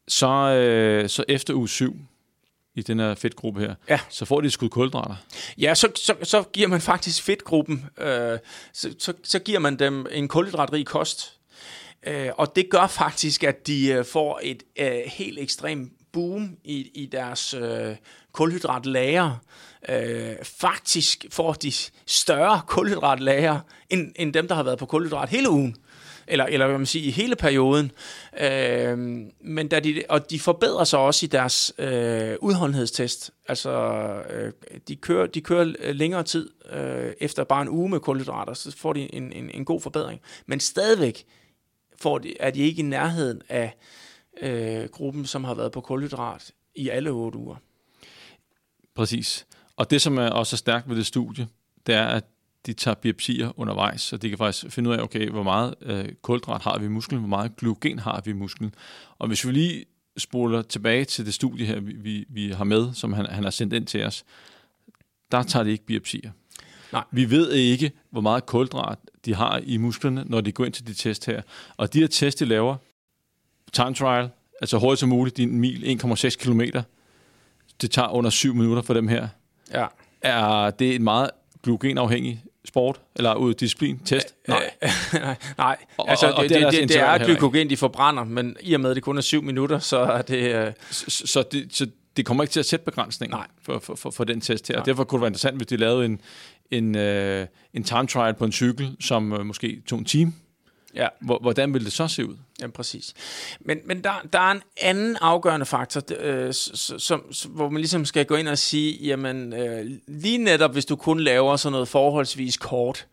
så, 0.08 0.28
øh, 0.28 1.08
så 1.08 1.24
efter 1.28 1.54
uge 1.54 1.68
7, 1.68 1.96
i 2.74 2.82
den 2.82 2.98
her 2.98 3.14
fedtgruppe 3.14 3.60
her, 3.60 3.74
ja. 3.88 4.00
så 4.08 4.24
får 4.24 4.40
de 4.40 4.50
skud 4.50 4.68
kulhydrater. 4.68 5.16
Ja, 5.58 5.74
så, 5.74 5.88
så, 5.96 6.14
så 6.22 6.42
giver 6.52 6.68
man 6.68 6.80
faktisk 6.80 7.22
fedtgruppen, 7.22 7.84
øh, 7.98 8.38
så, 8.72 8.94
så, 8.98 9.12
så 9.22 9.38
giver 9.38 9.58
man 9.58 9.78
dem 9.78 10.06
en 10.10 10.28
kulhydratrig 10.28 10.86
kost. 10.86 11.38
Øh, 12.06 12.28
og 12.36 12.56
det 12.56 12.70
gør 12.70 12.86
faktisk, 12.86 13.44
at 13.44 13.66
de 13.66 13.88
øh, 13.88 14.04
får 14.04 14.40
et 14.42 14.62
øh, 14.78 15.00
helt 15.06 15.38
ekstremt 15.38 15.92
boom 16.12 16.56
i, 16.64 16.90
i 16.94 17.06
deres 17.06 17.54
øh, 17.54 17.96
kulhydratlager. 18.32 19.36
Øh, 19.88 20.36
faktisk 20.42 21.26
får 21.30 21.52
de 21.52 21.72
større 22.06 22.60
kulhydratlager 22.66 23.60
end, 23.90 24.12
end 24.16 24.32
dem, 24.32 24.48
der 24.48 24.54
har 24.54 24.62
været 24.62 24.78
på 24.78 24.86
kulhydrat 24.86 25.28
hele 25.28 25.50
ugen. 25.50 25.76
Eller, 26.26 26.44
eller 26.44 26.66
hvad 26.66 26.78
man 26.78 26.86
siger, 26.86 27.08
i 27.08 27.10
hele 27.10 27.36
perioden. 27.36 27.92
Øh, 28.40 28.98
men 29.40 29.68
da 29.68 29.80
de, 29.80 30.02
og 30.08 30.30
de 30.30 30.40
forbedrer 30.40 30.84
sig 30.84 30.98
også 30.98 31.26
i 31.26 31.28
deres 31.28 31.72
øh, 31.78 32.36
udholdenhedstest. 32.40 33.30
Altså, 33.48 33.70
øh, 34.30 34.52
de, 34.88 34.96
kører, 34.96 35.26
de 35.26 35.40
kører 35.40 35.92
længere 35.92 36.22
tid 36.22 36.50
øh, 36.72 37.12
efter 37.20 37.44
bare 37.44 37.62
en 37.62 37.68
uge 37.68 37.88
med 37.88 38.00
kulhydrater, 38.00 38.54
så 38.54 38.76
får 38.76 38.92
de 38.92 39.14
en, 39.14 39.32
en, 39.32 39.50
en 39.50 39.64
god 39.64 39.80
forbedring. 39.80 40.20
Men 40.46 40.60
stadigvæk 40.60 41.24
får 41.96 42.18
de, 42.18 42.40
er 42.40 42.50
de 42.50 42.60
ikke 42.60 42.80
i 42.80 42.84
nærheden 42.84 43.42
af 43.48 43.74
øh, 44.42 44.88
gruppen, 44.88 45.26
som 45.26 45.44
har 45.44 45.54
været 45.54 45.72
på 45.72 45.80
kulhydrat 45.80 46.50
i 46.74 46.88
alle 46.88 47.10
otte 47.10 47.38
uger. 47.38 47.56
Præcis. 48.94 49.46
Og 49.76 49.90
det, 49.90 50.02
som 50.02 50.18
er 50.18 50.28
også 50.28 50.56
stærkt 50.56 50.88
ved 50.88 50.96
det 50.96 51.06
studie, 51.06 51.48
det 51.86 51.94
er, 51.94 52.06
at 52.06 52.24
de 52.66 52.72
tager 52.72 52.94
biopsier 52.94 53.60
undervejs, 53.60 54.00
så 54.00 54.16
de 54.16 54.28
kan 54.28 54.38
faktisk 54.38 54.72
finde 54.72 54.90
ud 54.90 54.94
af, 54.94 55.02
okay, 55.02 55.30
hvor 55.30 55.42
meget 55.42 55.74
øh, 55.80 56.08
kulhydrat 56.22 56.62
har 56.62 56.78
vi 56.78 56.84
i 56.84 56.88
musklen, 56.88 57.20
hvor 57.20 57.28
meget 57.28 57.56
glykogen 57.56 57.98
har 57.98 58.22
vi 58.24 58.30
i 58.30 58.34
musklen. 58.34 58.74
Og 59.18 59.28
hvis 59.28 59.46
vi 59.46 59.52
lige 59.52 59.84
spoler 60.16 60.62
tilbage 60.62 61.04
til 61.04 61.26
det 61.26 61.34
studie 61.34 61.66
her, 61.66 61.80
vi, 61.80 61.92
vi, 61.92 62.24
vi 62.28 62.50
har 62.50 62.64
med, 62.64 62.94
som 62.94 63.12
han, 63.12 63.26
han 63.26 63.44
har 63.44 63.50
sendt 63.50 63.72
ind 63.72 63.86
til 63.86 64.04
os, 64.04 64.24
der 65.32 65.42
tager 65.42 65.64
de 65.64 65.70
ikke 65.70 65.86
biopsier. 65.86 66.30
Nej. 66.92 67.04
Vi 67.10 67.30
ved 67.30 67.52
ikke, 67.52 67.92
hvor 68.10 68.20
meget 68.20 68.46
kulhydrat 68.46 68.98
de 69.24 69.34
har 69.34 69.58
i 69.64 69.76
musklerne, 69.76 70.24
når 70.26 70.40
de 70.40 70.52
går 70.52 70.64
ind 70.64 70.72
til 70.72 70.86
de 70.86 70.94
test 70.94 71.26
her. 71.26 71.42
Og 71.76 71.92
de 71.92 72.00
her 72.00 72.06
test, 72.06 72.40
de 72.40 72.44
laver, 72.44 72.76
time 73.72 73.94
trial, 73.94 74.30
altså 74.60 74.78
hurtigt 74.78 75.00
som 75.00 75.08
muligt, 75.08 75.36
din 75.36 75.60
mil 75.60 76.00
1,6 76.04 76.36
km, 76.36 76.60
det 77.80 77.90
tager 77.90 78.08
under 78.08 78.30
7 78.30 78.54
minutter 78.54 78.82
for 78.82 78.94
dem 78.94 79.08
her. 79.08 79.28
Ja. 79.74 79.86
Er 80.22 80.70
det 80.70 80.94
en 80.94 81.02
meget 81.02 81.30
glukogenafhængig 81.62 82.44
sport, 82.64 83.00
eller 83.16 83.34
ud 83.34 83.54
disciplin, 83.54 83.98
test? 83.98 84.34
Nej. 84.48 84.70
nej, 85.12 85.36
nej. 85.58 85.76
altså, 85.98 86.26
og, 86.26 86.34
og 86.34 86.42
det, 86.42 86.50
det, 86.50 86.72
det, 86.72 86.88
det 86.88 87.00
er 87.00 87.24
glykogen, 87.24 87.70
de 87.70 87.76
forbrænder, 87.76 88.24
men 88.24 88.56
i 88.60 88.74
og 88.74 88.80
med, 88.80 88.90
at 88.90 88.96
det 88.96 89.02
kun 89.02 89.18
er 89.18 89.22
7 89.22 89.42
minutter, 89.42 89.78
så 89.78 89.98
er 89.98 90.22
det... 90.22 90.66
Uh... 90.66 90.72
Så, 90.90 91.26
så, 91.26 91.44
det, 91.52 91.68
så 91.70 91.86
det 92.16 92.26
kommer 92.26 92.42
ikke 92.42 92.52
til 92.52 92.60
at 92.60 92.66
sætte 92.66 92.84
begrænsninger 92.84 93.36
nej. 93.36 93.46
For, 93.62 93.78
for, 93.78 93.94
for, 93.94 94.10
for 94.10 94.24
den 94.24 94.40
test 94.40 94.68
her. 94.68 94.74
Nej. 94.74 94.84
Derfor 94.84 95.04
kunne 95.04 95.16
det 95.16 95.20
være 95.20 95.28
interessant, 95.28 95.56
hvis 95.56 95.66
de 95.66 95.76
lavede 95.76 96.04
en, 96.04 96.20
en, 96.70 96.96
uh, 96.96 97.46
en 97.74 97.84
time 97.84 98.06
trial 98.06 98.34
på 98.34 98.44
en 98.44 98.52
cykel, 98.52 98.96
som 99.00 99.32
uh, 99.32 99.46
måske 99.46 99.82
tog 99.86 99.98
en 99.98 100.04
time, 100.04 100.32
Ja. 100.94 101.08
Hvordan 101.20 101.74
vil 101.74 101.84
det 101.84 101.92
så 101.92 102.08
se 102.08 102.26
ud? 102.26 102.36
Ja, 102.60 102.66
præcis. 102.66 103.14
Men, 103.60 103.78
men 103.84 104.04
der, 104.04 104.12
der 104.32 104.38
er 104.38 104.50
en 104.50 104.62
anden 104.80 105.16
afgørende 105.16 105.66
faktor, 105.66 106.02
øh, 106.18 106.52
som, 106.52 107.32
som, 107.32 107.50
hvor 107.50 107.68
man 107.68 107.80
ligesom 107.80 108.04
skal 108.04 108.26
gå 108.26 108.34
ind 108.34 108.48
og 108.48 108.58
sige, 108.58 109.06
jamen 109.06 109.52
øh, 109.52 109.90
lige 110.06 110.38
netop, 110.38 110.72
hvis 110.72 110.84
du 110.84 110.96
kun 110.96 111.20
laver 111.20 111.56
sådan 111.56 111.72
noget 111.72 111.88
forholdsvis 111.88 112.56
kort, 112.56 113.06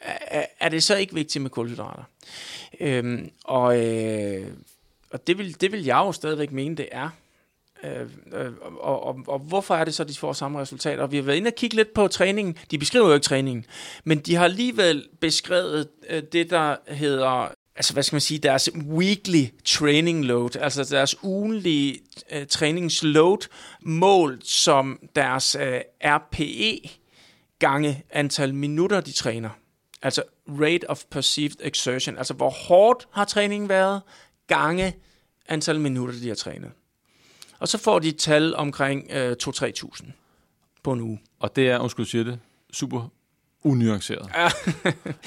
er, 0.00 0.46
er 0.60 0.68
det 0.68 0.82
så 0.82 0.96
ikke 0.96 1.14
vigtigt 1.14 1.42
med 1.42 1.50
kulhydrater? 1.50 2.02
Øhm, 2.80 3.30
og 3.44 3.86
øh, 3.86 4.46
og 5.10 5.26
det, 5.26 5.38
vil, 5.38 5.60
det 5.60 5.72
vil 5.72 5.84
jeg 5.84 5.96
jo 5.96 6.12
stadigvæk 6.12 6.52
mene, 6.52 6.76
det 6.76 6.88
er. 6.92 7.10
Øh, 7.84 8.06
øh, 8.32 8.52
og, 8.80 9.06
og, 9.06 9.18
og 9.26 9.38
hvorfor 9.38 9.74
er 9.74 9.84
det 9.84 9.94
så, 9.94 10.02
at 10.02 10.08
de 10.08 10.14
får 10.14 10.32
samme 10.32 10.60
resultater? 10.60 11.02
Og 11.02 11.12
vi 11.12 11.16
har 11.16 11.22
været 11.22 11.36
inde 11.36 11.48
og 11.48 11.54
kigge 11.54 11.76
lidt 11.76 11.94
på 11.94 12.08
træningen. 12.08 12.56
De 12.70 12.78
beskriver 12.78 13.06
jo 13.08 13.14
ikke 13.14 13.24
træningen, 13.24 13.64
men 14.04 14.18
de 14.18 14.34
har 14.34 14.44
alligevel 14.44 15.08
beskrevet 15.20 15.88
øh, 16.10 16.22
det, 16.32 16.50
der 16.50 16.76
hedder 16.88 17.48
altså 17.76 17.92
hvad 17.92 18.02
skal 18.02 18.14
man 18.14 18.20
sige, 18.20 18.38
deres 18.38 18.70
weekly 18.74 19.44
training 19.64 20.24
load, 20.24 20.56
altså 20.56 20.84
deres 20.84 21.16
ugenlige 21.22 21.98
øh, 22.32 22.46
træningsload, 22.46 23.48
målt 23.80 24.46
som 24.46 25.00
deres 25.14 25.54
øh, 25.54 25.80
RPE 26.04 26.90
gange 27.58 28.04
antal 28.10 28.54
minutter, 28.54 29.00
de 29.00 29.12
træner. 29.12 29.50
Altså 30.02 30.22
rate 30.48 30.90
of 30.90 31.04
perceived 31.10 31.56
exertion, 31.60 32.18
altså 32.18 32.34
hvor 32.34 32.50
hårdt 32.50 33.08
har 33.10 33.24
træningen 33.24 33.68
været, 33.68 34.02
gange 34.46 34.96
antal 35.48 35.80
minutter, 35.80 36.20
de 36.20 36.28
har 36.28 36.34
trænet. 36.34 36.70
Og 37.58 37.68
så 37.68 37.78
får 37.78 37.98
de 37.98 38.08
et 38.08 38.18
tal 38.18 38.56
omkring 38.56 39.10
øh, 39.10 39.36
2-3.000 39.42 40.10
på 40.82 40.92
en 40.92 41.00
uge. 41.00 41.20
Og 41.40 41.56
det 41.56 41.70
er, 41.70 41.78
undskyld, 41.78 42.06
siger 42.06 42.24
det, 42.24 42.38
super 42.72 43.08
unuanceret. 43.64 44.30
Ja. 44.34 44.48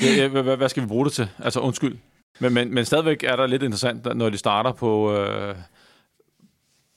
ja, 0.01 0.15
ja 0.15 0.27
hvad, 0.27 0.57
hvad 0.57 0.69
skal 0.69 0.83
vi 0.83 0.87
bruge 0.87 1.05
det 1.05 1.13
til? 1.13 1.29
Altså, 1.39 1.59
undskyld. 1.59 1.97
Men, 2.39 2.53
men, 2.53 2.73
men 2.73 2.85
stadigvæk 2.85 3.23
er 3.23 3.35
der 3.35 3.47
lidt 3.47 3.63
interessant, 3.63 4.17
når 4.17 4.29
de 4.29 4.37
starter 4.37 4.71
på... 4.71 5.13
Øh, 5.17 5.55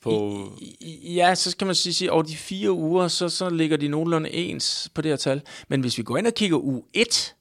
på... 0.00 0.42
I, 0.60 1.14
ja, 1.14 1.34
så 1.34 1.56
kan 1.56 1.66
man 1.66 1.74
sige, 1.74 2.06
at 2.06 2.10
over 2.10 2.22
de 2.22 2.36
fire 2.36 2.72
uger, 2.72 3.08
så, 3.08 3.28
så 3.28 3.50
ligger 3.50 3.76
de 3.76 3.88
nogenlunde 3.88 4.30
ens 4.30 4.90
på 4.94 5.02
det 5.02 5.10
her 5.10 5.16
tal. 5.16 5.42
Men 5.68 5.80
hvis 5.80 5.98
vi 5.98 6.02
går 6.02 6.16
ind 6.16 6.26
og 6.26 6.34
kigger 6.34 6.58
uge 6.58 6.82
1, 6.92 7.34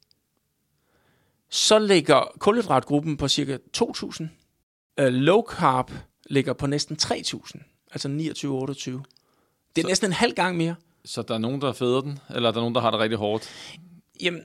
så 1.50 1.80
ligger 1.80 2.32
kulhydratgruppen 2.40 3.18
på 3.18 3.28
cirka 3.28 3.58
2.000. 3.78 4.22
Uh, 4.22 4.28
øh, 5.00 5.14
low 5.14 5.42
carb 5.50 5.92
ligger 6.30 6.54
på 6.54 6.68
næsten 6.68 6.98
3.000 7.02 7.73
altså 7.94 8.08
29-28. 8.08 8.12
Det 8.12 9.82
er 9.82 9.82
så, 9.82 9.88
næsten 9.88 10.10
en 10.10 10.14
halv 10.14 10.34
gang 10.34 10.58
mere. 10.58 10.76
Så 11.06 11.22
der 11.22 11.34
er 11.34 11.38
nogen, 11.38 11.62
der 11.62 11.74
føder 11.74 12.02
den, 12.02 12.20
eller 12.36 12.50
er 12.50 12.54
der 12.54 12.60
nogen, 12.60 12.76
der 12.76 12.82
har 12.82 12.92
det 12.92 13.00
rigtig 13.00 13.18
hårdt? 13.18 13.50
Jamen, 14.22 14.42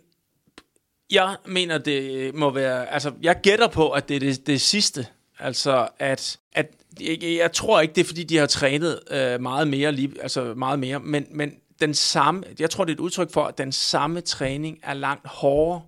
jeg 1.11 1.36
mener, 1.46 1.78
det 1.78 2.34
må 2.34 2.51
være... 2.51 2.92
Altså, 2.92 3.12
jeg 3.22 3.40
gætter 3.42 3.68
på, 3.68 3.90
at 3.90 4.09
det 4.09 4.16
er 4.16 4.20
det, 4.20 4.46
det 4.46 4.61
sidste. 4.61 5.07
Altså, 5.38 5.88
at, 5.99 6.38
at 6.53 6.72
jeg, 7.01 7.18
jeg 7.22 7.53
tror 7.53 7.80
ikke, 7.80 7.94
det 7.94 8.01
er, 8.01 8.05
fordi 8.05 8.24
de 8.24 8.36
har 8.36 8.46
trænet 8.46 9.01
øh, 9.11 9.40
meget 9.40 9.68
mere, 9.68 9.92
lige, 9.92 10.12
altså 10.22 10.55
meget 10.55 10.78
mere, 10.78 11.01
men, 11.01 11.26
men 11.30 11.53
den 11.80 11.94
samme, 11.94 12.42
jeg 12.59 12.70
tror, 12.70 12.84
det 12.84 12.92
er 12.92 12.96
et 12.96 13.01
udtryk 13.01 13.32
for, 13.32 13.44
at 13.44 13.59
den 13.59 13.72
samme 13.72 14.20
træning 14.20 14.78
er 14.82 14.94
langt 14.94 15.26
hårdere, 15.26 15.82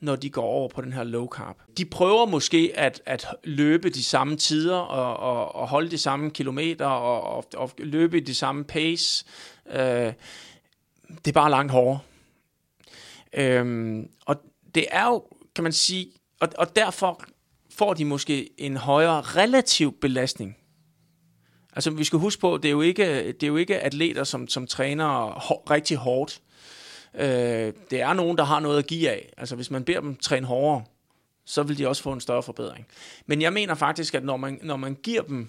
når 0.00 0.16
de 0.16 0.30
går 0.30 0.42
over 0.42 0.68
på 0.68 0.80
den 0.80 0.92
her 0.92 1.04
low 1.04 1.28
carb. 1.28 1.56
De 1.78 1.84
prøver 1.84 2.26
måske 2.26 2.72
at, 2.74 3.02
at 3.06 3.26
løbe 3.44 3.90
de 3.90 4.04
samme 4.04 4.36
tider 4.36 4.76
og, 4.76 5.16
og, 5.16 5.54
og 5.54 5.68
holde 5.68 5.90
de 5.90 5.98
samme 5.98 6.30
kilometer 6.30 6.86
og, 6.86 7.22
og, 7.22 7.44
og 7.54 7.70
løbe 7.78 8.16
i 8.16 8.20
de 8.20 8.34
samme 8.34 8.64
pace. 8.64 9.24
Øh, 9.72 10.12
det 11.08 11.28
er 11.28 11.32
bare 11.32 11.50
langt 11.50 11.72
hårdere. 11.72 11.98
Øh, 13.32 13.96
og 14.26 14.36
det 14.74 14.86
er 14.90 15.06
jo, 15.06 15.24
kan 15.54 15.64
man 15.64 15.72
sige, 15.72 16.06
og, 16.40 16.48
og 16.58 16.76
derfor 16.76 17.24
får 17.70 17.94
de 17.94 18.04
måske 18.04 18.50
en 18.58 18.76
højere 18.76 19.20
relativ 19.20 20.00
belastning. 20.00 20.56
Altså 21.72 21.90
vi 21.90 22.04
skal 22.04 22.18
huske 22.18 22.40
på, 22.40 22.58
det 22.62 22.68
er 22.68 22.72
jo 22.72 22.80
ikke, 22.80 23.32
det 23.32 23.42
er 23.42 23.46
jo 23.46 23.56
ikke 23.56 23.80
atleter, 23.80 24.24
som, 24.24 24.48
som 24.48 24.66
træner 24.66 25.40
hår, 25.40 25.70
rigtig 25.70 25.96
hårdt. 25.96 26.40
Øh, 27.16 27.72
det 27.90 28.00
er 28.00 28.12
nogen, 28.12 28.38
der 28.38 28.44
har 28.44 28.60
noget 28.60 28.78
at 28.78 28.86
give 28.86 29.10
af. 29.10 29.32
Altså 29.36 29.56
hvis 29.56 29.70
man 29.70 29.84
beder 29.84 30.00
dem 30.00 30.16
træne 30.16 30.46
hårdere, 30.46 30.84
så 31.44 31.62
vil 31.62 31.78
de 31.78 31.88
også 31.88 32.02
få 32.02 32.12
en 32.12 32.20
større 32.20 32.42
forbedring. 32.42 32.86
Men 33.26 33.42
jeg 33.42 33.52
mener 33.52 33.74
faktisk, 33.74 34.14
at 34.14 34.24
når 34.24 34.36
man, 34.36 34.58
når 34.62 34.76
man 34.76 34.94
giver 34.94 35.22
dem 35.22 35.48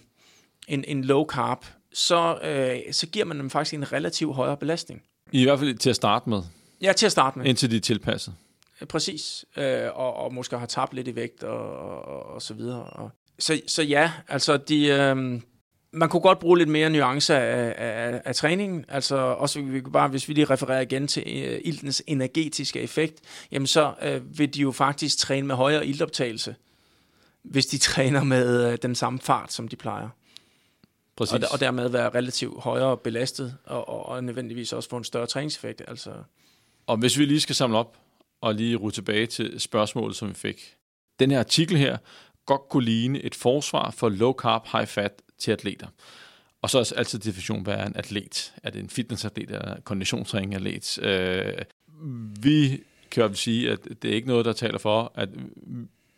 en, 0.68 0.84
en 0.88 1.04
low 1.04 1.26
carb, 1.26 1.66
så, 1.94 2.40
øh, 2.44 2.94
så 2.94 3.08
giver 3.08 3.26
man 3.26 3.40
dem 3.40 3.50
faktisk 3.50 3.74
en 3.74 3.92
relativt 3.92 4.36
højere 4.36 4.58
belastning. 4.58 5.02
I 5.32 5.44
hvert 5.44 5.60
fald 5.60 5.78
til 5.78 5.90
at 5.90 5.96
starte 5.96 6.30
med. 6.30 6.42
Ja, 6.82 6.94
til 6.94 7.06
at 7.06 7.12
starte 7.12 7.40
med. 7.40 7.46
Indtil 7.46 7.72
de 7.72 7.76
er 7.76 7.82
tilpasset. 7.82 8.34
Præcis. 8.90 9.46
Øh, 9.58 9.90
og, 9.94 10.14
og 10.14 10.34
måske 10.34 10.58
har 10.58 10.66
tabt 10.66 10.94
lidt 10.94 11.08
i 11.08 11.16
vægt 11.16 11.44
og, 11.44 11.78
og, 11.78 12.26
og 12.26 12.42
så 12.42 12.54
videre. 12.54 12.84
Og, 12.84 13.12
så, 13.40 13.62
så 13.68 13.84
ja, 13.84 14.12
altså 14.28 14.58
de... 14.58 14.86
Øh, 14.86 15.42
man 15.92 16.10
kunne 16.10 16.22
godt 16.22 16.40
bruge 16.40 16.58
lidt 16.58 16.70
mere 16.70 16.90
nuancer 16.90 17.36
af, 17.36 17.74
af, 17.78 18.22
af 18.26 18.36
træningen. 18.36 18.86
Altså 18.88 19.16
også 19.16 19.62
vi 19.62 19.82
bare, 19.82 20.08
hvis 20.08 20.28
vi 20.28 20.34
lige 20.34 20.46
refererer 20.46 20.82
igen 20.82 21.08
til 21.08 21.24
uh, 21.26 21.60
iltens 21.64 22.04
energetiske 22.08 22.82
effekt, 22.82 23.22
jamen 23.52 23.68
så 23.68 23.94
uh, 24.06 24.40
vil 24.40 24.54
de 24.54 24.62
jo 24.62 24.72
faktisk 24.72 25.18
træne 25.18 25.48
med 25.48 25.56
højere 25.56 25.88
iltoptagelse, 25.88 26.56
hvis 27.44 27.66
de 27.66 27.78
træner 27.90 28.24
med 28.24 28.72
uh, 28.72 28.78
den 28.82 28.96
samme 28.96 29.20
fart, 29.20 29.54
som 29.54 29.68
de 29.68 29.76
plejer. 29.76 30.10
Præcis. 31.18 31.34
Og, 31.34 31.42
og 31.52 31.60
dermed 31.60 31.90
være 31.90 32.10
relativt 32.10 32.62
højere 32.62 32.98
belastet, 32.98 33.58
og, 33.66 33.90
og, 33.90 34.06
og 34.06 34.24
nødvendigvis 34.24 34.74
også 34.74 34.90
få 34.90 34.98
en 34.98 35.04
større 35.04 35.28
træningseffekt. 35.28 35.82
Altså. 35.88 36.12
Og 36.88 36.98
hvis 36.98 37.18
vi 37.18 37.26
lige 37.26 37.40
skal 37.40 37.56
samle 37.56 37.78
op, 37.78 37.98
og 38.42 38.56
lige 38.56 38.76
rulle 38.76 38.94
tilbage 38.94 39.26
til 39.26 39.60
spørgsmålet, 39.60 40.16
som 40.16 40.30
vi 40.30 40.34
fik. 40.34 40.76
Den 41.20 41.32
her 41.32 41.40
artikel 41.40 41.78
her 41.78 41.98
godt 42.46 42.62
kunne 42.70 42.86
ligne 42.86 43.22
et 43.22 43.36
forsvar 43.36 43.92
for 43.92 44.10
low 44.10 44.34
carb, 44.34 44.68
high 44.72 44.88
fat 44.88 45.22
til 45.40 45.52
atleter. 45.52 45.88
Og 46.62 46.70
så 46.70 46.80
er 46.80 46.94
altid 46.98 47.20
definition, 47.20 47.64
hvad 47.64 47.74
er 47.74 47.86
en 47.86 47.96
atlet? 47.96 48.54
Er 48.64 48.70
det 48.70 48.80
en 48.80 48.90
fitnessatlet 48.90 49.52
eller 49.52 49.76
en 49.76 49.82
konditionstræning 49.82 50.56
atlet? 50.56 51.00
Øh, 51.02 51.54
vi 52.40 52.84
kan 53.12 53.24
jo 53.24 53.34
sige, 53.34 53.72
at 53.72 53.80
det 54.02 54.12
er 54.12 54.16
ikke 54.16 54.28
noget, 54.28 54.46
der 54.46 54.54
taler 54.54 54.78
for, 54.78 55.12
at 55.16 55.30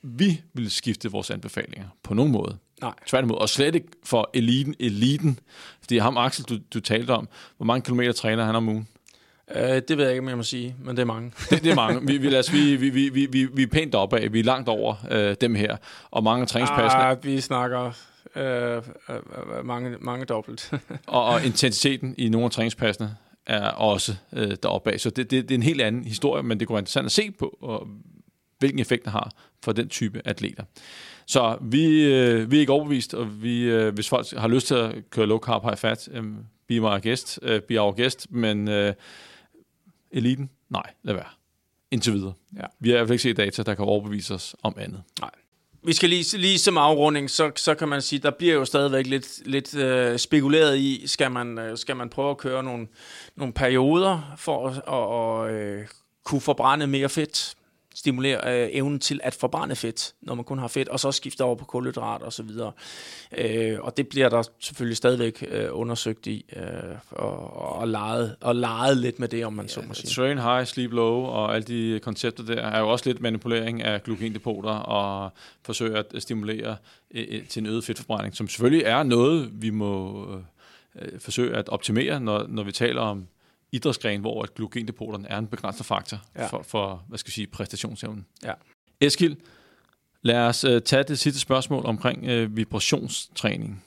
vi 0.01 0.41
vil 0.53 0.71
skifte 0.71 1.11
vores 1.11 1.29
anbefalinger 1.29 1.87
på 2.03 2.13
nogen 2.13 2.31
måde. 2.31 2.57
Nej. 2.81 2.93
Tværtimod, 3.07 3.37
og 3.37 3.49
slet 3.49 3.75
ikke 3.75 3.87
for 4.03 4.29
eliten, 4.33 4.75
eliten. 4.79 5.39
Fordi 5.81 5.97
ham 5.97 6.17
Axel, 6.17 6.45
du, 6.45 6.57
du 6.73 6.79
talte 6.79 7.11
om, 7.11 7.27
hvor 7.57 7.65
mange 7.65 7.81
kilometer 7.81 8.11
træner 8.11 8.45
han 8.45 8.55
om 8.55 8.69
ugen? 8.69 8.87
Uh, 9.55 9.61
det 9.61 9.97
ved 9.97 10.03
jeg 10.03 10.13
ikke, 10.13 10.21
om 10.21 10.29
jeg 10.29 10.37
må 10.37 10.43
sige, 10.43 10.75
men 10.79 10.95
det 10.95 11.01
er 11.01 11.05
mange. 11.05 11.31
det, 11.49 11.63
det 11.63 11.71
er 11.71 11.75
mange. 11.75 12.07
Vi, 12.07 12.17
vi, 12.17 12.33
altså, 12.33 12.51
vi, 12.51 12.75
vi, 12.75 12.89
vi, 12.89 13.25
vi, 13.25 13.45
vi 13.45 13.63
er 13.63 13.67
pænt 13.67 13.95
oppe 13.95 14.19
af. 14.19 14.33
Vi 14.33 14.39
er 14.39 14.43
langt 14.43 14.69
over 14.69 14.95
uh, 15.11 15.35
dem 15.41 15.55
her. 15.55 15.77
Og 16.11 16.23
mange 16.23 16.45
træningspassene. 16.45 17.03
Ah, 17.03 17.23
vi 17.23 17.41
snakker 17.41 17.91
øh, 18.35 18.77
øh, 19.09 19.65
mange, 19.65 19.97
mange 19.99 20.25
dobbelt. 20.25 20.71
og, 21.07 21.25
og 21.25 21.45
intensiteten 21.45 22.15
i 22.17 22.29
nogle 22.29 22.45
af 22.45 22.51
træningspassene 22.51 23.15
er 23.45 23.69
også 23.69 24.15
øh, 24.33 24.55
deroppe 24.63 24.91
af. 24.91 24.99
Så 24.99 25.09
det, 25.09 25.31
det, 25.31 25.43
det 25.49 25.51
er 25.51 25.57
en 25.57 25.63
helt 25.63 25.81
anden 25.81 26.03
historie, 26.03 26.43
men 26.43 26.59
det 26.59 26.67
kunne 26.67 26.73
være 26.73 26.81
interessant 26.81 27.05
at 27.05 27.11
se 27.11 27.31
på, 27.31 27.57
og, 27.61 27.87
hvilken 28.59 28.79
effekt 28.79 29.03
det 29.03 29.11
har 29.11 29.31
for 29.63 29.71
den 29.71 29.89
type 29.89 30.21
atleter. 30.25 30.63
Så 31.25 31.57
vi, 31.61 32.05
øh, 32.05 32.51
vi 32.51 32.55
er 32.55 32.59
ikke 32.59 32.71
overbevist, 32.71 33.13
og 33.13 33.43
vi, 33.43 33.63
øh, 33.63 33.93
hvis 33.93 34.09
folk 34.09 34.31
har 34.37 34.47
lyst 34.47 34.67
til 34.67 34.75
at 34.75 35.09
køre 35.09 35.25
low 35.25 35.39
carb, 35.39 35.63
high 35.63 35.77
fat, 35.77 36.09
øh, 36.11 36.23
be 36.67 36.79
my 36.79 37.03
guest, 37.03 37.39
øh, 37.41 37.61
be 37.61 37.81
our 37.81 37.91
guest, 37.91 38.27
men 38.31 38.67
øh, 38.67 38.93
eliten, 40.11 40.49
nej, 40.69 40.93
lad 41.03 41.13
være. 41.13 41.29
Indtil 41.91 42.13
videre. 42.13 42.33
Ja. 42.55 42.65
Vi 42.79 42.89
har 42.89 42.95
i 42.95 42.99
hvert 42.99 43.07
fald 43.07 43.13
ikke 43.13 43.23
set 43.23 43.37
data, 43.37 43.63
der 43.63 43.73
kan 43.73 43.85
overbevise 43.85 44.33
os 44.33 44.55
om 44.63 44.75
andet. 44.77 45.03
Nej 45.21 45.31
vi 45.83 45.93
skal 45.93 46.09
lige, 46.09 46.37
lige 46.37 46.59
som 46.59 46.77
afrunding, 46.77 47.29
så, 47.29 47.51
så 47.55 47.75
kan 47.75 47.87
man 47.87 48.01
sige, 48.01 48.19
der 48.19 48.31
bliver 48.31 48.53
jo 48.53 48.65
stadigvæk 48.65 49.07
lidt, 49.07 49.47
lidt 49.47 49.75
øh, 49.75 50.19
spekuleret 50.19 50.77
i, 50.77 51.03
skal 51.05 51.31
man, 51.31 51.57
øh, 51.57 51.77
skal 51.77 51.95
man 51.95 52.09
prøve 52.09 52.29
at 52.31 52.37
køre 52.37 52.63
nogle, 52.63 52.87
nogle 53.35 53.53
perioder 53.53 54.35
for 54.37 54.69
at 54.69 54.81
og, 54.87 55.07
og, 55.07 55.51
øh, 55.51 55.87
kunne 56.25 56.41
forbrænde 56.41 56.87
mere 56.87 57.09
fedt, 57.09 57.53
stimulere 57.99 58.63
øh, 58.63 58.69
evnen 58.71 58.99
til 58.99 59.19
at 59.23 59.33
forbrænde 59.33 59.75
fedt, 59.75 60.13
når 60.21 60.35
man 60.35 60.45
kun 60.45 60.59
har 60.59 60.67
fedt, 60.67 60.87
og 60.87 60.99
så 60.99 61.11
skifte 61.11 61.43
over 61.43 61.55
på 61.55 61.65
kulhydrat 61.65 62.21
og 62.21 62.33
så 62.33 62.43
videre. 62.43 62.71
Øh, 63.37 63.77
og 63.79 63.97
det 63.97 64.07
bliver 64.07 64.29
der 64.29 64.43
selvfølgelig 64.59 64.97
stadigvæk 64.97 65.45
øh, 65.51 65.67
undersøgt 65.71 66.27
i, 66.27 66.45
øh, 66.55 66.63
og, 67.11 67.77
og, 67.77 67.87
leget, 67.87 68.35
og 68.41 68.55
leget 68.55 68.97
lidt 68.97 69.19
med 69.19 69.27
det, 69.27 69.45
om 69.45 69.53
man 69.53 69.65
ja, 69.65 69.71
så 69.71 69.81
må 69.87 69.93
sige. 69.93 70.09
Train 70.09 70.37
high, 70.37 70.65
sleep 70.65 70.91
low, 70.91 71.23
og 71.23 71.55
alle 71.55 71.67
de 71.67 71.99
koncepter 71.99 72.43
der, 72.43 72.61
er 72.61 72.79
jo 72.79 72.89
også 72.89 73.09
lidt 73.09 73.21
manipulering 73.21 73.83
af 73.83 74.03
glukogendepoter, 74.03 74.71
og 74.71 75.31
forsøge 75.65 75.97
at 75.97 76.05
stimulere 76.17 76.75
øh, 77.11 77.25
øh, 77.29 77.47
til 77.47 77.59
en 77.59 77.65
øget 77.65 77.83
fedtforbrænding, 77.83 78.35
som 78.35 78.47
selvfølgelig 78.47 78.83
er 78.85 79.03
noget, 79.03 79.49
vi 79.53 79.69
må 79.69 80.25
øh, 81.01 81.19
forsøge 81.19 81.55
at 81.55 81.69
optimere, 81.69 82.19
når, 82.19 82.45
når 82.47 82.63
vi 82.63 82.71
taler 82.71 83.01
om 83.01 83.27
idrætsgren, 83.71 84.21
hvor 84.21 84.43
at 84.43 84.55
glukogendepoterne 84.55 85.27
er 85.29 85.37
en 85.37 85.47
begrænsende 85.47 85.87
faktor 85.87 86.17
ja. 86.35 86.47
for, 86.47 86.61
for, 86.61 87.03
hvad 87.07 87.17
skal 87.17 87.29
jeg 87.29 87.33
sige, 87.33 87.47
præstationsevnen. 87.47 88.25
Ja. 88.43 88.53
Eskild, 89.01 89.37
lad 90.21 90.37
os 90.37 90.65
uh, 90.65 90.79
tage 90.85 91.03
det 91.03 91.19
sidste 91.19 91.39
spørgsmål 91.39 91.85
omkring 91.85 92.31
uh, 92.31 92.57
vibrationstræning. 92.57 93.83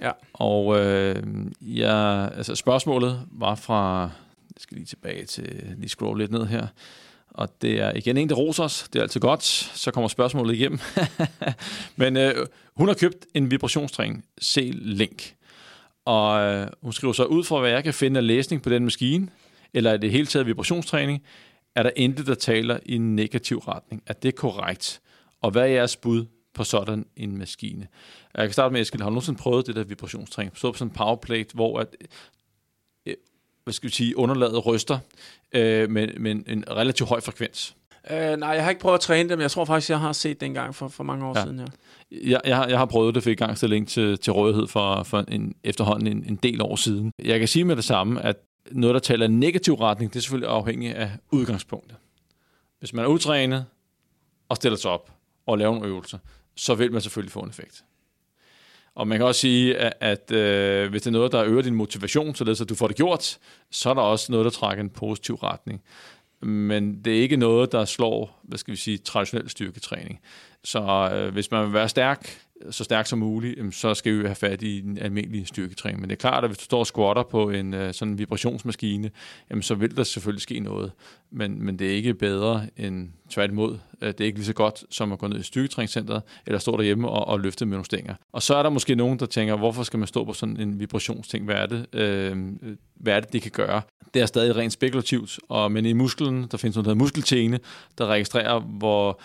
Ja. 0.00 0.10
Og 0.32 0.66
uh, 0.66 1.16
ja, 1.60 2.28
altså 2.28 2.54
spørgsmålet 2.54 3.26
var 3.30 3.54
fra, 3.54 4.00
jeg 4.54 4.58
skal 4.58 4.76
lige 4.76 4.86
tilbage 4.86 5.24
til, 5.24 5.74
lige 5.78 5.88
scroll 5.88 6.18
lidt 6.18 6.30
ned 6.30 6.46
her, 6.46 6.66
og 7.30 7.62
det 7.62 7.80
er 7.80 7.92
igen 7.94 8.16
en, 8.16 8.28
der 8.28 8.34
roser 8.34 8.64
os. 8.64 8.88
Det 8.92 8.98
er 8.98 9.02
altid 9.02 9.20
godt. 9.20 9.42
Så 9.74 9.90
kommer 9.90 10.08
spørgsmålet 10.08 10.54
igennem. 10.54 10.78
Men 11.96 12.16
uh, 12.16 12.46
hun 12.76 12.88
har 12.88 12.94
købt 12.94 13.26
en 13.34 13.50
vibrationstræning. 13.50 14.24
Se 14.40 14.70
link. 14.74 15.34
Og 16.04 16.40
øh, 16.40 16.66
hun 16.82 16.92
skriver 16.92 17.12
så, 17.12 17.24
ud 17.24 17.44
fra 17.44 17.60
hvad 17.60 17.70
jeg 17.70 17.84
kan 17.84 17.94
finde 17.94 18.18
af 18.18 18.26
læsning 18.26 18.62
på 18.62 18.70
den 18.70 18.84
maskine, 18.84 19.28
eller 19.74 19.90
er 19.90 19.96
det 19.96 20.10
hele 20.10 20.26
taget 20.26 20.46
vibrationstræning, 20.46 21.22
er 21.74 21.82
der 21.82 21.90
intet, 21.96 22.26
der 22.26 22.34
taler 22.34 22.78
i 22.86 22.94
en 22.94 23.16
negativ 23.16 23.58
retning. 23.58 24.02
Er 24.06 24.12
det 24.12 24.34
korrekt? 24.34 25.00
Og 25.42 25.50
hvad 25.50 25.62
er 25.62 25.66
jeres 25.66 25.96
bud 25.96 26.26
på 26.54 26.64
sådan 26.64 27.06
en 27.16 27.38
maskine. 27.38 27.86
Jeg 28.34 28.46
kan 28.46 28.52
starte 28.52 28.72
med, 28.72 28.80
Eskild, 28.80 29.02
har 29.02 29.10
du 29.10 29.14
nogensinde 29.14 29.38
prøvet 29.38 29.66
det 29.66 29.76
der 29.76 29.84
vibrationstræning? 29.84 30.56
Så 30.56 30.72
på 30.72 30.78
sådan 30.78 30.90
en 30.90 30.94
powerplate, 30.94 31.54
hvor 31.54 31.78
at, 31.78 31.96
øh, 33.06 33.14
hvad 33.64 33.74
skal 33.74 33.88
vi 33.88 33.94
sige, 33.94 34.18
underlaget 34.18 34.66
ryster 34.66 34.98
øh, 35.52 35.90
med, 35.90 36.08
med 36.18 36.30
en, 36.46 36.64
relativt 36.70 37.08
høj 37.08 37.20
frekvens. 37.20 37.76
Uh, 38.10 38.16
nej, 38.16 38.48
jeg 38.48 38.62
har 38.62 38.70
ikke 38.70 38.80
prøvet 38.80 38.94
at 38.94 39.00
træne 39.00 39.28
det, 39.28 39.38
men 39.38 39.42
jeg 39.42 39.50
tror 39.50 39.64
faktisk, 39.64 39.90
jeg 39.90 40.00
har 40.00 40.12
set 40.12 40.40
det 40.40 40.46
engang 40.46 40.74
for, 40.74 40.88
for 40.88 41.04
mange 41.04 41.26
år 41.26 41.38
ja. 41.38 41.44
siden. 41.44 41.58
Ja. 41.58 41.64
Jeg, 42.12 42.40
jeg, 42.44 42.56
har, 42.56 42.66
jeg 42.68 42.78
har 42.78 42.86
prøvet 42.86 43.14
det, 43.14 43.22
for 43.22 43.30
i 43.30 43.34
gang 43.34 43.56
til, 43.56 44.18
til 44.18 44.32
rådighed 44.32 44.66
for, 44.66 45.02
for 45.02 45.24
en, 45.28 45.54
efterhånden 45.64 46.06
en, 46.06 46.24
en 46.28 46.36
del 46.36 46.62
år 46.62 46.76
siden. 46.76 47.12
Jeg 47.24 47.38
kan 47.38 47.48
sige 47.48 47.64
med 47.64 47.76
det 47.76 47.84
samme, 47.84 48.22
at 48.22 48.36
noget, 48.70 48.94
der 48.94 49.00
taler 49.00 49.26
i 49.26 49.30
negativ 49.30 49.74
retning, 49.74 50.12
det 50.12 50.18
er 50.18 50.22
selvfølgelig 50.22 50.50
afhængigt 50.50 50.94
af 50.94 51.10
udgangspunktet. 51.30 51.96
Hvis 52.78 52.92
man 52.92 53.04
er 53.04 53.08
utrænet 53.08 53.64
og 54.48 54.56
stiller 54.56 54.76
sig 54.76 54.90
op 54.90 55.12
og 55.46 55.58
laver 55.58 55.72
nogle 55.72 55.88
øvelser, 55.88 56.18
så 56.56 56.74
vil 56.74 56.92
man 56.92 57.00
selvfølgelig 57.00 57.32
få 57.32 57.40
en 57.40 57.48
effekt. 57.48 57.84
Og 58.94 59.08
man 59.08 59.18
kan 59.18 59.26
også 59.26 59.40
sige, 59.40 59.76
at, 59.76 59.92
at 60.00 60.36
øh, 60.36 60.90
hvis 60.90 61.02
det 61.02 61.06
er 61.06 61.12
noget, 61.12 61.32
der 61.32 61.44
øger 61.44 61.62
din 61.62 61.74
motivation, 61.74 62.34
så 62.34 62.66
du 62.68 62.74
får 62.74 62.86
det 62.86 62.96
gjort, 62.96 63.38
så 63.70 63.90
er 63.90 63.94
der 63.94 64.02
også 64.02 64.32
noget, 64.32 64.44
der 64.44 64.50
trækker 64.50 64.84
en 64.84 64.90
positiv 64.90 65.34
retning. 65.34 65.82
Men 66.42 67.04
det 67.04 67.18
er 67.18 67.22
ikke 67.22 67.36
noget, 67.36 67.72
der 67.72 67.84
slår, 67.84 68.40
hvad 68.42 68.58
skal 68.58 68.72
vi 68.72 68.76
sige, 68.76 68.98
traditionel 68.98 69.50
styrketræning. 69.50 70.20
Så 70.64 71.10
øh, 71.14 71.32
hvis 71.32 71.50
man 71.50 71.64
vil 71.64 71.72
være 71.72 71.88
stærk, 71.88 72.38
så 72.70 72.84
stærk 72.84 73.06
som 73.06 73.18
muligt, 73.18 73.74
så 73.74 73.94
skal 73.94 74.18
vi 74.18 74.24
have 74.24 74.34
fat 74.34 74.62
i 74.62 74.78
en 74.80 74.98
almindelig 74.98 75.46
styrketræning. 75.46 76.00
Men 76.00 76.10
det 76.10 76.16
er 76.16 76.20
klart, 76.20 76.44
at 76.44 76.50
hvis 76.50 76.58
du 76.58 76.64
står 76.64 76.78
og 76.78 76.86
squatter 76.86 77.22
på 77.22 77.50
en 77.50 77.74
øh, 77.74 77.94
sådan 77.94 78.12
en 78.12 78.18
vibrationsmaskine, 78.18 79.10
jamen, 79.50 79.62
så 79.62 79.74
vil 79.74 79.96
der 79.96 80.02
selvfølgelig 80.02 80.42
ske 80.42 80.60
noget. 80.60 80.92
Men, 81.30 81.64
men 81.64 81.78
det 81.78 81.90
er 81.90 81.94
ikke 81.94 82.14
bedre 82.14 82.66
end 82.76 83.08
tværtimod. 83.30 83.78
Det 84.00 84.20
er 84.20 84.24
ikke 84.24 84.38
lige 84.38 84.46
så 84.46 84.52
godt 84.52 84.84
som 84.90 85.12
at 85.12 85.18
gå 85.18 85.26
ned 85.26 85.40
i 85.40 85.42
styrketræningscenteret, 85.42 86.22
eller 86.46 86.58
stå 86.58 86.76
derhjemme 86.76 87.08
og, 87.08 87.28
og 87.28 87.40
løfte 87.40 87.66
med 87.66 87.72
nogle 87.72 87.84
stænger. 87.84 88.14
Og 88.32 88.42
så 88.42 88.54
er 88.54 88.62
der 88.62 88.70
måske 88.70 88.94
nogen, 88.94 89.18
der 89.18 89.26
tænker, 89.26 89.56
hvorfor 89.56 89.82
skal 89.82 89.98
man 89.98 90.08
stå 90.08 90.24
på 90.24 90.32
sådan 90.32 90.60
en 90.60 90.80
vibrationsting? 90.80 91.44
Hvad 91.44 91.56
er 91.56 91.66
det, 91.66 91.86
øh, 91.92 92.36
hvad 92.94 93.16
er 93.16 93.20
det, 93.20 93.32
det 93.32 93.42
kan 93.42 93.50
gøre? 93.50 93.82
Det 94.14 94.22
er 94.22 94.26
stadig 94.26 94.56
rent 94.56 94.72
spekulativt, 94.72 95.38
og, 95.48 95.72
men 95.72 95.86
i 95.86 95.92
musklen, 95.92 96.46
der 96.50 96.56
findes 96.56 96.76
noget, 96.76 96.84
der 96.84 96.90
hedder 96.90 97.04
muskeltene, 97.04 97.58
der 97.98 98.06
registrerer, 98.06 98.60
hvor 98.60 99.20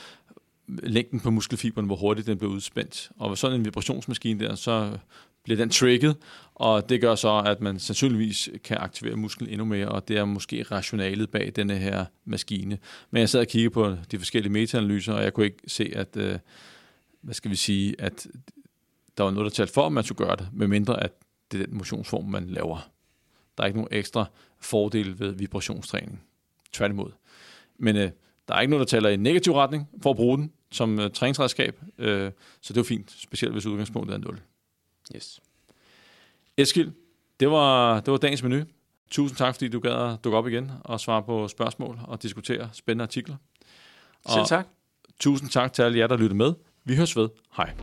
længden 0.67 1.19
på 1.19 1.31
muskelfiberen, 1.31 1.87
hvor 1.87 1.95
hurtigt 1.95 2.27
den 2.27 2.37
bliver 2.37 2.53
udspændt. 2.53 3.11
Og 3.17 3.29
ved 3.29 3.37
sådan 3.37 3.59
en 3.59 3.65
vibrationsmaskine 3.65 4.45
der, 4.45 4.55
så 4.55 4.97
bliver 5.43 5.57
den 5.57 5.69
trigget, 5.69 6.15
og 6.55 6.89
det 6.89 7.01
gør 7.01 7.15
så, 7.15 7.43
at 7.45 7.61
man 7.61 7.79
sandsynligvis 7.79 8.49
kan 8.63 8.77
aktivere 8.77 9.15
musklen 9.15 9.49
endnu 9.49 9.65
mere, 9.65 9.89
og 9.89 10.07
det 10.07 10.17
er 10.17 10.25
måske 10.25 10.63
rationalet 10.63 11.29
bag 11.29 11.51
denne 11.55 11.77
her 11.77 12.05
maskine. 12.25 12.77
Men 13.11 13.19
jeg 13.19 13.29
sad 13.29 13.39
og 13.39 13.47
kiggede 13.47 13.73
på 13.73 13.95
de 14.11 14.17
forskellige 14.17 14.53
metaanalyser, 14.53 15.13
og 15.13 15.23
jeg 15.23 15.33
kunne 15.33 15.45
ikke 15.45 15.63
se, 15.67 15.91
at, 15.95 16.17
øh, 16.17 16.39
hvad 17.21 17.33
skal 17.33 17.51
vi 17.51 17.55
sige, 17.55 17.95
at 17.99 18.27
der 19.17 19.23
var 19.23 19.31
noget, 19.31 19.45
der 19.45 19.55
talte 19.55 19.73
for, 19.73 19.85
at 19.85 19.91
man 19.91 20.03
skulle 20.03 20.25
gøre 20.25 20.35
det, 20.35 20.49
medmindre 20.53 21.03
at 21.03 21.11
det 21.51 21.61
er 21.61 21.65
den 21.65 21.77
motionsform, 21.77 22.25
man 22.25 22.49
laver. 22.49 22.89
Der 23.57 23.63
er 23.63 23.67
ikke 23.67 23.79
nogen 23.79 23.93
ekstra 23.93 24.25
fordel 24.59 25.19
ved 25.19 25.31
vibrationstræning. 25.31 26.21
Tværtimod. 26.73 27.11
Men 27.77 27.95
øh, 27.95 28.11
der 28.47 28.55
er 28.55 28.61
ikke 28.61 28.71
noget, 28.71 28.87
der 28.87 28.97
taler 28.97 29.09
i 29.09 29.15
negativ 29.15 29.53
retning 29.53 29.89
for 30.03 30.09
at 30.09 30.15
bruge 30.15 30.37
den 30.37 30.51
som 30.71 30.99
uh, 30.99 31.07
træningsredskab, 31.13 31.79
uh, 31.99 32.05
så 32.61 32.73
det 32.73 32.75
var 32.75 32.83
fint, 32.83 33.11
specielt 33.11 33.53
hvis 33.53 33.65
udgangspunktet 33.65 34.13
er 34.13 34.17
0. 34.17 34.39
Yes. 35.15 35.39
Eskild, 36.57 36.91
det 37.39 37.51
var, 37.51 37.99
det 37.99 38.11
var 38.11 38.17
dagens 38.17 38.43
menu. 38.43 38.63
Tusind 39.11 39.37
tak, 39.37 39.55
fordi 39.55 39.67
du 39.67 39.79
gad 39.79 39.91
at 39.91 40.23
dukke 40.23 40.37
op 40.37 40.47
igen 40.47 40.71
og 40.83 40.99
svare 40.99 41.23
på 41.23 41.47
spørgsmål 41.47 41.99
og 42.03 42.23
diskutere 42.23 42.69
spændende 42.73 43.03
artikler. 43.03 43.35
Selv 44.29 44.45
tak. 44.45 44.67
tusind 45.19 45.49
tak 45.49 45.73
til 45.73 45.81
alle 45.81 45.97
jer, 45.97 46.07
der 46.07 46.17
lyttede 46.17 46.37
med. 46.37 46.53
Vi 46.83 46.95
høres 46.95 47.17
ved. 47.17 47.29
Hej. 47.57 47.73